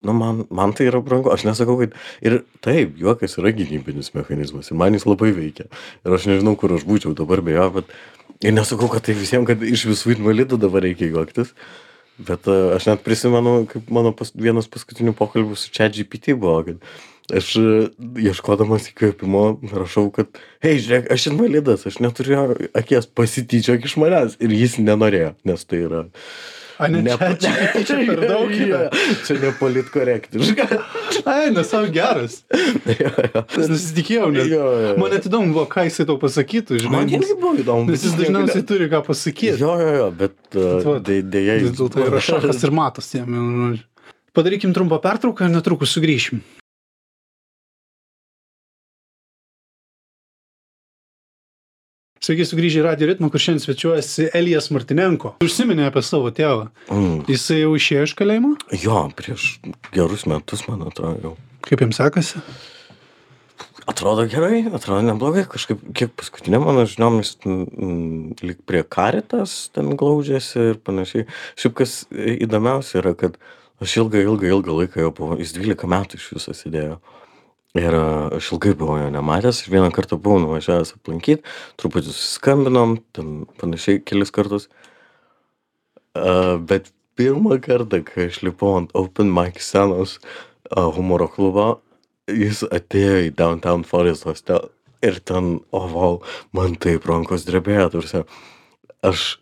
nu, 0.04 0.15
man, 0.17 0.45
man 0.49 0.73
tai 0.75 0.89
yra 0.89 1.01
brangu. 1.06 1.32
Aš 1.34 1.45
nesakau, 1.47 1.77
kad 1.80 1.95
ir 2.21 2.41
taip, 2.65 2.97
juokas 2.99 3.38
yra 3.39 3.54
gynybinis 3.56 4.12
mechanizmas 4.17 4.71
ir 4.71 4.80
man 4.80 4.97
jis 4.97 5.08
labai 5.08 5.32
veikia. 5.38 5.69
Ir 6.06 6.17
aš 6.17 6.27
nežinau, 6.32 6.58
kur 6.60 6.75
aš 6.75 6.88
būčiau 6.88 7.15
dabar 7.17 7.43
be 7.45 7.56
jo, 7.56 7.69
bet 7.77 7.95
ir 8.43 8.58
nesakau, 8.58 8.89
kad 8.91 9.06
tai 9.08 9.15
visiems, 9.15 9.47
kad 9.47 9.63
iš 9.63 9.88
visų 9.93 10.17
invalidų 10.17 10.60
dabar 10.60 10.84
reikia 10.88 11.12
juoktis. 11.13 11.56
Bet 12.21 12.45
aš 12.51 12.86
net 12.89 13.06
prisimenu, 13.06 13.63
kaip 13.69 13.88
mano 13.93 14.12
pas, 14.13 14.30
vienas 14.36 14.67
paskutinių 14.69 15.15
pokalbių 15.17 15.56
su 15.58 15.71
čia 15.73 15.88
GPT 15.89 16.36
buvo, 16.38 16.60
kad 16.67 16.84
aš 17.39 17.49
a, 17.61 17.65
ieškodamas 18.27 18.89
įkvėpimo 18.91 19.43
rašau, 19.71 20.07
kad, 20.15 20.27
hei, 20.63 20.77
žiūrėk, 20.83 21.11
aš 21.15 21.29
invalidas, 21.33 21.85
aš 21.89 21.99
neturiu 22.03 22.43
akies, 22.77 23.07
pasityčiok 23.07 23.85
iš 23.89 23.97
manęs. 24.01 24.37
Ir 24.43 24.51
jis 24.55 24.79
nenorėjo, 24.81 25.35
nes 25.47 25.65
tai 25.69 25.85
yra 25.89 26.07
A, 26.81 26.87
ne, 26.89 27.03
Ne- 27.05 27.13
čia, 27.13 27.27
čia, 27.37 27.81
čia 27.85 27.95
per 28.09 28.21
daug 28.25 28.49
yra. 28.49 28.87
Čia 29.27 29.35
nepolitkorektiška. 29.37 30.65
Ai, 31.29 31.51
nes 31.53 31.67
savo 31.69 31.85
geras. 31.93 32.39
Jo, 32.89 33.11
jo. 33.11 33.43
Nes 33.53 33.67
nesitikėjau, 33.69 34.29
nes 34.33 34.47
Jo, 34.49 34.63
jo. 34.81 34.95
man 34.97 35.13
net 35.13 35.27
įdomu 35.29 35.53
buvo, 35.53 35.67
ką 35.69 35.83
jisai 35.85 36.07
tau 36.09 36.17
pasakytų, 36.17 36.79
žinai. 36.81 37.03
Man 37.03 37.11
irgi 37.13 37.35
buvo 37.37 37.53
įdomu. 37.61 37.85
Nes 37.91 38.01
jis 38.07 38.15
dažniausiai 38.17 38.65
turi 38.65 38.87
ką 38.89 39.03
pasakyti. 39.05 39.53
Jo, 39.61 39.75
jo, 39.77 39.91
jo, 39.99 40.07
bet 40.23 40.33
uh, 40.57 40.97
dė- 41.05 41.21
dėja 41.35 41.59
Vis 41.67 41.75
dėlto 41.77 42.01
yra 42.07 42.23
šakas 42.31 42.65
ir 42.65 42.73
matas 42.73 43.13
jam. 43.13 43.29
žodžiu. 43.29 43.85
Padarykim 44.33 44.73
trumpą 44.73 44.97
pertrauką 45.05 45.45
ir 45.51 45.53
netrukus 45.53 45.93
sugrįšim. 45.93 46.41
Sveiki 52.21 52.45
sugrįžę 52.45 52.84
į 52.84 52.86
Radio 52.86 53.07
ritmą, 53.10 53.31
kur 53.34 53.41
šiandien 53.41 53.63
svečiuojasi 53.63 54.27
Elijas 54.38 54.67
Martinenko. 54.69 55.31
Užsiminė 55.41 55.88
apie 55.88 56.03
savo 56.05 56.29
tėvą. 56.38 56.67
Mm. 56.93 57.15
Jisai 57.25 57.55
jau 57.63 57.71
išėjo 57.73 58.03
iš 58.05 58.12
kalėjimo? 58.19 58.51
Jo, 58.77 58.99
prieš 59.17 59.55
gerus 59.89 60.27
metus, 60.29 60.62
man 60.67 60.84
atrodo, 60.86 61.15
jau. 61.17 61.31
Kaip 61.65 61.81
jums 61.81 61.97
sekasi? 61.97 62.43
Atrodo 63.89 64.27
gerai, 64.29 64.60
atrodo 64.69 65.01
neblogai, 65.07 65.47
kažkaip, 65.49 65.81
kiek 65.97 66.13
paskutinė 66.21 66.60
mano 66.62 66.84
žiniomis, 66.86 67.39
mm, 67.41 68.38
lik 68.45 68.62
prie 68.69 68.84
karitas 68.86 69.55
ten 69.73 69.89
glaudžiasi 69.97 70.67
ir 70.75 70.77
panašiai. 70.77 71.25
Šiaip 71.57 71.79
kas 71.81 72.03
įdomiausia 72.13 72.99
yra, 73.01 73.15
kad 73.17 73.41
aš 73.81 73.97
ilgą, 74.03 74.21
ilgą, 74.27 74.53
ilgą 74.60 74.77
laiką 74.84 75.07
jau 75.07 75.10
buvau, 75.23 75.41
jis 75.41 75.57
12 75.57 75.89
metų 75.89 76.21
iš 76.21 76.29
viso 76.38 76.53
sėdėjo. 76.53 77.01
Ir 77.79 77.95
a, 77.95 78.05
aš 78.36 78.49
ilgai 78.55 78.73
buvau 78.75 78.97
jo 78.99 79.12
nematęs 79.13 79.62
ir 79.63 79.75
vieną 79.75 79.91
kartą 79.95 80.17
buvau 80.19 80.41
nuvažiavęs 80.43 80.95
aplankyti, 80.97 81.45
truputį 81.79 82.12
susiskambinom, 82.12 82.97
ten 83.15 83.45
panašiai 83.62 84.01
kelis 84.03 84.34
kartus. 84.36 84.67
A, 86.12 86.57
bet 86.60 86.91
pirmą 87.15 87.62
kartą, 87.63 88.01
kai 88.03 88.27
aš 88.27 88.41
lipau 88.43 88.75
ant 88.81 88.91
Open 88.97 89.31
Mic 89.31 89.62
scenos 89.63 90.17
a, 90.67 90.89
humoro 90.91 91.29
klubo, 91.31 91.69
jis 92.27 92.65
atėjo 92.67 93.21
į 93.29 93.34
Downtown 93.39 93.88
Forest 93.88 94.27
Hostel 94.27 94.67
ir 95.01 95.21
ten, 95.25 95.60
o 95.71 95.81
wow, 95.93 96.19
man 96.55 96.75
taip 96.75 97.07
rankos 97.10 97.47
drebėjo, 97.47 97.88
tarsi 97.95 98.25
aš 99.07 99.40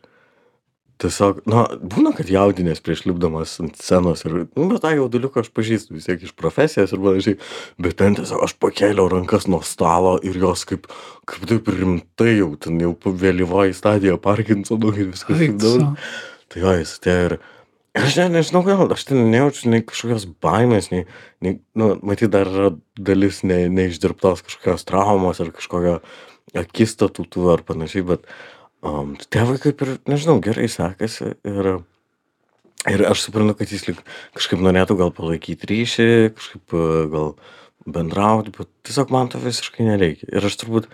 tiesiog, 1.00 1.44
na, 1.50 1.66
būna, 1.80 2.12
kad 2.18 2.30
jaudinės 2.32 2.82
prieš 2.84 3.06
lipdamas 3.08 3.56
ant 3.64 3.78
scenos 3.80 4.26
ir, 4.28 4.36
nu, 4.48 4.66
bet 4.72 4.82
tą 4.84 4.92
jauduliuką 4.98 5.44
aš 5.44 5.52
pažįstu 5.56 5.96
vis 5.96 6.10
tiek 6.10 6.26
iš 6.26 6.34
profesijos 6.38 6.92
ir 6.96 7.04
panašiai, 7.04 7.38
bet 7.82 8.00
ten 8.02 8.18
tiesiog 8.20 8.44
aš 8.48 8.56
pakėliau 8.60 9.08
rankas 9.14 9.48
nuo 9.52 9.62
stalo 9.66 10.18
ir 10.26 10.40
jos 10.42 10.66
kaip, 10.70 10.90
kaip 11.30 11.46
taip 11.50 11.72
rimtai 11.72 12.36
jau, 12.40 12.52
ten 12.60 12.82
jau 12.84 12.92
vėlyvoji 13.00 13.78
stadija 13.78 14.20
Parkinsono 14.22 14.92
ir 14.96 15.14
viskas 15.14 15.40
taip 15.40 15.56
daug. 15.62 16.04
Tai 16.50 16.66
jo, 16.66 16.76
jis 16.82 16.98
atėjo 16.98 17.26
ir 17.30 17.40
ir 18.00 18.06
aš 18.06 18.18
ne, 18.20 18.28
nežinau, 18.38 18.62
gal 18.66 18.94
aš 18.94 19.08
ten 19.10 19.30
nejaučiu 19.32 19.72
nei 19.74 19.84
kažkokios 19.86 20.28
baimės, 20.44 20.90
nei, 20.94 21.06
nei 21.44 21.58
nu, 21.80 21.92
matyt, 22.06 22.32
dar 22.34 22.50
yra 22.50 22.72
dalis 22.96 23.42
ne, 23.48 23.64
neišdirbtos 23.74 24.44
kažkokios 24.46 24.86
traumos 24.88 25.42
ar 25.42 25.52
kažkokio 25.56 26.00
akistatų 26.58 27.26
tų 27.34 27.52
ar 27.54 27.66
panašiai, 27.66 28.06
bet 28.14 28.30
um, 28.86 29.16
tėvai 29.32 29.58
kaip 29.62 29.82
ir, 29.86 29.96
nežinau, 30.10 30.40
gerai 30.44 30.68
sekasi 30.72 31.34
ir, 31.48 31.72
ir 32.90 33.06
aš 33.10 33.26
suprantu, 33.28 33.58
kad 33.60 33.74
jis 33.74 33.88
lyg 33.90 34.04
kažkaip 34.38 34.62
norėtų 34.64 35.00
gal 35.00 35.14
palaikyti 35.16 35.70
ryšį, 35.72 36.10
kažkaip 36.38 36.76
e, 36.76 36.86
gal 37.14 37.34
bendrauti, 37.90 38.54
bet 38.56 38.72
tiesiog 38.88 39.12
man 39.16 39.32
to 39.32 39.42
visiškai 39.42 39.88
nereikia. 39.88 40.30
Ir 40.32 40.46
aš 40.50 40.60
turbūt 40.62 40.90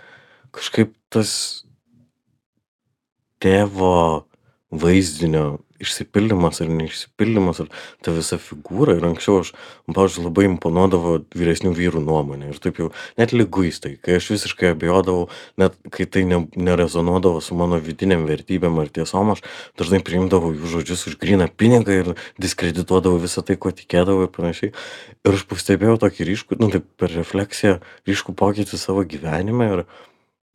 kažkaip 0.56 0.94
tas 1.12 1.32
tėvo 3.42 4.26
vaizdinio 4.72 5.60
išsipildymas 5.82 6.60
ar 6.62 6.70
neišsipildymas, 6.72 7.60
ar 7.64 7.70
ta 8.04 8.14
visa 8.16 8.38
figūra. 8.40 8.96
Ir 8.96 9.06
anksčiau 9.08 9.40
aš, 9.42 9.52
man, 9.86 9.96
pavyzdžiui, 9.98 10.24
labai 10.26 10.46
imponuodavo 10.50 11.16
vyresnių 11.36 11.72
vyrų 11.76 12.02
nuomonė. 12.06 12.50
Ir 12.52 12.60
taip 12.62 12.80
jau, 12.82 12.90
net 13.20 13.34
lyguistai, 13.36 13.96
kai 14.02 14.18
aš 14.20 14.30
visiškai 14.34 14.72
abejodavau, 14.74 15.28
net 15.60 15.76
kai 15.94 16.08
tai 16.10 16.24
ne, 16.28 16.42
nerezonuodavo 16.56 17.42
su 17.44 17.58
mano 17.58 17.80
vidiniam 17.82 18.26
vertybėm 18.28 18.80
ar 18.82 18.90
tiesom, 18.92 19.34
aš 19.36 19.44
dažnai 19.80 20.02
priimdavau 20.06 20.54
jų 20.56 20.72
žodžius 20.78 21.06
už 21.12 21.18
gryną 21.22 21.50
pinigą 21.52 22.00
ir 22.00 22.12
diskredituodavau 22.42 23.20
visą 23.22 23.44
tai, 23.46 23.58
ko 23.60 23.74
tikėdavau 23.74 24.26
ir 24.26 24.34
panašiai. 24.34 24.74
Ir 25.26 25.38
aš 25.38 25.46
pastebėjau 25.50 26.00
tokį 26.06 26.30
ryškų, 26.30 26.60
nu 26.62 26.72
taip 26.72 26.88
per 27.00 27.12
refleksiją, 27.14 27.80
ryškų 28.08 28.36
pokytį 28.38 28.80
savo 28.80 29.04
gyvenime 29.06 29.72
ir 29.74 29.86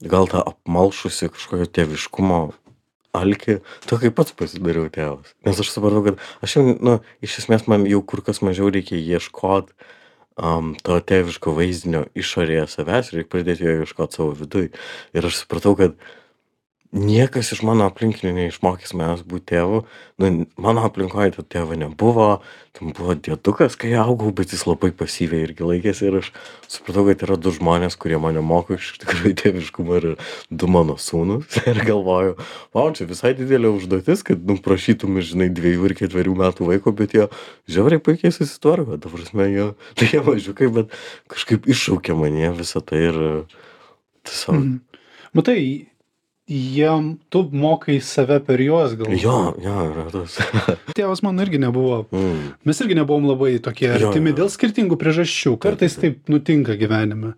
gal 0.02 0.28
tą 0.30 0.42
apmalšusi 0.42 1.30
kažkokio 1.30 1.68
tėviškumo 1.70 2.40
alkį, 3.18 3.58
tokį 3.90 4.12
pats 4.16 4.36
pasidariau 4.38 4.90
tėvas. 4.94 5.34
Nes 5.48 5.60
aš 5.62 5.72
supratau, 5.74 6.04
kad 6.06 6.22
aš 6.46 6.58
jau, 6.58 6.64
nu, 6.80 7.00
iš 7.24 7.42
esmės 7.44 7.68
man 7.72 7.88
jau 7.90 8.02
kur 8.08 8.24
kas 8.26 8.42
mažiau 8.46 8.72
reikia 8.72 9.00
ieškoti 9.00 9.76
um, 10.40 10.74
to 10.86 10.98
tėviško 11.12 11.54
vaizdinio 11.58 12.06
išorėje 12.18 12.68
savęs, 12.72 13.12
reikia 13.16 13.34
pradėti 13.36 13.68
jo 13.68 13.78
ieškoti 13.84 14.20
savo 14.20 14.36
viduje. 14.40 14.72
Ir 15.18 15.28
aš 15.28 15.44
supratau, 15.44 15.76
kad 15.80 15.98
niekas 16.92 17.54
iš 17.56 17.62
mano 17.64 17.86
aplinkinių 17.88 18.34
neišmokys 18.36 18.92
manęs 19.00 19.24
būti 19.28 19.54
tėvu. 19.54 19.84
Nu, 20.20 20.30
mano 20.60 20.84
aplinkoje 20.84 21.38
to 21.38 21.44
tėvo 21.48 21.78
nebuvo, 21.80 22.42
tam 22.76 22.92
buvo 22.96 23.16
dėdukas, 23.16 23.78
kai 23.80 23.94
augau, 24.00 24.34
bet 24.36 24.52
jis 24.52 24.66
labai 24.68 24.92
pasyviai 24.96 25.46
irgi 25.48 25.64
laikėsi 25.64 26.10
ir 26.10 26.18
aš 26.20 26.32
supratau, 26.68 27.06
kad 27.08 27.24
yra 27.24 27.38
du 27.40 27.54
žmonės, 27.56 27.96
kurie 28.00 28.20
mane 28.22 28.44
moko 28.44 28.76
iš 28.76 28.92
tikrųjų 29.04 29.34
tėviškumo 29.40 30.00
ir 30.02 30.08
du 30.52 30.70
mano 30.72 30.98
sūnus. 31.00 31.48
Ir 31.72 31.80
galvoju, 31.88 32.36
o 32.76 32.86
čia 32.96 33.08
visai 33.08 33.32
didelė 33.38 33.72
užduotis, 33.72 34.26
kad 34.28 34.44
nu, 34.48 34.58
prašytum, 34.60 35.22
žinai, 35.24 35.48
dviejų 35.56 35.88
ir 35.88 35.96
ketverių 36.04 36.36
metų 36.44 36.68
vaiko, 36.68 36.92
bet 36.96 37.16
jie 37.16 37.30
žiauriai 37.72 38.04
puikiai 38.04 38.36
susitvarko. 38.36 39.00
Dabar 39.00 39.22
prasme, 39.22 39.48
jie, 39.48 39.70
tai 40.00 40.12
jie 40.12 40.24
mažiukai, 40.28 40.72
bet 40.76 41.00
kažkaip 41.32 41.72
iššaukė 41.72 42.18
mane 42.20 42.52
visą 42.60 42.84
tai 42.84 43.06
ir 43.08 43.22
tiesiog. 44.28 44.60
Mhm. 44.60 44.80
Matai, 45.32 45.62
jiem, 46.52 47.14
tu 47.32 47.46
mokai 47.56 48.00
save 48.04 48.42
per 48.44 48.60
juos 48.60 48.98
gal. 49.00 49.08
Jo, 49.16 49.40
jo, 49.64 49.78
yra 49.94 50.06
tas. 50.12 50.36
Tėvas 50.98 51.24
man 51.24 51.40
irgi 51.40 51.62
nebuvo. 51.64 52.04
mm. 52.12 52.54
Mes 52.68 52.84
irgi 52.84 52.98
nebuvom 53.00 53.30
labai 53.32 53.56
tokie 53.64 53.90
artimi 53.96 54.36
dėl 54.36 54.52
skirtingų 54.52 55.00
priežasčių. 55.00 55.56
Kartais 55.64 55.96
taip. 55.96 56.20
taip 56.22 56.34
nutinka 56.36 56.76
gyvenime. 56.80 57.36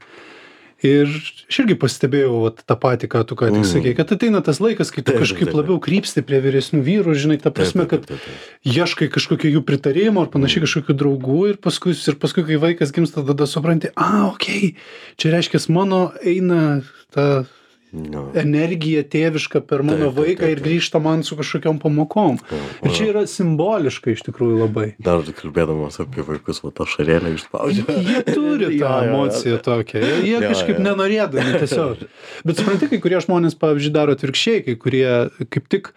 Ir 0.83 1.07
aš 1.07 1.59
irgi 1.61 1.77
pastebėjau 1.79 2.41
vat, 2.41 2.57
tą 2.67 2.75
patį, 2.75 3.07
ką 3.13 3.21
tu 3.29 3.37
ką 3.39 3.47
tik 3.53 3.61
Mm. 3.63 3.69
sakei, 3.69 3.93
kad 3.95 4.09
ateina 4.11 4.41
tas 4.43 4.59
laikas, 4.59 4.89
kai 4.91 4.99
tu 4.99 5.13
Taip, 5.13 5.21
kažkaip 5.21 5.45
taip, 5.47 5.53
taip. 5.53 5.59
labiau 5.61 5.77
krypsti 5.79 6.23
prie 6.27 6.41
vyresnių 6.43 6.81
vyrų, 6.83 7.13
žinai, 7.15 7.37
ta 7.39 7.53
prasme, 7.55 7.85
kad 7.87 8.03
taip, 8.09 8.19
taip. 8.19 8.51
ieškai 8.67 9.07
kažkokio 9.13 9.47
jų 9.47 9.61
pritarimo 9.63 10.25
ar 10.25 10.27
panašiai 10.33 10.65
kažkokių 10.65 10.97
draugų 10.99 11.39
ir 11.53 11.57
paskui, 11.63 11.95
ir 11.95 12.19
paskui 12.19 12.43
kai 12.49 12.59
vaikas 12.59 12.91
gimsta, 12.91 13.23
tada 13.23 13.47
supranti, 13.47 13.93
a, 13.95 14.27
okei, 14.33 14.73
okay, 14.75 15.15
čia 15.15 15.31
reiškia, 15.37 15.63
mano 15.71 16.09
eina 16.19 16.81
ta 17.15 17.45
No. 17.93 18.23
energija 18.33 19.03
tėviška 19.05 19.59
per 19.69 19.83
mano 19.85 20.07
Taip, 20.07 20.15
taip, 20.15 20.17
vaiką 20.23 20.39
taip, 20.47 20.51
ir 20.55 20.57
taip. 20.57 20.65
grįžta 20.65 21.01
man 21.03 21.21
su 21.21 21.35
kažkokiam 21.37 21.77
pamokom. 21.77 22.39
Ir 22.81 22.95
čia 22.95 23.09
yra 23.11 23.21
simboliška 23.29 24.15
iš 24.15 24.23
tikrųjų 24.25 24.55
labai. 24.63 24.85
Dar 24.97 25.21
kalbėdamas 25.37 25.99
apie 26.01 26.25
vaikus, 26.25 26.63
va 26.65 26.71
tą 26.73 26.87
šarėlę 26.89 27.35
išspaudžia. 27.35 27.85
Jie 28.07 28.23
turi 28.31 28.71
tą 28.81 28.81
jo. 28.81 28.95
emociją 29.11 29.59
tokią. 29.61 30.01
Jie 30.25 30.33
Jo, 30.33 30.41
kažkaip 30.41 30.79
jo. 30.79 30.87
nenorėdami 30.87 31.53
tiesiog. 31.61 32.01
Bet 32.49 32.57
supranti, 32.63 32.89
kai 32.89 33.01
kurie 33.05 33.21
žmonės, 33.21 33.59
pavyzdžiui, 33.61 33.93
daro 33.93 34.17
atvirkščiai, 34.17 34.65
kai 34.65 34.77
kurie 34.81 35.07
kaip 35.53 35.69
tik 35.69 35.93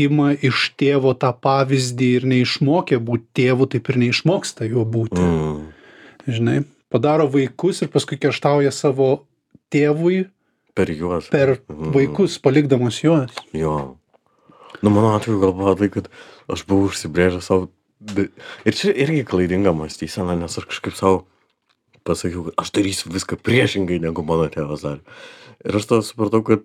ima 0.00 0.32
iš 0.38 0.70
tėvo 0.80 1.12
tą 1.18 1.34
pavyzdį 1.44 2.10
ir 2.22 2.28
neišmokė 2.32 3.00
būti 3.04 3.26
tėvu, 3.42 3.68
taip 3.76 3.92
ir 3.92 4.00
neišmoksta 4.06 4.64
juo 4.70 4.84
būti. 4.88 5.20
Mm. 5.20 5.64
Žinai, 6.30 6.58
padaro 6.88 7.28
vaikus 7.28 7.82
ir 7.84 7.92
paskui 7.92 8.16
kerštauja 8.22 8.70
savo 8.72 9.26
tėvui 9.74 10.24
Per 10.80 10.94
juos. 10.96 11.28
per 11.32 11.58
Mm. 11.68 11.92
vaikus, 11.94 12.38
palikdamas 12.42 13.02
juos. 13.04 13.36
Jo. 13.52 13.96
Nu, 14.80 14.88
mano 14.90 15.12
atveju 15.16 15.40
gal 15.42 15.52
buvo 15.52 15.74
tai, 15.76 15.90
kad 15.92 16.08
aš 16.48 16.64
buvau 16.66 16.88
užsibrėžęs 16.88 17.44
savo. 17.52 17.68
Ir 18.64 18.72
čia 18.72 18.94
irgi 18.96 19.26
klaidinga 19.28 19.74
mąstysena, 19.76 20.32
nes 20.40 20.56
aš 20.56 20.64
kažkaip 20.70 20.96
savo 20.96 21.26
pasakiau, 22.08 22.46
kad 22.48 22.54
aš 22.64 22.70
darysiu 22.72 23.12
viską 23.12 23.36
priešingai, 23.44 24.00
negu 24.00 24.24
mano 24.24 24.46
tėvas 24.48 24.80
darė. 24.86 25.02
Ir 25.68 25.76
aš 25.76 25.84
tada 25.90 26.06
supratau, 26.06 26.40
kad 26.46 26.62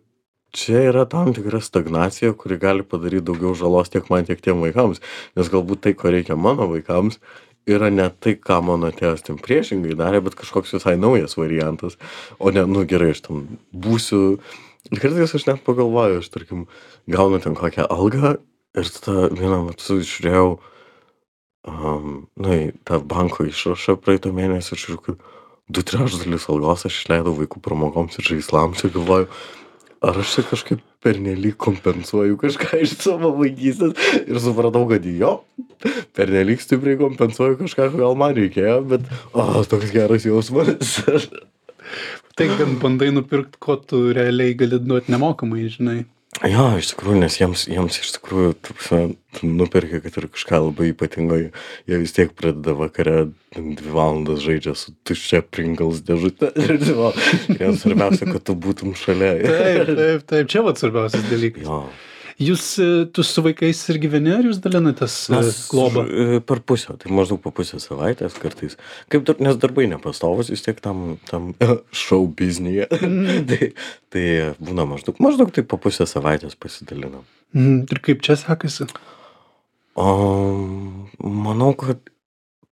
čia 0.55 0.85
yra 0.93 1.03
tam 1.11 1.33
tikra 1.35 1.59
stagnacija, 1.59 2.31
kuri 2.39 2.55
gali 2.61 2.85
padaryti 2.87 3.25
daugiau 3.27 3.51
žalos 3.59 3.91
tiek 3.91 4.07
man, 4.09 4.23
tiek 4.23 4.39
tiem 4.39 4.63
vaikams. 4.63 5.01
Nes 5.35 5.51
galbūt 5.51 5.83
tai, 5.83 5.91
ko 5.99 6.07
reikia 6.13 6.37
mano 6.39 6.69
vaikams, 6.71 7.19
yra 7.65 7.89
ne 7.89 8.07
tai, 8.21 8.35
ką 8.37 8.59
mano 8.65 8.91
tėvas 8.93 9.25
ten 9.25 9.39
priešingai 9.41 9.97
darė, 9.97 10.21
bet 10.25 10.37
kažkoks 10.37 10.75
visai 10.77 10.95
naujas 11.01 11.37
variantas. 11.39 11.97
O 12.37 12.53
ne, 12.53 12.65
nu 12.69 12.85
gerai, 12.89 13.13
aš 13.15 13.25
ten 13.27 13.45
būsiu. 13.73 14.37
Ir 14.93 15.01
kartais 15.01 15.33
aš 15.33 15.47
net 15.49 15.63
pagalvoju, 15.65 16.21
aš 16.21 16.29
tarkim, 16.33 16.67
gaunu 17.09 17.41
ten 17.41 17.57
kokią 17.57 17.87
algą 17.89 18.35
ir 18.77 18.91
tada 18.99 19.29
vieną 19.33 19.63
metu 19.69 19.97
žiūrėjau, 20.03 20.49
um, 21.65 22.11
na, 22.37 22.57
į 22.67 22.67
tą 22.85 22.99
banko 23.01 23.47
išrašą 23.49 23.97
praeitą 24.03 24.33
mėnesį 24.35 24.75
ir 24.75 24.83
žiūriu, 24.83 25.01
kad 25.07 25.25
du 25.71 25.81
trečdalius 25.81 26.49
algos 26.53 26.85
aš 26.85 26.99
išleidau 27.01 27.33
vaikų 27.39 27.63
pramogoms 27.65 28.19
ir 28.19 28.29
žaislams 28.29 28.83
ir 28.85 28.93
galvoju, 28.93 29.29
ar 30.05 30.21
aš 30.21 30.35
čia 30.35 30.45
kažkaip 30.51 30.83
pernelyg 31.05 31.57
kompensuoju 31.61 32.39
kažką 32.41 32.81
iš 32.85 32.97
savo 33.03 33.31
vaikystės 33.37 33.93
ir 34.25 34.41
supratau, 34.41 34.85
kad 34.89 35.05
jo, 35.05 35.35
pernelyg 36.17 36.63
stipriai 36.63 36.99
kompensuoju 37.01 37.59
kažką, 37.61 37.91
ko 37.93 38.01
gal 38.01 38.17
man 38.19 38.33
reikėjo, 38.37 38.79
bet, 38.95 39.05
o, 39.33 39.45
toks 39.69 39.93
geras 39.93 40.25
jausmas. 40.27 40.97
Tai, 42.35 42.49
kad 42.57 42.71
bandai 42.81 43.11
nupirkti, 43.13 43.61
ko 43.61 43.77
tu 43.79 44.01
realiai 44.15 44.57
gali 44.57 44.81
duoti 44.81 45.13
nemokamai, 45.13 45.69
žinai. 45.71 46.01
Jo, 46.43 46.65
iš 46.75 46.89
tikrųjų, 46.91 47.19
nes 47.21 47.37
jiems, 47.39 47.61
jiems 47.71 47.97
iš 48.01 48.09
tikrųjų, 48.17 48.55
ta 48.59 48.73
prasme, 48.75 48.99
nuperki, 49.45 50.01
kad 50.03 50.17
ir 50.19 50.27
kažką 50.33 50.59
labai 50.65 50.89
ypatingo, 50.91 51.37
jie 51.87 51.99
vis 52.01 52.15
tiek 52.15 52.33
pradeda 52.35 52.75
vakare 52.75 53.15
dvi 53.55 53.93
valandas 53.93 54.43
žaidžia 54.43 54.73
su 54.75 54.91
tuščia 55.07 55.45
Pringles 55.47 56.03
dėžute. 56.05 56.51
Ir 56.65 56.75
tipo, 56.81 57.13
jiems 57.55 57.85
svarbiausia, 57.85 58.27
kad 58.27 58.43
tu 58.49 58.57
būtum 58.67 58.97
šalia. 58.99 59.37
Taip, 59.45 59.93
taip, 59.95 60.27
taip, 60.33 60.51
čia 60.51 60.65
vat 60.67 60.81
svarbiausias 60.81 61.23
dalykas. 61.31 61.63
Jo. 61.69 61.85
Jūs, 62.35 62.63
e, 62.83 62.85
tu 63.15 63.23
su 63.23 63.39
vaikais 63.45 63.79
ir 63.93 63.97
gyveni, 64.03 64.33
ar 64.35 64.43
jūs 64.43 64.57
dalinatės 64.59 65.13
e, 65.31 65.39
globą? 65.71 66.01
e, 66.03 66.39
Per 66.43 66.59
pusę, 66.67 66.97
tai 66.99 67.13
maždaug 67.15 67.39
po 67.39 67.53
pusę 67.55 67.79
savaitės 67.79 68.35
kartais. 68.41 68.75
Kaip 69.13 69.23
dar, 69.27 69.39
nes 69.39 69.55
darbai 69.61 69.85
nepastovus 69.87 70.51
vis 70.51 70.65
tiek 70.65 70.81
tam, 70.83 71.15
tam 71.29 71.53
šou 71.95 72.25
biznyje. 72.27 72.89
tai, 73.49 73.71
tai 74.11 74.25
būna 74.59 74.83
maždaug, 74.89 75.21
maždaug 75.23 75.55
tai 75.55 75.63
po 75.63 75.79
pusę 75.79 76.03
savaitės 76.11 76.59
pasidalinam. 76.59 77.23
Mhm, 77.55 77.85
Ir 77.95 78.03
kaip 78.03 78.25
čia 78.25 78.35
sekasi? 78.41 78.89
O 79.95 80.11
manau, 81.23 81.71
kad 81.79 82.03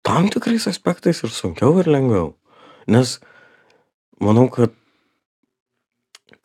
tam 0.03 0.27
tikrais 0.27 0.67
aspektais 0.67 1.23
ir 1.23 1.31
sunkiau 1.31 1.79
ir 1.79 1.87
lengviau. 1.87 2.33
Nes 2.91 3.21
manau, 4.19 4.49
kad 4.51 4.75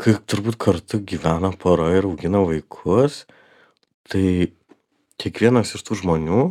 kai 0.02 0.14
turbūt 0.30 0.60
kartu 0.62 1.02
gyvena 1.02 1.52
pora 1.58 1.90
ir 1.98 2.06
augina 2.06 2.44
vaikus, 2.46 3.26
tai 4.08 4.54
kiekvienas 5.22 5.74
iš 5.76 5.84
tų 5.88 6.02
žmonių 6.04 6.42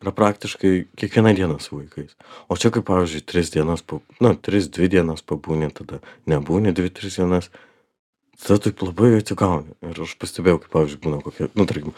yra 0.00 0.12
praktiškai 0.16 0.72
kiekvieną 0.98 1.34
dieną 1.36 1.58
su 1.60 1.76
vaikais. 1.76 2.16
O 2.48 2.56
čia 2.56 2.72
kaip, 2.74 2.86
pavyzdžiui, 2.88 3.26
tris 3.28 3.52
dienas, 3.52 3.84
pa- 3.84 4.00
na, 4.20 4.32
tris, 4.34 4.68
dvi 4.72 4.88
dienas 4.88 5.22
pabūni, 5.22 5.68
tada 5.76 6.00
nebūni 6.30 6.72
dvi, 6.72 6.90
tris 6.90 7.20
dienas, 7.20 7.50
tada 8.40 8.58
taip 8.64 8.80
labai 8.82 9.18
atsigauni. 9.20 9.76
Ir 9.84 10.00
aš 10.00 10.16
pastebėjau, 10.18 10.62
kaip, 10.64 10.72
pavyzdžiui, 10.72 11.02
būna 11.04 11.20
kokie, 11.22 11.50
nu, 11.52 11.68
tarkim, 11.68 11.92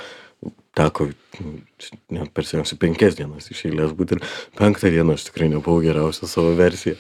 teko 0.75 1.09
nu, 1.39 1.53
čia 1.79 1.99
net 2.11 2.33
per 2.35 2.49
seniausiai 2.49 2.81
penkias 2.83 3.15
dienas 3.19 3.47
iš 3.53 3.67
eilės 3.69 3.95
būti 3.95 4.19
ir 4.19 4.25
penktą 4.59 4.91
dieną 4.91 5.15
aš 5.15 5.29
tikrai 5.29 5.49
nebuvau 5.53 5.79
geriausia 5.85 6.27
savo 6.27 6.57
versija. 6.59 6.99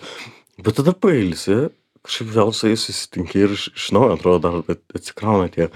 Bet 0.62 0.78
tada 0.78 0.94
pailsi, 0.94 1.72
kažkaip 2.06 2.30
vėl 2.34 2.52
su 2.56 2.68
jais 2.70 2.82
susitinki 2.88 3.42
ir 3.44 3.52
iš, 3.54 3.68
iš 3.78 3.88
naujo 3.94 4.16
atrodo 4.16 4.40
dar 4.42 4.56
at- 4.74 4.96
atsikrauna 4.98 5.48
tie 5.54 5.68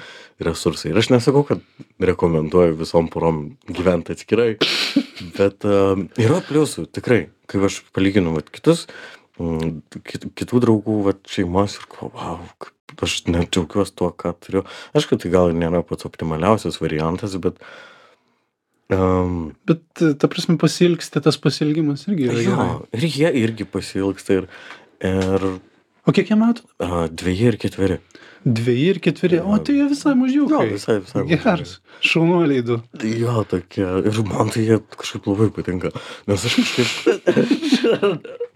resursai. 0.42 0.90
Ir 0.92 0.98
aš 1.02 1.10
nesakau, 1.14 1.44
kad 1.46 1.62
rekomenduoju 2.02 2.76
visom 2.80 3.08
porom 3.12 3.42
gyventi 3.70 4.14
atskirai, 4.16 4.56
bet 5.36 5.66
uh, 5.68 5.94
yra 6.20 6.40
pliusų, 6.48 6.88
tikrai. 6.96 7.26
Kai 7.46 7.60
aš 7.68 7.80
palyginu 7.94 8.32
vat, 8.34 8.50
kitus, 8.50 8.86
mm, 9.38 9.76
kit, 10.02 10.26
kitų 10.34 10.64
draugų 10.66 10.96
vat, 11.06 11.20
šeimos 11.30 11.78
ir 11.78 11.86
ko, 11.92 12.10
wow, 12.16 12.40
kaip 12.58 13.04
aš 13.06 13.20
net 13.30 13.52
džiaugiuosi 13.54 13.94
tuo, 13.98 14.10
ką 14.10 14.34
turiu. 14.42 14.64
Aišku, 14.98 15.18
tai 15.22 15.30
gal 15.30 15.52
ir 15.52 15.60
nėra 15.62 15.84
pats 15.86 16.08
optimaliausias 16.08 16.80
variantas, 16.82 17.38
bet 17.38 17.62
um, 18.90 19.52
Bet, 19.70 19.82
ta 20.18 20.28
prasme, 20.30 20.58
pasilgsti, 20.60 21.22
tas 21.22 21.38
pasilgimas 21.42 22.06
irgi 22.10 22.28
yra 22.30 22.42
jo, 22.42 22.56
gerai. 22.58 22.76
ir 22.98 23.08
jie 23.14 23.32
irgi 23.44 23.66
pasilgsta 23.70 24.40
ir, 24.42 24.50
ir 25.06 25.48
O 26.06 26.14
kiek 26.14 26.30
jie 26.30 26.38
metų? 26.38 26.62
uh, 26.86 27.06
dviejai 27.10 27.52
ir 27.52 27.58
ketveri. 27.58 27.98
Dveji 28.46 28.90
ir 28.92 28.98
ketveri. 29.02 29.40
O 29.42 29.56
tai 29.58 29.74
jie 29.80 29.88
visai 29.90 30.12
mažiukai. 30.14 30.60
Jo, 30.68 30.74
visai, 30.76 31.00
visai. 31.02 31.24
Geras. 31.32 31.72
Šaunuoliai 32.06 32.62
du. 32.62 32.76
Jo, 33.02 33.40
tokie. 33.50 33.86
Ir 34.06 34.20
man 34.28 34.52
tai 34.54 34.68
jie 34.68 34.78
kažkaip 34.94 35.26
labai 35.26 35.48
patinka. 35.56 35.90
Nes 36.30 36.46
aš 36.46 36.60
kažkaip... 36.62 38.28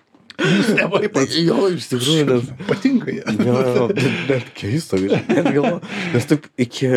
Nustebai 0.41 1.09
pats. 1.13 1.35
jo, 1.37 1.67
iš 1.75 1.91
tikrųjų, 1.91 2.23
nes... 2.31 2.47
Patinka 2.69 3.13
jie. 3.13 3.25
Jo, 3.45 3.57
jo, 3.67 3.89
net, 4.31 4.47
keista, 4.57 4.97
net 5.03 5.51
galvo. 5.51 5.81
Nes 6.15 6.31
taip 6.31 6.47
iki... 6.61 6.95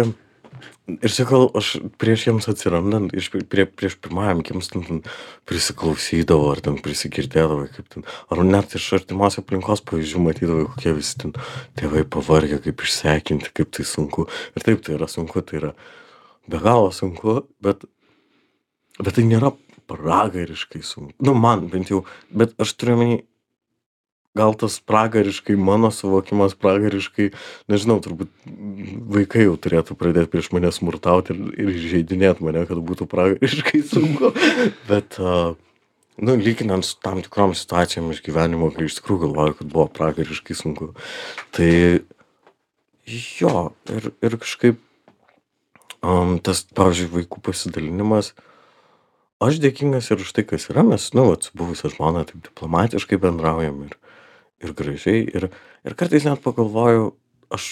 Ir 0.84 1.12
sakau, 1.16 1.46
aš 1.56 1.78
prieš 1.96 2.26
jiems 2.28 2.50
atsirandant, 2.52 3.14
iš, 3.16 3.30
prie, 3.48 3.64
prieš 3.64 3.94
pirmajam 4.04 4.42
gimstant 4.44 4.90
ten 4.90 4.98
prisiklausydavau, 5.48 6.50
ar 6.52 6.60
ten 6.66 6.76
prisigirdėdavau, 6.84 7.70
kaip 7.72 7.88
ten, 7.94 8.04
ar 8.28 8.42
net 8.44 8.76
iš 8.76 8.90
artimos 9.00 9.40
aplinkos 9.40 9.80
pavyzdžių 9.88 10.24
matydavau, 10.26 10.68
kokie 10.74 10.92
visi 10.98 11.22
ten 11.24 11.32
tėvai 11.80 12.04
pavargę, 12.04 12.60
kaip 12.66 12.84
išsekinti, 12.84 13.54
kaip 13.56 13.72
tai 13.72 13.88
sunku. 13.88 14.28
Ir 14.60 14.68
taip, 14.68 14.84
tai 14.84 14.98
yra 14.98 15.08
sunku, 15.08 15.46
tai 15.48 15.62
yra 15.62 15.72
be 16.52 16.60
galo 16.60 16.92
sunku, 16.92 17.40
bet, 17.64 17.88
bet 19.00 19.16
tai 19.16 19.24
nėra 19.30 19.54
pragariškai 19.88 20.84
sunku. 20.84 21.16
Nu, 21.24 21.32
man 21.32 21.70
bent 21.72 21.96
jau, 21.96 22.04
bet 22.28 22.60
aš 22.60 22.76
turiu 22.76 23.00
menį, 23.00 23.22
gal 24.38 24.56
tas 24.58 24.80
pragariškai, 24.82 25.56
mano 25.60 25.92
suvokimas 25.94 26.56
pragariškai, 26.58 27.30
nežinau, 27.72 28.00
turbūt 28.04 28.32
vaikai 29.14 29.46
jau 29.46 29.58
turėtų 29.62 29.98
pradėti 30.00 30.32
prieš 30.34 30.50
mane 30.56 30.72
smurtauti 30.74 31.36
ir, 31.36 31.44
ir 31.66 31.84
žaidinėti 31.94 32.46
mane, 32.46 32.66
kad 32.70 32.82
būtų 32.82 33.08
pragariškai 33.12 33.84
sunku. 33.94 34.34
Bet, 34.90 35.20
nu, 35.22 36.38
lyginant 36.40 36.88
su 36.88 36.98
tam 37.04 37.22
tikrom 37.26 37.54
situacijom 37.58 38.10
iš 38.14 38.24
gyvenimo, 38.26 38.72
kai 38.74 38.90
iš 38.90 38.98
tikrųjų 39.00 39.28
galvoju, 39.28 39.60
kad 39.62 39.70
buvo 39.76 39.86
pragariškai 40.00 40.58
sunku. 40.58 40.94
Tai 41.54 41.70
jo, 43.40 43.70
ir, 43.94 44.10
ir 44.24 44.40
kažkaip 44.42 44.82
um, 46.02 46.38
tas, 46.44 46.64
pavyzdžiui, 46.76 47.12
vaikų 47.20 47.42
pasidalinimas, 47.46 48.34
aš 49.44 49.60
dėkingas 49.64 50.10
ir 50.12 50.24
už 50.24 50.34
tai, 50.36 50.46
kas 50.48 50.70
yra, 50.72 50.86
mes, 50.88 51.10
nu, 51.14 51.28
vat, 51.32 51.48
su 51.48 51.58
buvusia 51.60 51.92
žmona 51.94 52.26
taip 52.28 52.44
diplomatiškai 52.48 53.20
bendraujam 53.22 53.84
ir, 53.88 53.98
ir 54.66 54.74
gražiai. 54.78 55.24
Ir, 55.28 55.50
ir 55.86 55.98
kartais 56.00 56.26
net 56.28 56.44
pagalvoju, 56.44 57.12
aš 57.54 57.70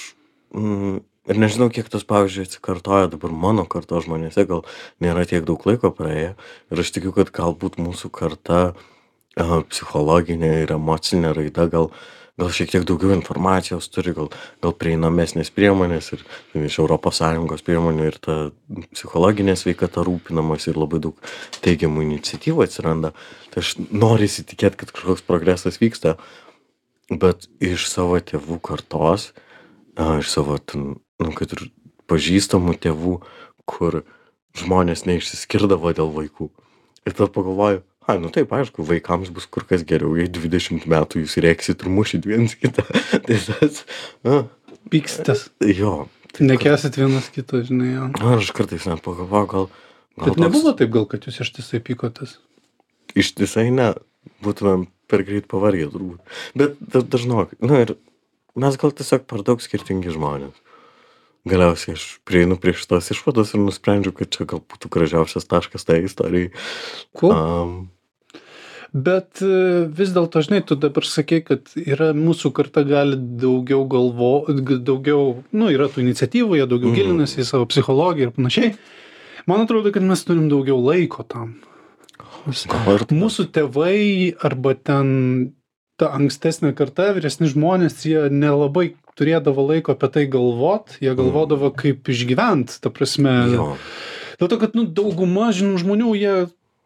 mm, 0.56 1.02
ir 1.32 1.42
nežinau, 1.42 1.70
kiek 1.74 1.90
tas, 1.92 2.06
pavyzdžiui, 2.08 2.48
atsikartoja 2.50 3.12
dabar 3.12 3.36
mano 3.46 3.68
kartos 3.70 4.08
žmonėse, 4.08 4.48
gal 4.50 4.66
nėra 5.04 5.28
tiek 5.30 5.46
daug 5.48 5.62
laiko 5.68 5.94
praėję. 5.96 6.34
Ir 6.72 6.86
aš 6.86 6.96
tikiu, 6.98 7.14
kad 7.18 7.34
galbūt 7.36 7.80
mūsų 7.82 8.12
karta 8.16 8.64
uh, 8.72 9.60
psichologinė 9.70 10.62
ir 10.66 10.76
emocinė 10.80 11.36
raida 11.38 11.70
gal 11.72 11.94
gal 12.40 12.50
šiek 12.54 12.72
tiek 12.72 12.86
daugiau 12.88 13.14
informacijos 13.14 13.90
turi, 13.92 14.14
gal, 14.18 14.32
gal 14.64 14.74
prieinamesnės 14.78 15.52
priemonės 15.54 16.12
ir 16.16 16.24
iš 16.58 16.80
ES 16.82 17.66
priemonių 17.68 18.08
ir 18.08 18.18
ta 18.24 18.38
psichologinė 18.96 19.56
sveikata 19.60 20.06
rūpinamas 20.08 20.66
ir 20.70 20.80
labai 20.80 21.02
daug 21.04 21.20
teigiamų 21.62 22.06
iniciatyvų 22.08 22.66
atsiranda. 22.66 23.14
Tai 23.52 23.62
aš 23.64 23.76
noriu 23.92 24.30
įsitikėti, 24.30 24.80
kad 24.82 24.94
kažkoks 24.96 25.28
progresas 25.28 25.78
vyksta, 25.82 26.16
bet 27.12 27.48
iš 27.64 27.88
savo 27.92 28.20
tėvų 28.24 28.60
kartos, 28.64 29.32
a, 30.00 30.18
iš 30.22 30.32
savo, 30.32 30.58
ten, 30.58 30.96
nu, 31.22 31.32
kad 31.36 31.52
ir 31.58 31.68
pažįstamų 32.12 32.76
tėvų, 32.84 33.18
kur 33.70 34.02
žmonės 34.58 35.06
neišsiskirdavo 35.08 35.94
dėl 35.96 36.12
vaikų. 36.16 36.50
Ir 37.08 37.16
tada 37.18 37.30
pagalvoju, 37.34 37.82
ai, 38.08 38.18
nu 38.22 38.32
taip, 38.34 38.52
aišku, 38.56 38.84
vaikams 38.88 39.32
bus 39.34 39.48
kur 39.50 39.66
kas 39.68 39.84
geriau, 39.88 40.14
jei 40.20 40.28
20 40.32 40.88
metų 40.92 41.24
jūs 41.24 41.38
rėksit 41.44 41.84
ir 41.86 41.92
mušit 41.94 42.28
viens 42.30 42.56
kitą. 42.60 42.84
tai 43.28 43.38
tas, 43.40 43.84
na, 44.28 44.44
Pykstas. 44.92 45.48
jo. 45.64 46.08
tai 46.36 46.48
Nekesit 46.50 46.98
vienas 47.00 47.30
kito, 47.34 47.62
žinai. 47.64 47.94
Jo. 47.96 48.10
kar- 48.18 48.38
Aš 48.40 48.52
kartais 48.58 48.88
net 48.90 49.04
pagalvoju, 49.06 49.50
gal... 49.52 49.68
gal 50.20 50.32
Bet 50.34 50.42
nebuvo 50.44 50.74
taip 50.78 50.92
gal, 50.94 51.06
kad 51.10 51.28
jūs 51.28 51.42
ištisai 51.46 51.80
pykotės. 51.86 52.38
Ištisai 53.20 53.70
ne, 53.76 53.92
būtumėm 54.44 54.88
per 55.12 55.26
greit 55.28 55.48
pavargę 55.52 55.92
turbūt. 55.92 56.20
Bet 56.58 56.80
da- 56.80 57.04
dažnokai, 57.04 57.60
na 57.68 57.84
ir 57.84 57.96
mes 58.56 58.80
gal 58.82 58.92
tiesiog 58.96 59.28
per 59.28 59.44
daug 59.48 59.62
skirtingi 59.64 60.12
žmonės. 60.16 60.56
Galiausiai 61.50 61.96
aš 61.98 62.04
prieinu 62.28 62.54
prie 62.62 62.74
šitos 62.78 63.08
išvados 63.16 63.56
ir 63.56 63.64
nusprendžiu, 63.64 64.12
kad 64.14 64.30
čia 64.30 64.46
gal 64.46 64.60
būtų 64.62 64.92
gražiausias 64.94 65.48
taškas 65.50 65.88
tai 65.88 66.04
istorijai. 66.06 66.52
Cool. 67.18 67.34
Um, 67.34 67.74
Bet 68.94 69.40
e, 69.40 69.88
vis 69.88 70.10
dėlto, 70.12 70.42
žinai, 70.44 70.60
tu 70.68 70.76
dabar 70.76 71.06
sakei, 71.08 71.40
kad 71.48 71.70
yra 71.80 72.10
mūsų 72.12 72.50
karta 72.52 72.84
gali 72.84 73.16
daugiau 73.16 73.86
galvo, 73.88 74.32
daugiau, 74.52 75.38
nu, 75.56 75.70
yra 75.72 75.88
tų 75.88 76.04
iniciatyvų, 76.04 76.58
jie 76.60 76.66
daugiau 76.68 76.92
Mhm. 76.92 76.98
gilinasi 77.00 77.40
į 77.40 77.46
savo 77.48 77.66
psichologiją 77.72 78.28
ir 78.28 78.34
panašiai. 78.36 78.74
Man 79.48 79.64
atrodo, 79.64 79.94
kad 79.96 80.04
mes 80.04 80.26
turim 80.28 80.50
daugiau 80.52 80.76
laiko 80.84 81.24
tam. 81.24 81.56
Ir 82.50 83.06
Mūsų 83.14 83.48
tėvai 83.56 83.98
arba 84.42 84.74
ten 84.78 85.10
ta 86.02 86.10
ankstesnė 86.18 86.74
karta, 86.78 87.12
vyresni 87.14 87.50
žmonės, 87.52 88.00
jie 88.08 88.26
nelabai 88.34 88.96
turėdavo 89.20 89.68
laiko 89.68 89.94
apie 89.94 90.10
tai 90.16 90.24
galvot, 90.32 90.96
jie 91.04 91.14
galvodavo, 91.18 91.70
kaip 91.78 92.10
išgyvent, 92.10 92.80
ta 92.82 92.90
prasme. 92.94 93.36
jo, 93.54 93.68
Dėl 94.42 94.50
to, 94.50 94.58
kad 94.58 94.74
nu, 94.74 94.88
dauguma 94.90 95.52
žinų 95.54 95.84
žmonių, 95.84 96.16
jie 96.18 96.34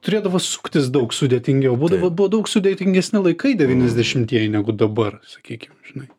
turėdavo 0.06 0.42
suktis 0.44 0.90
daug 0.94 1.16
sudėtingiau. 1.16 1.78
Būdavo, 1.80 2.12
buvo 2.12 2.28
daug 2.34 2.50
sudėtingesni 2.52 3.22
laikai 3.24 3.56
90-ieji 3.58 4.52
negu 4.52 4.76
dabar, 4.76 5.22
sakykime, 5.32 5.78
žinai. 5.88 6.10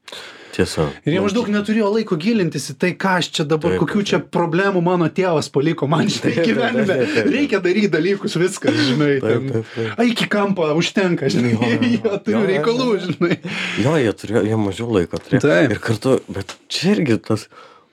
Tiesa. 0.56 0.88
Ir 1.06 1.16
jie 1.16 1.22
maždaug 1.24 1.50
neturėjo 1.52 1.90
laiko 1.94 2.18
gilintis 2.20 2.70
į 2.72 2.76
tai, 2.82 2.90
ką 2.98 3.16
aš 3.20 3.30
čia 3.38 3.46
dabar, 3.48 3.74
Taip, 3.74 3.82
kokių 3.84 4.04
čia 4.10 4.20
problemų 4.20 4.82
mano 4.84 5.08
tėvas 5.12 5.50
paliko 5.52 5.88
man 5.90 6.08
taip, 6.10 6.40
gyvenime. 6.46 6.98
Reikia 7.28 7.60
daryti 7.64 7.92
dalykus, 7.92 8.38
viskas, 8.40 8.80
žinai. 8.88 9.12
Taip, 9.22 9.46
taip, 9.52 9.70
taip. 9.76 9.94
Ai, 10.00 10.10
iki 10.14 10.28
kampo 10.32 10.68
užtenka, 10.80 11.30
žinai. 11.32 11.54
Jo, 11.54 11.70
jo, 11.70 11.92
jo. 12.00 12.18
Turiu 12.26 12.40
Jo, 12.40 12.44
reikalų, 12.50 12.90
žinai. 13.06 13.38
Jo, 13.84 13.94
jie 14.00 14.12
turėjo, 14.22 14.44
jie 14.50 14.60
mažiau 14.60 14.90
laiko 14.98 15.22
turėjo. 15.22 15.44
Taip. 15.46 15.76
Ir 15.76 15.82
kartu, 15.84 16.18
bet 16.32 16.56
čia 16.72 16.96
irgi 16.96 17.20
tas 17.30 17.48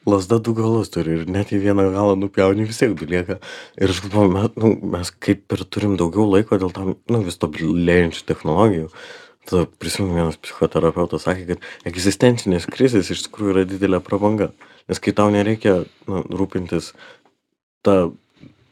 lazda 0.06 0.40
du 0.44 0.54
galus 0.56 0.92
turi 0.92 1.18
ir 1.20 1.28
net 1.32 1.52
jei 1.54 1.62
vieną 1.64 1.86
galą 1.94 2.16
nupjauni 2.20 2.68
vis 2.68 2.82
tiek 2.82 2.92
lieka 3.08 3.38
ir 3.80 3.94
aš 3.94 4.02
galvoju 4.04 4.50
nu 4.60 4.72
mes 4.96 5.12
kaip 5.24 5.56
ir 5.56 5.64
turim 5.64 5.96
daugiau 6.00 6.28
laiko 6.28 6.60
dėl 6.60 6.74
tam 6.76 6.96
nu 7.08 7.22
vis 7.24 7.40
tobulėjančių 7.40 8.26
technologijų 8.28 8.90
tada 9.50 9.66
prisimenu 9.80 10.18
vienas 10.20 10.40
psichoterapeutas 10.42 11.28
sakė 11.28 11.54
kad 11.54 11.90
egzistencinės 11.90 12.68
krizės 12.72 13.12
iš 13.14 13.26
tikrųjų 13.28 13.56
yra 13.56 13.66
didelė 13.70 14.02
prabanga 14.04 14.52
nes 14.90 15.02
kai 15.04 15.16
tau 15.16 15.32
nereikia 15.34 15.84
nu 16.10 16.24
rūpintis 16.32 16.94
ta 17.86 18.12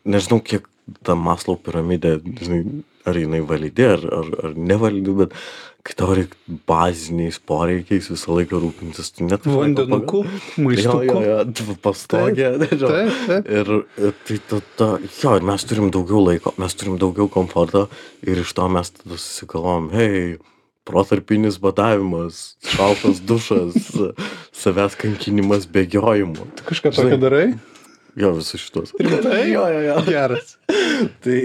nežinau 0.06 0.42
kiek 0.44 0.68
ta 1.06 1.16
maslau 1.16 1.58
piramidė 1.62 2.18
žinai 2.42 2.64
ar 3.08 3.18
jinai 3.18 3.42
validi 3.48 3.86
ar 3.88 4.02
ar 4.20 4.32
ar 4.46 4.56
nevalidi 4.58 5.14
bet 5.24 5.36
kai 5.82 5.96
tau 5.98 6.14
reik 6.18 6.36
baziniais 6.70 7.40
poreikiais 7.50 8.10
visą 8.12 8.36
laiką 8.38 8.60
rūpintis 8.62 9.10
tu 9.16 9.26
net 9.26 9.48
Vandenuku, 9.50 10.22
jo, 10.26 10.66
maistuku. 10.66 11.08
jo, 11.08 11.22
jo, 11.26 11.38
tu 11.58 11.76
pastogė. 11.82 12.52
Taip, 12.62 12.84
taip. 12.86 13.50
Ir 13.50 14.14
tai 14.28 14.38
tada, 14.52 14.90
jo, 15.02 15.34
ir 15.40 15.48
mes 15.50 15.66
turim 15.66 15.90
daugiau 15.96 16.22
laiko, 16.28 16.54
mes 16.62 16.78
turim 16.78 17.00
daugiau 17.02 17.32
komforto 17.34 17.88
ir 18.22 18.44
iš 18.44 18.54
to 18.58 18.70
mes 18.70 18.94
tada 19.00 19.18
susigalvom, 19.18 19.90
hei, 19.96 20.38
protarpinis 20.88 21.60
badavimas, 21.62 22.56
šaltas 22.74 23.22
dušas, 23.22 23.92
savęs 24.62 24.98
kankinimas 25.00 25.68
bėgiojimu. 25.70 26.48
Kažką 26.68 26.94
Žinai, 26.96 27.12
tokio 27.12 27.22
darai? 27.22 27.46
Jo, 28.16 28.34
visus 28.36 28.62
šitos. 28.62 28.92
Rimtai? 29.00 29.42
Jo, 29.54 29.68
jo, 29.68 29.80
jo. 29.80 29.96
Geras. 30.12 30.58
tai 31.24 31.38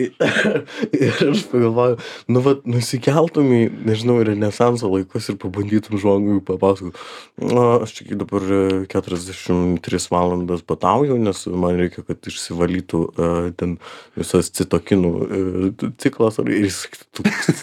ir 1.05 1.21
aš 1.31 1.45
pagalvoju, 1.51 1.97
nu, 2.31 2.43
va, 2.43 2.55
nusikeltum 2.69 3.49
į, 3.55 3.61
nežinau, 3.87 4.19
renesanso 4.27 4.91
laikus 4.91 5.31
ir 5.31 5.39
pabandytum 5.43 5.99
žmogui 6.03 6.41
papasakoti, 6.47 6.99
na, 7.41 7.49
nu, 7.55 7.65
aš 7.87 7.95
tik 8.01 8.13
dabar 8.21 8.45
e, 8.59 8.61
43 8.93 10.11
valandas 10.13 10.65
patauju, 10.67 11.19
nes 11.23 11.45
man 11.55 11.81
reikia, 11.81 12.05
kad 12.07 12.31
išsivalytų 12.31 13.03
uh, 13.07 13.49
ten 13.59 13.79
visas 14.19 14.51
citokinų 14.55 15.15
uh, 15.15 15.89
ciklas 16.03 16.41
ir 16.43 16.53
jis 16.67 16.83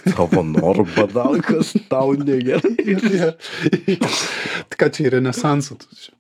tavo 0.10 0.44
norų 0.48 0.88
badaukas, 0.96 1.76
tau 1.92 2.16
negerai. 2.20 2.76
Ką 4.74 4.92
čia 4.92 5.08
į 5.08 5.16
renesansą 5.20 5.80
tu 5.80 5.92
čia? 5.94 6.12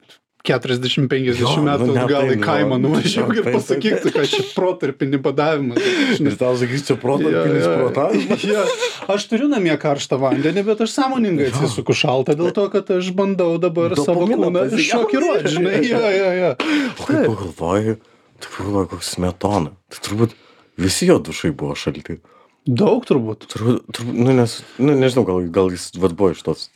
40-50 0.43 1.61
metų 1.63 1.85
nu, 1.87 1.93
atgal 2.01 2.31
į 2.33 2.37
kaimą 2.43 2.75
nuvažiuok 2.83 3.29
ir 3.39 3.45
pasakyk, 3.47 4.01
tai, 4.03 4.11
kad 4.11 4.27
čia 4.27 4.41
protarpinį 4.51 5.19
badavimą. 5.23 5.77
Nes 6.25 6.35
tau 6.39 6.57
sakysiu, 6.59 6.97
protarpinis 6.99 7.63
ja, 7.63 7.77
protavimas. 7.79 8.43
Ja. 8.43 8.65
Aš 9.13 9.29
turiu 9.31 9.47
namie 9.51 9.77
karštą 9.79 10.19
vandenį, 10.19 10.65
bet 10.67 10.83
aš 10.83 10.97
sąmoningai 10.97 11.47
atsisuku 11.47 11.95
šaltą 11.95 12.35
dėl 12.35 12.51
to, 12.57 12.67
kad 12.75 12.91
aš 12.91 13.13
bandau 13.15 13.55
dabar 13.63 13.95
savo 13.95 14.27
kūną 14.27 14.65
šokiruoti, 14.83 15.53
žinai. 15.55 15.79
Ja, 15.87 16.03
ja, 16.11 16.35
ja. 16.41 16.51
O 16.99 17.07
kai 17.07 17.23
pagalvoju, 17.23 17.97
tai 18.43 18.53
pagalvoju, 18.57 18.91
koks 18.97 19.15
smetona. 19.15 19.71
Tai 19.95 20.05
turbūt 20.09 20.35
visi 20.75 21.07
jo 21.07 21.21
dušai 21.23 21.55
buvo 21.55 21.79
šalti. 21.79 22.19
Daug 22.67 23.07
turbūt. 23.07 23.47
Turbūt, 23.51 23.87
turbūt 23.95 24.23
nu, 24.27 24.35
nes, 24.35 24.59
nu, 24.75 24.91
nežinau, 24.99 25.23
gal, 25.27 25.47
gal 25.55 25.71
jis 25.71 25.93
vad 25.95 26.19
buvo 26.19 26.35
iš 26.35 26.43
tos 26.43 26.67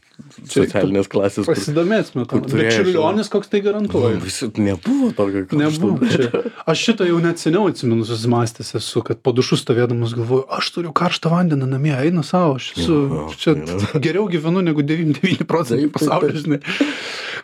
socialinės 0.47 1.07
klasės. 1.11 1.45
kur- 1.45 1.55
Pasidomėsime. 1.55 2.25
kur 2.27 2.41
Bet 2.41 2.51
turėjo, 2.51 2.71
čiurlionis 2.77 3.29
koks 3.29 3.47
tai 3.51 3.61
Nu, 3.61 3.65
garantuoja. 3.67 4.17
visi 4.23 4.47
nebuvo 4.57 5.11
tokio 5.15 5.45
karšto. 5.45 5.57
Nebuvo 5.61 6.09
čia. 6.09 6.51
Aš 6.65 6.77
šitą 6.87 7.07
jau 7.07 7.19
net 7.21 7.37
seniau 7.41 7.67
atsimenu 7.69 8.05
susimastęs 8.05 8.73
esu, 8.79 9.03
kad 9.05 9.21
po 9.21 9.31
dušu 9.31 9.57
stovėdamas 9.61 10.15
galvoju, 10.17 10.45
aš 10.49 10.71
turiu 10.73 10.91
karštą 10.93 11.29
vandeną 11.31 11.67
namie, 11.69 11.93
eina 11.95 12.23
savo, 12.23 12.55
aš 12.57 12.73
esu, 12.77 12.97
Jo, 13.13 13.29
čia 13.37 13.55
yra. 13.55 13.99
geriau 14.05 14.27
gyvenu 14.27 14.63
negu 14.65 14.81
99 14.81 15.45
procentai 15.47 15.89
pasaulio, 15.89 16.33
žinai. 16.33 16.59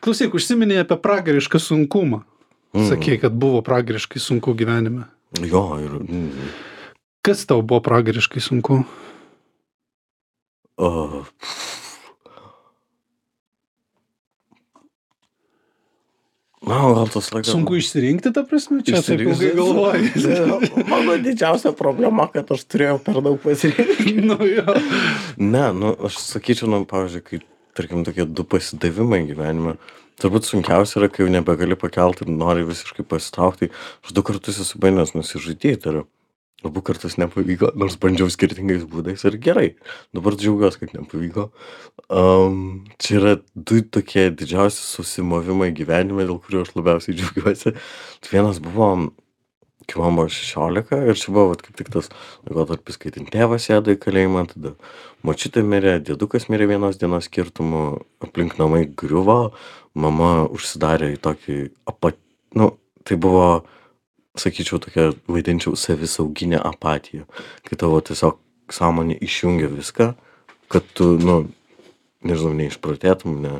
Klausyk, 0.02 0.34
užsiminėjai 0.34 0.84
apie 0.88 0.98
pragarišką 0.98 1.62
sunkumą. 1.62 2.24
Mm. 2.74 2.90
Sakei, 2.90 3.20
kad 3.22 3.32
buvo 3.38 3.62
pragariškai 3.62 4.18
sunku 4.20 4.56
gyvenime. 4.58 5.06
Jo, 5.40 5.78
ir... 5.78 5.92
Mm, 6.02 6.32
Kas 7.24 7.46
tau 7.46 7.62
buvo 7.62 7.80
pragariškai 7.86 8.42
sunku? 8.42 8.82
uh, 10.78 11.24
man 16.68 16.94
gal 16.98 17.10
tas 17.12 17.30
laikas... 17.34 17.52
Sunku 17.54 17.78
išsirinkti, 17.80 18.32
ta 18.36 18.44
prasme, 18.48 18.82
čia 18.86 19.02
taip 19.06 19.24
ilgai 19.26 19.52
galvoji. 19.58 20.12
Mano 20.92 21.18
didžiausia 21.24 21.74
problema, 21.78 22.28
kad 22.34 22.52
aš 22.56 22.64
turėjau 22.72 23.00
per 23.04 23.20
daug 23.26 23.40
pasirinkti. 23.44 24.16
nu, 24.30 24.38
jo. 24.48 24.78
Ne, 25.42 25.66
nu, 25.76 25.94
aš 26.10 26.22
sakyčiau, 26.24 26.72
nu, 26.72 26.84
pavyzdžiui, 26.90 27.26
kai, 27.28 27.42
tarkim, 27.78 28.06
tokie 28.08 28.26
du 28.30 28.48
pasidavimai 28.48 29.24
gyvenime, 29.30 29.76
turbūt 30.22 30.48
sunkiausia 30.48 31.02
yra, 31.02 31.12
kai 31.12 31.26
jau 31.26 31.34
nebegali 31.34 31.78
pakelti 31.80 32.28
ir 32.28 32.34
nori 32.34 32.66
visiškai 32.68 33.06
pasitraukti. 33.12 33.72
Aš 34.06 34.16
du 34.16 34.26
kartus 34.26 34.62
esu 34.64 34.82
bandęs 34.82 35.16
nusižudyti 35.18 35.90
ir 35.92 36.04
abu 36.68 36.84
kartus 36.86 37.18
nepavyko, 37.22 37.72
nors 37.80 37.98
bandžiau 38.02 38.32
skirtingais 38.34 38.86
būdais 38.90 39.26
ir 39.30 39.40
gerai. 39.44 39.68
Dabar 40.16 40.38
džiaugiuosi, 40.40 40.82
kad 40.84 40.94
nepavyko. 40.98 41.50
Um, 42.08 42.86
čia 43.02 43.18
yra 43.20 43.34
du 43.56 43.82
tokie 43.84 44.30
didžiausi 44.32 44.84
susimovimai 44.84 45.74
gyvenime, 45.76 46.28
dėl 46.28 46.40
kurių 46.44 46.64
aš 46.66 46.74
labiausiai 46.78 47.18
džiaugiuosi. 47.20 47.76
Tai 48.24 48.34
vienas 48.38 48.64
buvo 48.64 48.94
kai 49.88 50.02
man 50.02 50.16
buvo 50.16 50.30
šešiolika 50.32 51.00
ir 51.10 51.18
čia 51.20 51.34
buvo 51.34 51.52
vat 51.52 51.64
kaip 51.66 51.78
tik 51.80 51.92
tas 51.94 52.10
laikotarpis 52.48 53.00
kai 53.02 53.12
ten 53.16 53.28
tėvas 53.30 53.68
sėdo 53.68 53.94
į 53.94 54.00
kalėjimą 54.04 54.46
tada 54.54 54.74
močiutė 55.28 55.64
mirė 55.68 55.98
diedukas 56.08 56.48
mirė 56.52 56.70
vienos 56.74 57.00
dienos 57.02 57.28
skirtumu 57.30 57.84
aplink 58.24 58.58
namai 58.62 58.86
griuvo 58.88 59.54
mama 59.94 60.32
užsidarė 60.48 61.14
į 61.16 61.22
tokį 61.28 61.58
apa 61.92 62.14
nu 62.60 62.72
tai 63.04 63.20
buvo 63.20 63.48
sakyčiau 64.40 64.82
tokia 64.82 65.12
vadinčiau 65.30 65.78
savisauginė 65.78 66.62
apatija 66.62 67.28
kai 67.68 67.80
tavo 67.80 68.00
tiesiog 68.02 68.40
sąmonė 68.74 69.20
išjungia 69.22 69.70
viską 69.74 70.14
kad 70.74 70.88
tu 70.98 71.14
nu 71.22 71.44
nežinau 72.24 72.56
neišprotėtum 72.58 73.42
ne 73.44 73.52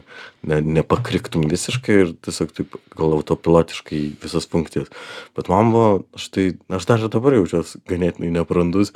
ne 0.50 0.60
nepakriktum 0.80 1.46
visiškai 1.52 2.00
ir 2.06 2.16
tiesiog 2.26 2.56
taip 2.58 2.78
gal 2.96 3.14
autopilotiškai 3.20 4.02
visas 4.24 4.48
funkcijas. 4.50 4.90
Bet 5.38 5.52
man 5.52 5.72
buvo 5.76 5.92
aš 6.18 6.30
tai 6.34 6.48
aš 6.80 6.90
dar 6.90 7.04
ir 7.04 7.12
dabar 7.14 7.38
jaučiuos 7.38 7.78
ganėtinai 7.90 8.32
nebrandus 8.40 8.94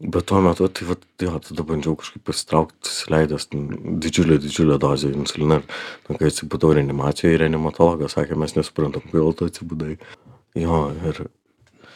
bet 0.00 0.26
tuo 0.26 0.40
metu 0.42 0.68
tai 0.68 0.88
vat 0.88 1.04
jo 1.22 1.32
tada 1.48 1.66
bandžiau 1.66 1.96
kažkaip 2.00 2.24
pasitraukt 2.26 2.76
susileidęs 2.88 3.48
ten 3.50 3.68
didžiulę 4.02 4.38
didžiulę 4.42 4.78
dozę 4.82 5.12
insulino 5.14 5.60
ir 5.60 5.66
nu 6.08 6.18
kai 6.18 6.30
atsibudau 6.30 6.74
reanimacijoj 6.74 7.38
reanimatologas 7.42 8.16
sakė 8.18 8.38
mes 8.38 8.56
nesuprantam 8.58 9.06
kodėl 9.10 9.36
tu 9.38 9.50
atsibudai 9.50 9.98
jo 10.54 10.80
ir 11.08 11.24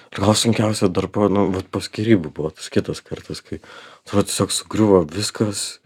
ir 0.09 0.21
gal 0.25 0.35
sunkiausia 0.35 0.89
dar 0.89 1.07
buvo 1.07 1.29
nu 1.33 1.49
vat 1.55 1.69
po 1.71 1.83
skyrybų 1.85 2.33
buvo 2.35 2.51
tas 2.55 2.71
kitas 2.73 3.03
kartas 3.05 3.43
kai 3.45 3.61
atrodo 4.05 4.27
tiesiog 4.29 4.55
sugriuvo 4.55 5.03
viskas. 5.13 5.81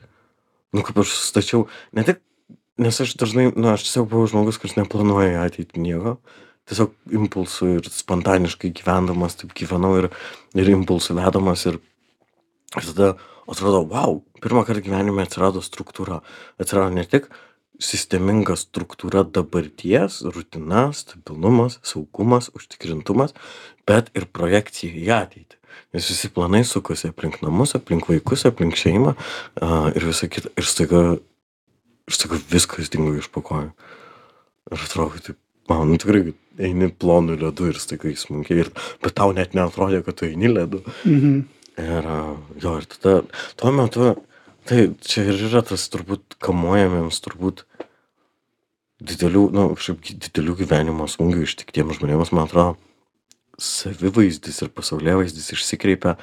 Nu 0.72 0.84
kaip 0.86 1.02
aš 1.02 1.12
sustačiau 1.12 1.66
ne 1.92 2.04
tik 2.06 2.22
nes 2.80 3.00
aš 3.04 3.16
dažnai 3.20 3.50
nu 3.52 3.72
aš 3.72 3.84
tiesiog 3.88 4.08
buvau 4.08 4.30
žmogus 4.30 4.60
kuris 4.62 4.78
neplanuoja 4.78 5.34
į 5.34 5.40
ateitį 5.42 5.84
nieko. 5.84 6.16
Tiesiog 6.70 6.94
impulsu 7.18 7.74
ir 7.76 7.90
spontaniškai 7.90 8.70
gyvendamas 8.78 9.36
taip 9.40 9.52
gyvenau 9.58 9.96
ir 10.00 10.10
ir 10.54 10.72
impulsų 10.78 11.18
vedamas 11.18 11.66
ir 11.66 11.80
ir 12.78 12.88
tada 12.88 13.14
atrodo 13.50 13.82
vau 13.90 14.22
pirmąkart 14.40 14.84
gyvenime 14.86 15.26
atsirado 15.26 15.60
struktūra. 15.60 16.22
Atsirado 16.62 16.94
ne 16.94 17.04
tik 17.04 17.28
sisteminga 17.82 18.56
struktūra 18.58 19.24
dabarties 19.26 20.20
rutina 20.34 20.88
stabilumas 20.96 21.78
saugumas 21.86 22.50
užtikrintumas 22.56 23.34
bet 23.88 24.12
ir 24.16 24.28
projekcija 24.30 24.94
į 24.94 25.10
ateitį. 25.16 25.58
Nes 25.92 26.08
visi 26.08 26.30
planai 26.32 26.62
sukasi 26.68 27.10
aplink 27.10 27.40
namus 27.44 27.74
aplink 27.76 28.08
vaikus 28.08 28.46
aplink 28.48 28.76
šeimą 28.78 29.14
a 29.60 29.90
ir 29.96 30.06
visa 30.08 30.28
kita 30.30 30.52
ir 30.56 30.68
staiga 30.68 31.02
ir 31.16 32.16
staiga 32.16 32.40
viskas 32.52 32.92
dingo 32.92 33.14
iš 33.18 33.28
po 33.32 33.42
kojų. 33.44 33.72
Ir 34.72 34.86
atrodo 34.86 35.22
taip 35.26 35.40
vau 35.70 35.84
nu 35.88 35.98
tikrai 36.00 36.32
eini 36.62 36.90
plonu 36.90 37.36
ledu 37.38 37.70
ir 37.70 37.80
staiga 37.80 38.10
įsmunki 38.12 38.58
ir 38.64 38.70
bet 39.02 39.16
tau 39.18 39.32
net 39.36 39.56
neatrodė 39.58 40.02
kad 40.06 40.20
tu 40.20 40.28
eini 40.28 40.52
ledu. 40.52 40.84
Mhm. 41.04 41.42
ir 41.80 42.04
jo 42.60 42.76
ir 42.76 42.84
tada 42.84 43.22
tuo 43.56 43.70
metu 43.72 44.14
tai 44.68 44.92
čia 45.02 45.26
ir 45.30 45.46
yra 45.48 45.62
tas 45.66 45.84
turbūt 45.92 46.38
kamuojamiems 46.42 47.18
turbūt 47.24 47.64
didelių 49.02 49.48
nu 49.54 49.66
kažkaip 49.74 50.12
didelių 50.28 50.56
gyvenimo 50.62 51.08
smūgių 51.10 51.46
ištiktiems 51.48 51.98
žmonėms 51.98 52.32
man 52.34 52.46
atrodo 52.46 52.76
savivaizdis 53.62 54.62
ir 54.64 54.70
pasaulėvaizdis 54.74 55.52
išsikreipia. 55.56 56.16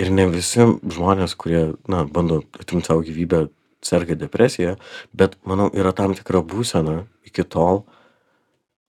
Ir 0.00 0.12
ne 0.14 0.24
visi 0.30 0.64
žmonės 0.64 1.34
kurie 1.36 1.74
na 1.90 2.04
bando 2.08 2.40
atimt 2.60 2.86
sau 2.88 3.02
gyvybę 3.04 3.48
serga 3.84 4.14
depresija 4.16 4.76
bet 5.16 5.36
manau 5.44 5.68
yra 5.76 5.92
tam 5.96 6.14
tikra 6.16 6.40
būsena 6.44 7.04
iki 7.26 7.44
tol 7.44 7.82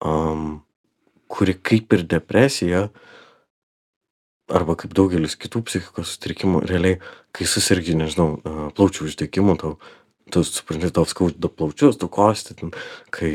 am, 0.04 0.62
kuri 1.32 1.56
kaip 1.56 1.96
ir 1.96 2.06
depresija 2.08 2.88
arba 4.52 4.76
kaip 4.80 4.96
daugelis 4.98 5.38
kitų 5.40 5.64
psichikos 5.70 6.16
sutrikimų 6.16 6.66
realiai 6.68 7.00
kai 7.36 7.48
susergi 7.50 7.96
nežinau 7.98 8.42
plaučių 8.76 9.08
uždegimu 9.08 9.56
tau 9.62 9.78
tu 10.34 10.44
supranti 10.48 10.92
tau 10.94 11.08
skauda 11.08 11.50
plaučius 11.52 12.00
tu 12.02 12.10
kosti 12.12 12.58
ten 12.60 12.74
kai 13.14 13.34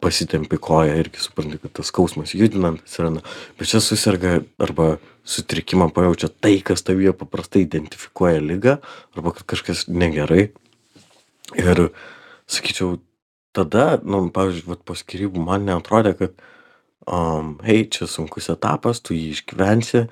pasitempi 0.00 0.56
koją 0.56 0.96
irgi 1.00 1.20
supranti 1.20 1.58
kad 1.60 1.74
tas 1.76 1.90
skausmas 1.92 2.32
judinant 2.34 2.80
atsiranda. 2.80 3.22
Bet 3.58 3.68
čia 3.68 3.82
suserga 3.84 4.38
arba 4.62 4.94
sutrikimą 5.28 5.90
pajaučia 5.94 6.30
tai 6.32 6.56
kas 6.64 6.84
tavyje 6.86 7.12
paprastai 7.20 7.66
identifikuoja 7.66 8.40
ligą 8.40 8.78
arba 9.16 9.34
kad 9.36 9.44
kažkas 9.52 9.86
negerai. 9.92 10.48
Ir 11.58 11.90
sakyčiau 12.50 12.98
tada 13.56 14.00
nu 14.04 14.28
pavyzdžiui 14.32 14.70
vat 14.72 14.84
po 14.86 14.96
skyrybų 14.96 15.44
man 15.44 15.68
neatrodė 15.68 16.16
kad 16.16 16.44
am 17.06 17.58
hei 17.64 17.86
čia 17.88 18.08
sunkus 18.10 18.50
etapas 18.52 19.00
tu 19.00 19.14
jį 19.16 19.30
išgyvensi. 19.36 20.04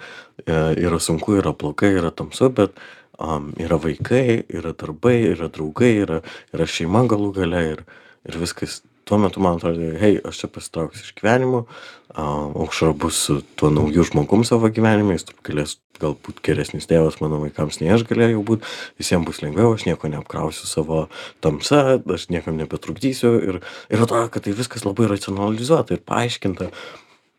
E, 0.45 0.59
yra 0.81 1.01
sunku 1.03 1.37
yra 1.39 1.53
blogai 1.53 1.93
yra 1.99 2.11
tamsu 2.11 2.51
bet 2.55 2.79
am 3.19 3.53
yra 3.59 3.79
vaikai 3.83 4.45
yra 4.49 4.73
darbai 4.73 5.19
yra 5.35 5.49
draugai 5.53 5.95
yra 6.05 6.23
yra 6.55 6.67
šeima 6.67 7.05
galų 7.11 7.33
gale 7.41 7.65
ir 7.73 7.85
ir 8.29 8.39
viskas 8.41 8.83
tuo 9.09 9.19
metu 9.21 9.43
man 9.45 9.57
atrodė 9.59 9.95
hei 10.01 10.19
aš 10.29 10.43
čia 10.43 10.51
pasitrauksiu 10.53 11.07
iš 11.07 11.15
gyvenimo 11.19 11.65
a 12.13 12.25
aušra 12.65 12.93
bus 12.97 13.19
su 13.29 13.41
tuo 13.57 13.71
nauju 13.73 14.05
žmogum 14.11 14.45
savo 14.49 14.71
gyvenime 14.73 15.17
jis 15.17 15.27
galės 15.47 15.77
galbūt 16.01 16.43
geresnis 16.45 16.89
tėvas 16.91 17.19
mano 17.23 17.41
vaikams 17.43 17.81
nei 17.81 17.93
aš 17.95 18.05
galėjau 18.09 18.45
būt 18.51 18.67
visiem 19.01 19.25
bus 19.27 19.43
lengviau 19.45 19.75
aš 19.75 19.87
nieko 19.89 20.11
neapkrausiu 20.13 20.69
savo 20.71 21.07
tamsa 21.45 21.99
aš 21.99 22.29
niekam 22.35 22.59
nebetrukdysiu 22.61 23.35
ir 23.41 23.61
ir 23.63 24.05
atrodo 24.05 24.29
kad 24.33 24.47
tai 24.47 24.57
viskas 24.57 24.87
labai 24.89 25.09
racionalizuota 25.11 25.97
ir 25.97 26.05
paaiškinta. 26.09 26.73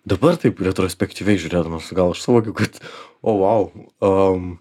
Dabar 0.10 0.40
taip 0.42 0.62
retrospektyviai 0.64 1.38
žiūrėdamas 1.42 1.92
gal 1.94 2.16
aš 2.16 2.24
suvokiu 2.26 2.56
kad 2.58 2.80
o 3.22 3.36
vau 3.42 3.62
am 4.06 4.56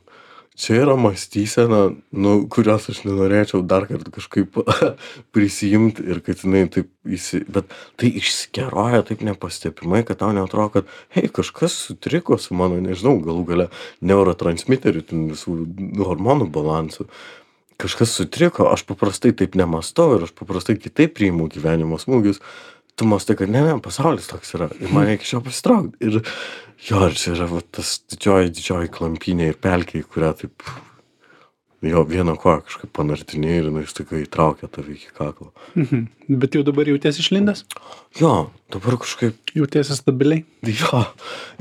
čia 0.58 0.80
yra 0.82 0.96
mąstysena 0.98 1.80
nu 2.12 2.32
kurios 2.50 2.88
aš 2.90 3.04
nenorėčiau 3.06 3.62
dar 3.62 3.86
kartą 3.86 4.10
kažkaip 4.16 4.58
prisiimt 5.34 6.00
ir 6.02 6.18
kad 6.26 6.42
jinai 6.42 6.64
taip 6.74 6.90
įsi 7.06 7.44
bet 7.46 7.70
tai 8.00 8.10
išsikeroja 8.18 9.04
taip 9.06 9.22
nepastebimai 9.28 10.02
kad 10.08 10.18
tau 10.22 10.34
neatrodo 10.34 10.80
kad 10.80 10.94
hei 11.14 11.30
kažkas 11.30 11.76
sutriko 11.86 12.40
su 12.42 12.58
mano 12.58 12.80
nežinau 12.82 13.20
galų 13.22 13.44
gale 13.52 13.68
neurotransmiterių 14.02 15.04
ten 15.06 15.28
visų 15.30 15.54
hormonų 16.02 16.50
balansu. 16.54 17.06
Kažkas 17.78 18.16
sutriko 18.18 18.66
aš 18.72 18.82
paprastai 18.88 19.30
taip 19.38 19.54
nemąstau 19.54 20.16
ir 20.16 20.26
aš 20.26 20.34
paprastai 20.34 20.74
kitaip 20.82 21.14
priimu 21.14 21.46
gyvenimo 21.52 22.00
smūgius 22.02 22.42
tu 22.98 23.06
mąstai 23.08 23.38
kad 23.38 23.50
ne 23.54 23.62
ne 23.66 23.76
pasaulis 23.84 24.28
toks 24.30 24.54
yra. 24.58 24.68
Ir 24.82 24.92
man 24.94 25.06
reikia 25.08 25.28
iš 25.28 25.34
jo 25.36 25.42
pasitraukt. 25.46 25.96
Ir 26.04 26.20
jo 26.88 27.02
ir 27.06 27.16
čia 27.18 27.34
yra 27.36 27.48
va 27.52 27.62
tas 27.78 27.98
didžioji 28.10 28.54
didžioji 28.58 28.92
klampynė 28.98 29.52
ir 29.52 29.60
pelkė 29.62 30.02
į 30.02 30.08
kurią 30.10 30.34
taip 30.42 30.68
jo 31.82 32.02
viena 32.08 32.34
koja 32.36 32.60
kažkaip 32.66 32.90
panardini 32.96 33.52
ir 33.60 33.68
jinai 33.68 33.84
staiga 33.86 34.18
įtraukia 34.18 34.68
tave 34.72 34.96
iki 34.96 35.12
kaklo 35.14 35.52
Mhm. 35.76 36.06
Bet 36.28 36.54
jau 36.54 36.62
dabar 36.66 36.88
jautiesi 36.88 37.22
išlindęs? 37.22 37.64
jo 38.20 38.50
dabar 38.72 38.96
kažkaip 38.98 39.36
Jautiesi 39.54 39.94
stabiliai? 39.96 40.44
jo 40.62 41.04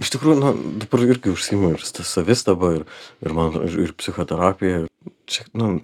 iš 0.02 0.10
tikrųjų 0.16 0.40
na 0.42 0.54
dabar 0.82 1.06
irgi 1.06 1.30
užsiimu 1.36 1.76
ir 1.76 1.84
ta 1.94 2.04
savistaba 2.04 2.74
ir 2.80 2.86
ir 3.26 3.34
man 3.34 3.54
ir 3.68 3.78
ir 3.88 3.94
psichoterapija 3.94 4.88
čia 5.28 5.44
ten 5.54 5.80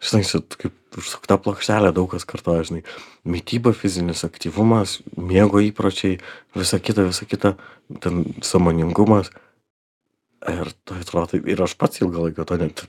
žinai 0.00 0.24
čia 0.24 0.40
kaip 0.58 0.72
užsukta 0.96 1.36
plokštelė 1.42 1.92
daug 1.92 2.08
kas 2.10 2.24
kartoja 2.24 2.62
žinai 2.64 2.82
mityba 3.26 3.72
fizinis 3.74 4.24
aktyvumas 4.24 5.00
miego 5.18 5.58
įpročiai 5.60 6.20
visa 6.54 6.78
kita 6.78 7.02
visa 7.10 7.26
kita 7.26 7.54
ten 8.00 8.24
sąmoningumas 8.40 9.30
ir 10.52 10.70
tai 10.84 11.00
atrodo 11.00 11.32
taip 11.34 11.48
ir 11.48 11.62
aš 11.64 11.76
pats 11.80 12.02
ilgą 12.02 12.28
laiką 12.28 12.46
to 12.48 12.58
net 12.60 12.84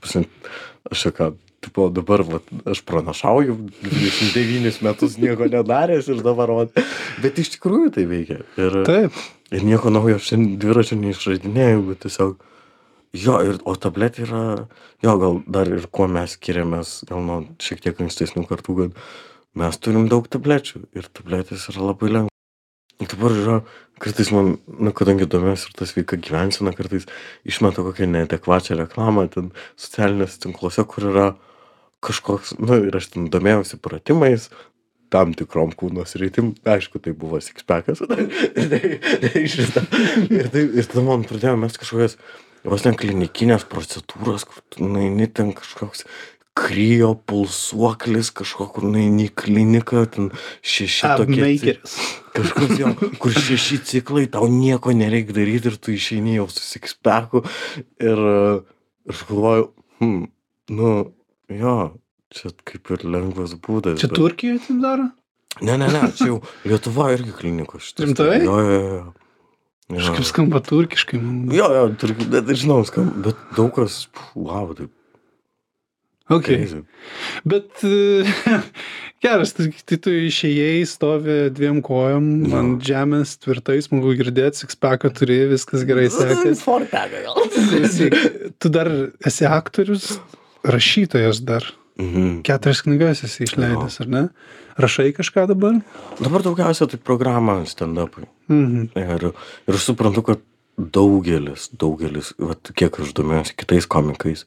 aš 0.90 1.06
ką 1.16 1.32
tipo 1.64 1.88
dabar 1.90 2.22
vat 2.26 2.50
aš 2.68 2.82
pranašauju 2.86 3.56
dvidešim 3.82 4.32
devynis 4.34 4.82
metus 4.84 5.16
nieko 5.18 5.48
nedaręs 5.50 6.10
ir 6.12 6.22
dabar 6.26 6.52
vat 6.58 6.76
bet 7.22 7.40
iš 7.42 7.56
tikrųjų 7.56 7.94
tai 7.96 8.04
veikia 8.10 8.42
ir 8.60 8.82
Taip. 8.88 9.16
ir 9.50 9.64
nieko 9.66 9.90
naujo 9.94 10.20
aš 10.20 10.34
dviračio 10.36 11.00
neišradinėju 11.00 11.82
bet 11.88 12.04
tiesiog 12.04 12.36
jo 13.16 13.40
ir 13.48 13.58
o 13.64 13.76
tabletė 13.80 14.26
yra 14.28 14.44
jo 15.04 15.16
gal 15.22 15.42
dar 15.48 15.72
ir 15.72 15.88
kuo 15.88 16.08
mes 16.10 16.36
skiriamės 16.36 17.00
gal 17.08 17.24
nuo 17.24 17.42
šiek 17.62 17.82
tiek 17.84 18.06
ankstesnių 18.06 18.46
kartų 18.50 18.78
kad 18.82 19.02
mes 19.56 19.80
turim 19.80 20.08
daug 20.12 20.28
tablečių 20.28 20.86
ir 20.92 21.12
tabletės 21.16 21.70
yra 21.72 21.92
labai 21.92 22.12
lengva 22.18 22.35
dabar 23.04 23.34
yra 23.36 23.56
kartais 24.00 24.30
man 24.32 24.56
nu 24.66 24.92
kadangi 24.92 25.28
domiuosi 25.28 25.68
ir 25.70 25.76
ta 25.76 25.88
sveika 25.88 26.16
gyvensena 26.20 26.72
kartais 26.76 27.08
išmeta 27.48 27.84
kokią 27.84 28.08
neadekvačią 28.12 28.76
reklamą 28.82 29.26
ten 29.32 29.50
socialiniuose 29.76 30.40
tinkluose 30.44 30.84
kur 30.84 31.10
yra 31.12 31.26
kažkoks 32.04 32.56
nu 32.60 32.80
ir 32.88 32.96
aš 32.96 33.12
ten 33.14 33.28
domėjausi 33.32 33.80
pratimais 33.82 34.50
tam 35.12 35.32
tikrom 35.38 35.70
kūno 35.76 36.04
sritim. 36.08 36.54
Aišku 36.66 36.98
tai 37.02 37.14
buvo 37.16 37.38
sikspekas 37.40 38.02
ir 38.02 38.10
tai 38.72 38.80
tai 39.22 39.44
šita 39.50 39.84
ir 40.28 40.50
tai 40.52 40.66
ir 40.66 40.88
tada 40.90 41.04
man 41.06 41.24
pradėjo 41.28 41.56
mest 41.60 41.80
kažkokias 41.82 42.18
vos 42.66 42.84
ne 42.84 42.92
klinikinės 42.98 43.66
procedūros 43.70 44.46
kur 44.48 44.64
tu 44.74 44.88
nueini 44.88 45.28
ten 45.30 45.52
kažkoks 45.56 46.04
krio 46.56 47.10
pulsuoklis 47.28 48.30
kažko 48.38 48.66
kur 48.72 48.86
nueini 48.88 49.26
į 49.28 49.32
kliniką 49.42 50.04
ten 50.14 50.30
šeši 50.64 51.10
tokie 51.20 51.34
ci- 51.36 51.74
Abmakeris. 51.74 51.96
kažkas 52.36 52.72
jo 52.80 52.92
kur 53.20 53.34
šeši 53.36 53.78
ciklai 53.90 54.24
tau 54.32 54.48
nieko 54.48 54.94
nereik 54.96 55.34
daryt 55.36 55.68
ir 55.68 55.76
tu 55.76 55.92
išeini 55.92 56.38
jau 56.38 56.46
su 56.52 56.64
sikspeku 56.64 57.44
ir 58.00 58.22
aš 59.12 59.20
galvoju 59.28 59.68
hm 60.00 60.24
nu 60.80 60.94
jo 61.60 61.76
čia 62.32 62.50
kaip 62.66 62.90
ir 62.96 63.04
lengvas 63.06 63.52
būdas 63.62 64.00
Čia 64.02 64.08
Turkijoje 64.16 64.64
taip 64.66 64.80
daro? 64.82 65.06
ne 65.60 65.76
ne 65.80 65.86
ne 65.92 66.02
čia 66.16 66.32
jau 66.32 66.40
lietuvoj 66.64 67.14
irgi 67.20 67.36
klinikos 67.38 67.90
šitas 67.92 68.08
Rimtai? 68.08 68.40
jo 68.48 68.56
jo 68.64 68.80
jo 68.80 68.90
jo 68.96 69.12
Kažkaip 69.92 70.24
skamba 70.26 70.58
turkiškai. 70.66 71.20
man. 71.22 71.52
jo 71.54 71.68
jo 71.76 71.84
turki 72.00 72.24
bet 72.32 72.48
žinau 72.58 72.80
skam 72.88 73.12
bet 73.22 73.36
daug 73.56 73.70
kas 73.76 74.06
vau 74.34 74.72
taip 74.74 74.90
Ok. 76.28 76.48
crazy. 76.48 76.80
Bet 77.46 77.84
e, 77.86 78.24
geras, 79.22 79.52
tai, 79.54 79.68
tai 79.86 79.98
tu 80.02 80.10
išėjai, 80.10 80.82
stovi 80.90 81.36
dviem 81.54 81.78
kojom 81.86 82.26
Jo. 82.50 82.58
ant 82.60 82.82
žemės, 82.86 83.36
tvirtai, 83.44 83.78
smagu 83.84 84.16
girdėti, 84.18 84.64
sikspeką 84.64 85.12
turi, 85.14 85.44
viskas 85.52 85.86
gerai 85.86 86.08
sekasi. 86.10 86.56
Fortega 86.66 87.22
gal. 87.28 87.38
Tu 88.58 88.72
dar 88.74 88.90
esi 89.26 89.46
aktorius, 89.46 90.16
rašytojas 90.66 91.42
dar. 91.46 91.68
Mhm. 91.96 92.42
Keturias 92.44 92.82
knygas 92.84 93.22
esi 93.24 93.46
išleidęs, 93.46 94.00
ar 94.04 94.10
ne? 94.12 94.22
Rašai 94.76 95.14
kažką 95.16 95.46
dabar? 95.48 95.78
Dabar 96.20 96.42
daugiausia 96.44 96.90
tai 96.90 96.98
programa 97.00 97.62
stand-upai. 97.64 98.26
Mhm. 98.52 98.90
Ir, 98.98 99.30
ir 99.30 99.78
aš 99.78 99.86
suprantu, 99.88 100.26
kad 100.26 100.42
daugelis, 100.76 101.70
daugelis, 101.72 102.34
vat, 102.36 102.74
kiek 102.76 102.98
aš 103.00 103.14
domiuosi 103.16 103.54
kitais 103.56 103.86
komikais, 103.88 104.44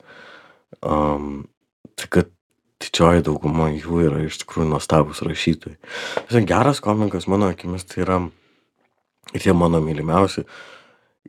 um, 0.86 1.48
tai 2.00 2.10
kad 2.12 2.34
didžioji 2.80 3.26
dauguma 3.28 3.70
jų 3.74 4.04
yra 4.08 4.24
iš 4.24 4.40
tikrųjų 4.44 4.70
nuostabus 4.72 5.24
rašytojai. 5.26 5.78
Tiesiog 6.30 6.48
geras 6.48 6.80
komikas, 6.84 7.28
mano 7.32 7.50
akimis, 7.52 7.86
tai 7.90 8.04
yra 8.06 8.20
ir 9.34 9.44
tie 9.44 9.56
mano 9.56 9.82
mylimiausi. 9.84 10.46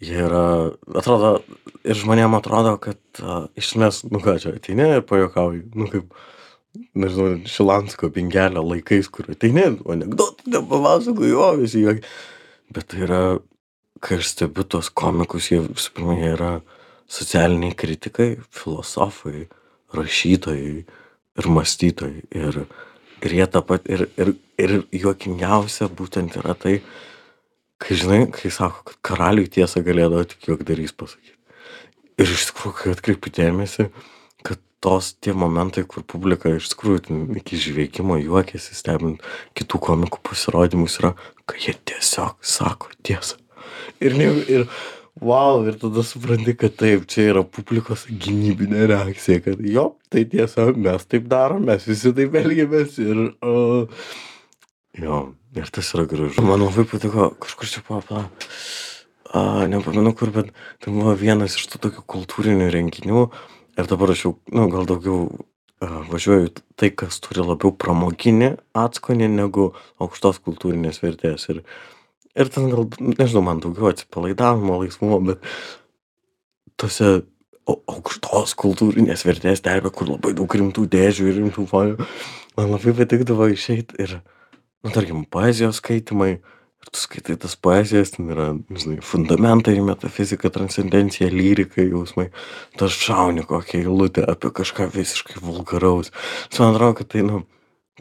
Jie 0.01 0.20
yra, 0.22 0.70
atrodo, 0.96 1.32
ir 1.84 1.98
žmonėm 1.98 2.36
atrodo, 2.38 2.76
kad 2.80 3.01
uh, 3.20 3.48
iš 3.59 3.72
esmės, 3.72 4.05
nu 4.09 4.22
ką 4.22 4.38
čia, 4.40 4.55
ateini 4.57 4.86
ir 4.96 5.05
pajokauji, 5.05 5.64
nu 5.76 5.88
kaip, 5.90 6.14
nežinau, 6.96 7.34
Šilansko 7.51 8.12
pingelio 8.14 8.62
laikais, 8.64 9.11
kur 9.12 9.28
ateini, 9.34 9.66
anegdotų 9.82 10.55
nepapasakoju, 10.55 11.32
jo 11.34 11.48
visi 11.61 11.82
juokia. 11.82 12.07
Bet 12.70 12.86
tai 12.92 13.03
yra, 13.09 13.22
kai 14.01 14.20
aš 14.22 14.30
stebiu 14.36 14.64
tos 14.64 14.88
komikus, 14.94 15.51
jie 15.51 15.59
visų 15.66 15.96
pirma, 15.98 16.16
jie 16.22 16.32
yra 16.38 16.53
socialiniai 17.11 17.74
kritikai, 17.76 18.30
filosofai, 18.55 19.48
rašytojai 19.97 20.84
ir 21.41 21.49
mąstytojai. 21.57 22.24
Ir, 22.36 22.62
ir 23.24 23.36
jie 23.41 23.47
tą 23.51 23.62
pat, 23.66 23.86
ir, 23.91 24.07
ir, 24.20 24.34
ir 24.61 24.76
juokingiausia 24.95 25.91
būtent 25.93 26.38
yra 26.41 26.55
tai, 26.59 26.80
kai 27.80 27.97
žinai, 27.97 28.22
kai 28.34 28.53
sako, 28.53 28.84
kad 28.91 29.01
karaliui 29.11 29.51
tiesą 29.51 29.82
galėdavo 29.84 30.26
tik 30.28 30.51
juokdarys 30.51 30.95
pasakyti. 30.97 31.36
Ir 32.20 32.28
iš 32.28 32.51
tikrųjų, 32.51 32.76
kai 32.76 32.95
atkreipi 32.95 33.32
dėmesį, 33.32 33.88
kad 34.45 34.61
tos 34.84 35.14
tie 35.24 35.32
momentai, 35.36 35.86
kur 35.88 36.05
publika 36.05 36.53
iš 36.53 36.72
tikrųjų 36.74 37.05
ten 37.07 37.22
iki 37.41 37.57
žveikimo 37.61 38.18
juokiasi, 38.20 38.76
stebint 38.76 39.24
kitų 39.57 39.80
komikų 39.86 40.20
pasirodymus, 40.28 40.99
yra, 41.01 41.14
kai 41.49 41.62
jie 41.64 41.76
tiesiog 41.88 42.36
sako 42.45 42.93
tiesą. 43.07 43.41
Ir, 44.01 44.16
ir 44.20 44.66
wow, 45.18 45.64
ir 45.66 45.76
tada 45.80 46.04
supranti, 46.06 46.54
kad 46.58 46.76
taip, 46.80 47.06
čia 47.11 47.30
yra 47.32 47.42
publikos 47.44 48.06
gynybinė 48.08 48.86
reakcija, 48.90 49.42
kad 49.44 49.61
jo, 49.66 49.86
tai 50.12 50.24
tiesa, 50.30 50.70
mes 50.76 51.06
taip 51.11 51.28
darom, 51.30 51.66
mes 51.68 51.86
visi 51.88 52.14
taip 52.16 52.36
elgiamės 52.40 52.98
ir... 53.02 53.22
Uh, 53.44 54.08
jo, 54.98 55.20
ir 55.56 55.74
tas 55.74 55.92
yra 55.96 56.06
gražu. 56.11 56.46
Man 56.46 56.64
labai 56.64 56.86
patiko, 56.88 57.30
kažkur 57.42 57.70
čia 57.70 57.84
buvo, 57.86 58.00
pala, 58.08 58.24
a, 59.32 59.44
nepamenu 59.70 60.14
kur, 60.16 60.32
bet 60.34 60.50
tai 60.82 60.94
buvo 60.94 61.14
vienas 61.18 61.58
iš 61.58 61.68
tų 61.74 61.84
tokių 61.86 62.06
kultūrinių 62.16 62.70
renginių 62.72 63.28
ir 63.78 63.90
dabar 63.90 64.14
aš 64.14 64.26
jau, 64.26 64.34
nu, 64.54 64.66
gal 64.72 64.88
daugiau 64.88 65.28
a, 65.82 66.02
važiuoju 66.11 66.54
tai, 66.80 66.92
kas 66.94 67.20
turi 67.24 67.44
labiau 67.44 67.74
pramoginį 67.76 68.54
atskonį 68.78 69.30
negu 69.36 69.72
aukštos 70.02 70.42
kultūrinės 70.46 71.02
vertės. 71.04 71.48
Ir, 71.52 71.64
ir 72.38 72.50
ten 72.52 72.70
gal, 72.70 72.86
nežinau, 73.00 73.42
man 73.46 73.60
daugiau 73.62 73.90
atsipalaidavimo, 73.90 74.78
laisvumo, 74.82 75.20
bet 75.30 75.44
tose 76.80 77.22
au- 77.68 77.80
aukštos 77.90 78.54
kultūrinės 78.58 79.24
vertės 79.28 79.64
terpė, 79.64 79.92
kur 79.94 80.14
labai 80.14 80.34
daug 80.36 80.56
rimtų 80.60 80.86
dėžių 80.90 81.28
ir 81.30 81.40
rimtų 81.40 81.66
fonių, 81.70 82.08
man 82.58 82.72
labai 82.74 82.94
patikdavo 83.02 83.50
išeiti 83.52 84.00
ir, 84.02 84.20
nu, 84.84 84.94
tarkim, 84.94 85.26
poezijos 85.26 85.82
skaitimai. 85.82 86.38
Ir 86.80 86.88
tu 86.88 86.96
skaitai 86.96 87.34
tas 87.36 87.52
poezijas, 87.60 88.14
ten 88.14 88.30
yra, 88.32 88.46
žinai, 88.72 89.02
fundamentai, 89.04 89.74
metafizika, 89.84 90.48
transcendencija, 90.48 91.26
lyrika, 91.28 91.84
jausmai. 91.84 92.30
Tu 92.80 92.88
šauni 92.88 93.44
kokią 93.44 93.82
eilutę 93.82 94.24
apie 94.24 94.48
kažką 94.48 94.86
visiškai 94.94 95.42
vulgaraus. 95.44 96.08
Nes 96.48 96.62
man 96.62 96.72
atrodo, 96.72 96.96
kad 97.02 97.10
tai, 97.12 97.26
nu, 97.28 97.42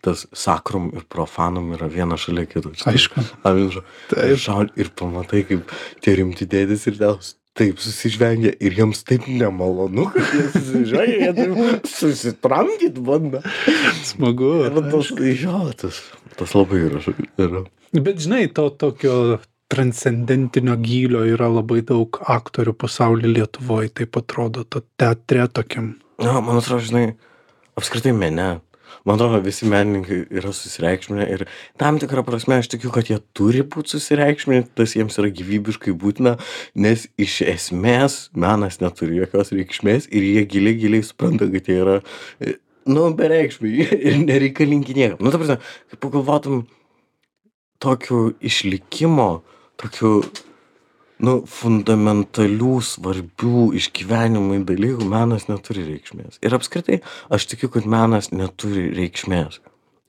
tas 0.05 0.25
sakrum 0.35 0.89
ir 0.95 1.05
profanum 1.11 1.73
yra 1.77 1.89
viena 1.91 2.17
šalia 2.19 2.47
kito. 2.49 2.71
Aišku. 2.89 3.23
Avinžo. 3.47 3.83
Ir 4.15 4.39
šauni 4.39 4.73
ir 4.79 4.93
pamatai, 4.95 5.43
kaip 5.49 5.75
tie 6.03 6.15
rimti 6.19 6.47
dėdės 6.49 6.87
ir 6.89 6.99
tėvas 7.01 7.35
taip 7.59 7.81
susižvengia 7.83 8.53
ir 8.63 8.75
jiems 8.77 9.01
taip 9.07 9.25
nemalonu, 9.27 10.07
kad 10.13 10.33
jie 10.35 10.45
susižvengia, 10.53 11.31
jie 11.35 11.79
susitramdyt 11.89 12.99
bando. 13.03 13.41
Smagu. 14.07 14.53
Ir 14.67 14.79
tas, 14.87 15.11
jo, 15.41 15.61
tas, 15.81 16.01
tas 16.39 16.55
labai 16.55 16.83
yra. 16.87 17.03
yra. 17.41 17.65
Bet 17.97 18.21
žinai, 18.23 18.45
to 18.55 18.69
tokio 18.79 19.39
transcendentinio 19.69 20.77
gylio 20.81 21.25
yra 21.29 21.49
labai 21.51 21.81
daug 21.85 22.21
aktorių 22.37 22.73
pasaulyje 22.79 23.33
Lietuvoje, 23.35 23.91
taip 24.01 24.17
atrodo, 24.21 24.63
to 24.65 24.81
teatre 24.97 25.45
tokiam. 25.53 25.93
Na, 26.21 26.39
man 26.41 26.61
atrodo, 26.61 26.81
žinai, 26.87 27.05
apskritai 27.77 28.15
mene. 28.15 28.49
Man 29.07 29.17
atrodo, 29.17 29.39
visi 29.45 29.67
menininkai 29.69 30.21
yra 30.39 30.51
susireikšminę 30.55 31.27
ir 31.33 31.45
tam 31.81 31.99
tikrą 32.01 32.23
prasme 32.27 32.59
aš 32.59 32.71
tikiu, 32.73 32.91
kad 32.95 33.09
jie 33.11 33.19
turi 33.37 33.63
būti 33.63 33.95
susireikšminę, 33.95 34.69
tas 34.77 34.95
jiems 34.97 35.19
yra 35.21 35.31
gyvybiškai 35.35 35.93
būtina, 35.99 36.35
nes 36.75 37.07
iš 37.21 37.39
esmės 37.49 38.19
menas 38.37 38.79
neturi 38.83 39.21
jokios 39.21 39.53
reikšmės 39.55 40.09
ir 40.09 40.25
jie 40.25 40.43
giliai, 40.49 40.79
giliai 40.81 41.05
supranta, 41.05 41.49
kad 41.51 41.69
jie 41.69 41.79
yra, 41.83 41.99
e, 42.41 42.57
nu, 42.89 43.07
bereikšmiai 43.19 43.87
ir 44.09 44.19
nereikalingi 44.25 44.97
niekam. 44.97 45.23
Nu, 45.23 45.33
ta 45.33 45.41
prasme, 45.41 45.59
kai 45.91 46.01
pagalvotum 46.01 46.65
tokių 47.83 48.23
išlikimo, 48.43 49.31
tokių, 49.79 50.13
nu, 51.23 51.39
fundamentalių, 51.49 52.75
svarbių 52.85 53.65
išgyvenimui 53.79 54.61
dalykų 54.67 55.07
menas 55.09 55.49
neturi 55.49 55.83
reikšmės. 55.87 56.39
Ir 56.45 56.55
apskritai, 56.55 57.01
aš 57.33 57.49
tikiu, 57.51 57.71
kad 57.73 57.87
menas 57.89 58.31
neturi 58.31 58.87
reikšmės. 58.95 59.59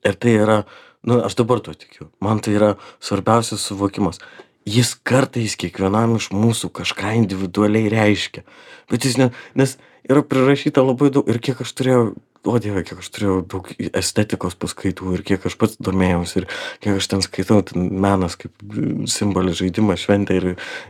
Ir 0.07 0.17
tai 0.17 0.37
yra, 0.39 0.61
nu, 1.07 1.19
aš 1.25 1.35
dabar 1.41 1.61
to 1.63 1.75
tikiu. 1.77 2.09
Man 2.23 2.41
tai 2.43 2.55
yra 2.57 2.71
svarbiausias 3.03 3.67
suvokimas. 3.67 4.21
Jis 4.67 4.93
kartais 4.95 5.57
kiekvienam 5.59 6.15
iš 6.19 6.29
mūsų 6.35 6.69
kažką 6.79 7.15
individualiai 7.19 7.89
reiškia. 7.91 8.45
Bet 8.91 9.07
jis 9.07 9.17
ne, 9.19 9.31
nes 9.57 9.77
yra 10.07 10.23
prirašyta 10.25 10.83
labai 10.85 11.09
daug 11.13 11.27
ir 11.29 11.41
kiek 11.43 11.63
aš 11.65 11.73
turėjau, 11.77 12.03
o 12.45 12.57
dieve, 12.61 12.81
kiek 12.85 13.01
aš 13.01 13.09
turėjau 13.13 13.35
daug 13.45 13.67
estetikos 13.97 14.55
paskaitų 14.59 15.13
ir 15.15 15.23
kiek 15.25 15.43
aš 15.45 15.55
pats 15.61 15.77
domėjausi 15.83 16.41
ir 16.41 16.47
kiek 16.81 16.97
aš 16.97 17.09
ten 17.11 17.21
skaitau, 17.25 17.61
menas 17.75 18.37
kaip 18.39 18.65
simbolis, 19.11 19.59
žaidimas, 19.59 20.01
šventė 20.01 20.39
ir, 20.39 20.47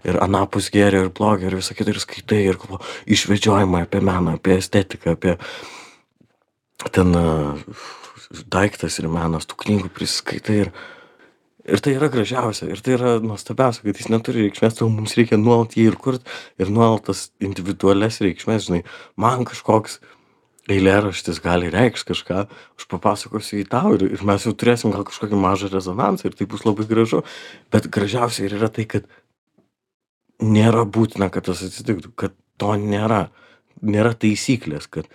ir 0.08 0.20
anapus 0.24 0.72
gėrio 0.72 1.06
ir 1.06 1.12
blogio 1.16 1.50
ir 1.50 1.58
visą 1.60 1.76
kitą 1.76 1.92
ir 1.92 2.00
skaitai 2.04 2.42
ir 2.46 2.60
galvo, 2.62 2.80
išvedžiojimą 3.12 3.84
apie 3.84 4.04
meną, 4.06 4.38
apie 4.40 4.56
estetiką, 4.62 5.18
apie 5.18 5.36
ten 6.96 7.12
a, 7.20 7.28
daiktas 8.32 9.02
ir 9.02 9.10
menas, 9.12 9.48
tų 9.50 9.60
knygų 9.66 9.92
priskaitai 9.98 10.58
ir, 10.66 10.72
ir 11.68 11.84
tai 11.84 11.98
yra 11.98 12.08
gražiausia 12.14 12.70
ir 12.72 12.80
tai 12.84 12.96
yra 12.96 13.18
nuostabiausia, 13.24 13.84
kad 13.84 14.00
jis 14.00 14.10
neturi 14.14 14.48
reikšmės, 14.48 14.80
todėl 14.80 14.96
mums 14.96 15.18
reikia 15.20 15.40
nuolat 15.42 15.76
jį 15.76 15.90
ir 15.92 16.00
kurti 16.00 16.40
ir 16.64 16.72
nuolat 16.72 17.10
tas 17.12 17.28
individualias 17.44 18.22
reikšmės, 18.24 18.70
žinai, 18.70 18.82
man 19.20 19.44
kažkoks 19.50 20.00
eilėraštis 20.72 21.42
gali 21.44 21.70
reikšti 21.74 22.12
kažką, 22.12 22.44
aš 22.80 22.88
papasakosiu 22.92 23.62
į 23.62 23.66
tau 23.72 23.96
ir, 23.98 24.08
ir 24.16 24.24
mes 24.28 24.46
jau 24.48 24.54
turėsim 24.56 24.94
gal 24.94 25.06
kažkokį 25.08 25.40
mažą 25.40 25.72
rezonansą 25.72 26.30
ir 26.30 26.38
tai 26.38 26.48
bus 26.50 26.66
labai 26.68 26.88
gražu, 26.90 27.24
bet 27.74 27.90
gražiausia 27.94 28.48
ir 28.48 28.58
yra 28.60 28.72
tai, 28.74 28.88
kad 28.90 29.10
nėra 30.42 30.86
būtina, 30.86 31.30
kad 31.34 31.48
tas 31.50 31.62
atsitiktų, 31.66 32.14
kad 32.18 32.36
to 32.62 32.74
nėra, 32.82 33.28
nėra 33.82 34.14
taisyklės, 34.18 34.90
kad 34.90 35.10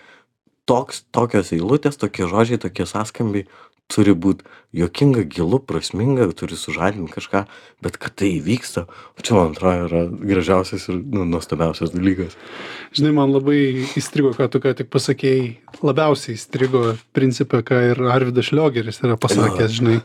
toks, 0.67 1.05
tokios 1.15 1.53
eilutės, 1.55 1.99
tokie 1.99 2.27
žodžiai, 2.27 2.59
tokie 2.63 2.87
sąskambiai 2.87 3.47
turi 3.91 4.13
būti 4.13 4.43
jokinga, 4.77 5.23
gilu, 5.31 5.59
prasminga, 5.63 6.27
turi 6.37 6.57
sužadinti 6.59 7.13
kažką, 7.15 7.43
bet 7.83 7.95
kad 8.01 8.15
tai 8.19 8.33
įvyksta, 8.37 8.83
o 8.87 9.23
čia 9.23 9.37
man 9.37 9.53
atrodo 9.55 9.85
yra 9.87 10.01
gražiausias 10.11 10.89
ir 10.91 10.99
nu, 11.01 11.23
nuostabiausias 11.29 11.93
dalykas. 11.95 12.35
Žinai, 12.97 13.13
man 13.15 13.31
labai 13.33 13.59
įstrigo, 13.99 14.33
ką 14.37 14.49
tu 14.51 14.61
ką 14.63 14.75
tik 14.81 14.91
pasakėjai, 14.93 15.47
labiausiai 15.87 16.35
įstrigo 16.35 16.83
principą, 17.15 17.63
ką 17.65 17.79
ir 17.93 18.03
Arvidas 18.11 18.51
Šliogeris 18.51 18.99
yra 19.05 19.15
pasakęs, 19.23 19.79
žinai. 19.79 20.01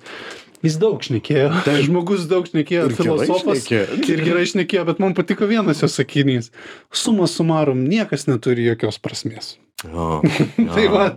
Jis 0.62 0.76
daug 0.78 1.02
šnekėjo, 1.02 1.48
žmogus 1.88 2.28
daug 2.30 2.46
šnekėjo, 2.46 2.84
Ir 2.86 2.94
gerai 2.94 3.02
filosofas. 3.02 3.64
šnekėjo. 3.66 3.98
Ir 4.14 4.22
gerai 4.28 4.44
šnekėjo, 4.46 4.84
bet 4.92 5.02
man 5.02 5.16
patiko 5.18 5.48
vienas 5.50 5.82
jo 5.82 5.90
sakinys. 5.90 6.52
Suma 6.94 7.26
sumarum, 7.26 7.82
niekas 7.90 8.28
neturi 8.30 8.68
jokios 8.70 9.00
prasmės. 9.02 9.56
Jo, 9.82 10.20
Tai 10.76 10.86
va, 10.94 11.08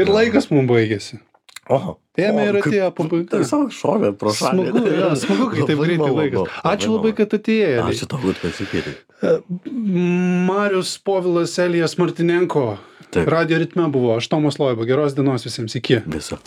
ir 0.00 0.08
laikas 0.08 0.48
mums 0.48 0.70
baigėsi. 0.72 1.20
O, 1.72 1.96
Ėmė 2.20 2.44
ir 2.46 2.56
atėjo 2.60 2.88
pabaiga. 2.94 3.40
Tiesiog 3.40 3.70
šovė 3.74 4.12
pro 4.18 4.30
šalį. 4.36 4.68
Smagu, 4.70 4.82
jo, 4.94 5.08
smagu, 5.22 5.46
kai 5.50 5.64
taip 5.70 5.80
greitai 5.80 6.10
laikas. 6.14 6.58
Ačiū 6.70 6.90
labai, 6.92 7.12
kad 7.18 7.34
atėjai. 7.38 7.72
Ačiū 7.88 8.08
tau, 8.10 8.20
kad 8.22 8.42
pasikėlė. 8.42 8.92
Marius 10.50 10.94
Povilas 11.02 11.56
Elijas 11.64 11.96
Martinenko. 11.98 12.66
Taip. 13.14 13.30
Radio 13.30 13.58
ritme 13.62 13.88
buvo. 13.94 14.14
Aš 14.18 14.28
Tomas 14.30 14.58
Loiba. 14.58 14.86
Geros 14.86 15.14
dienos 15.16 15.46
visiems. 15.46 15.74
Iki. 15.78 16.02
Visa. 16.10 16.38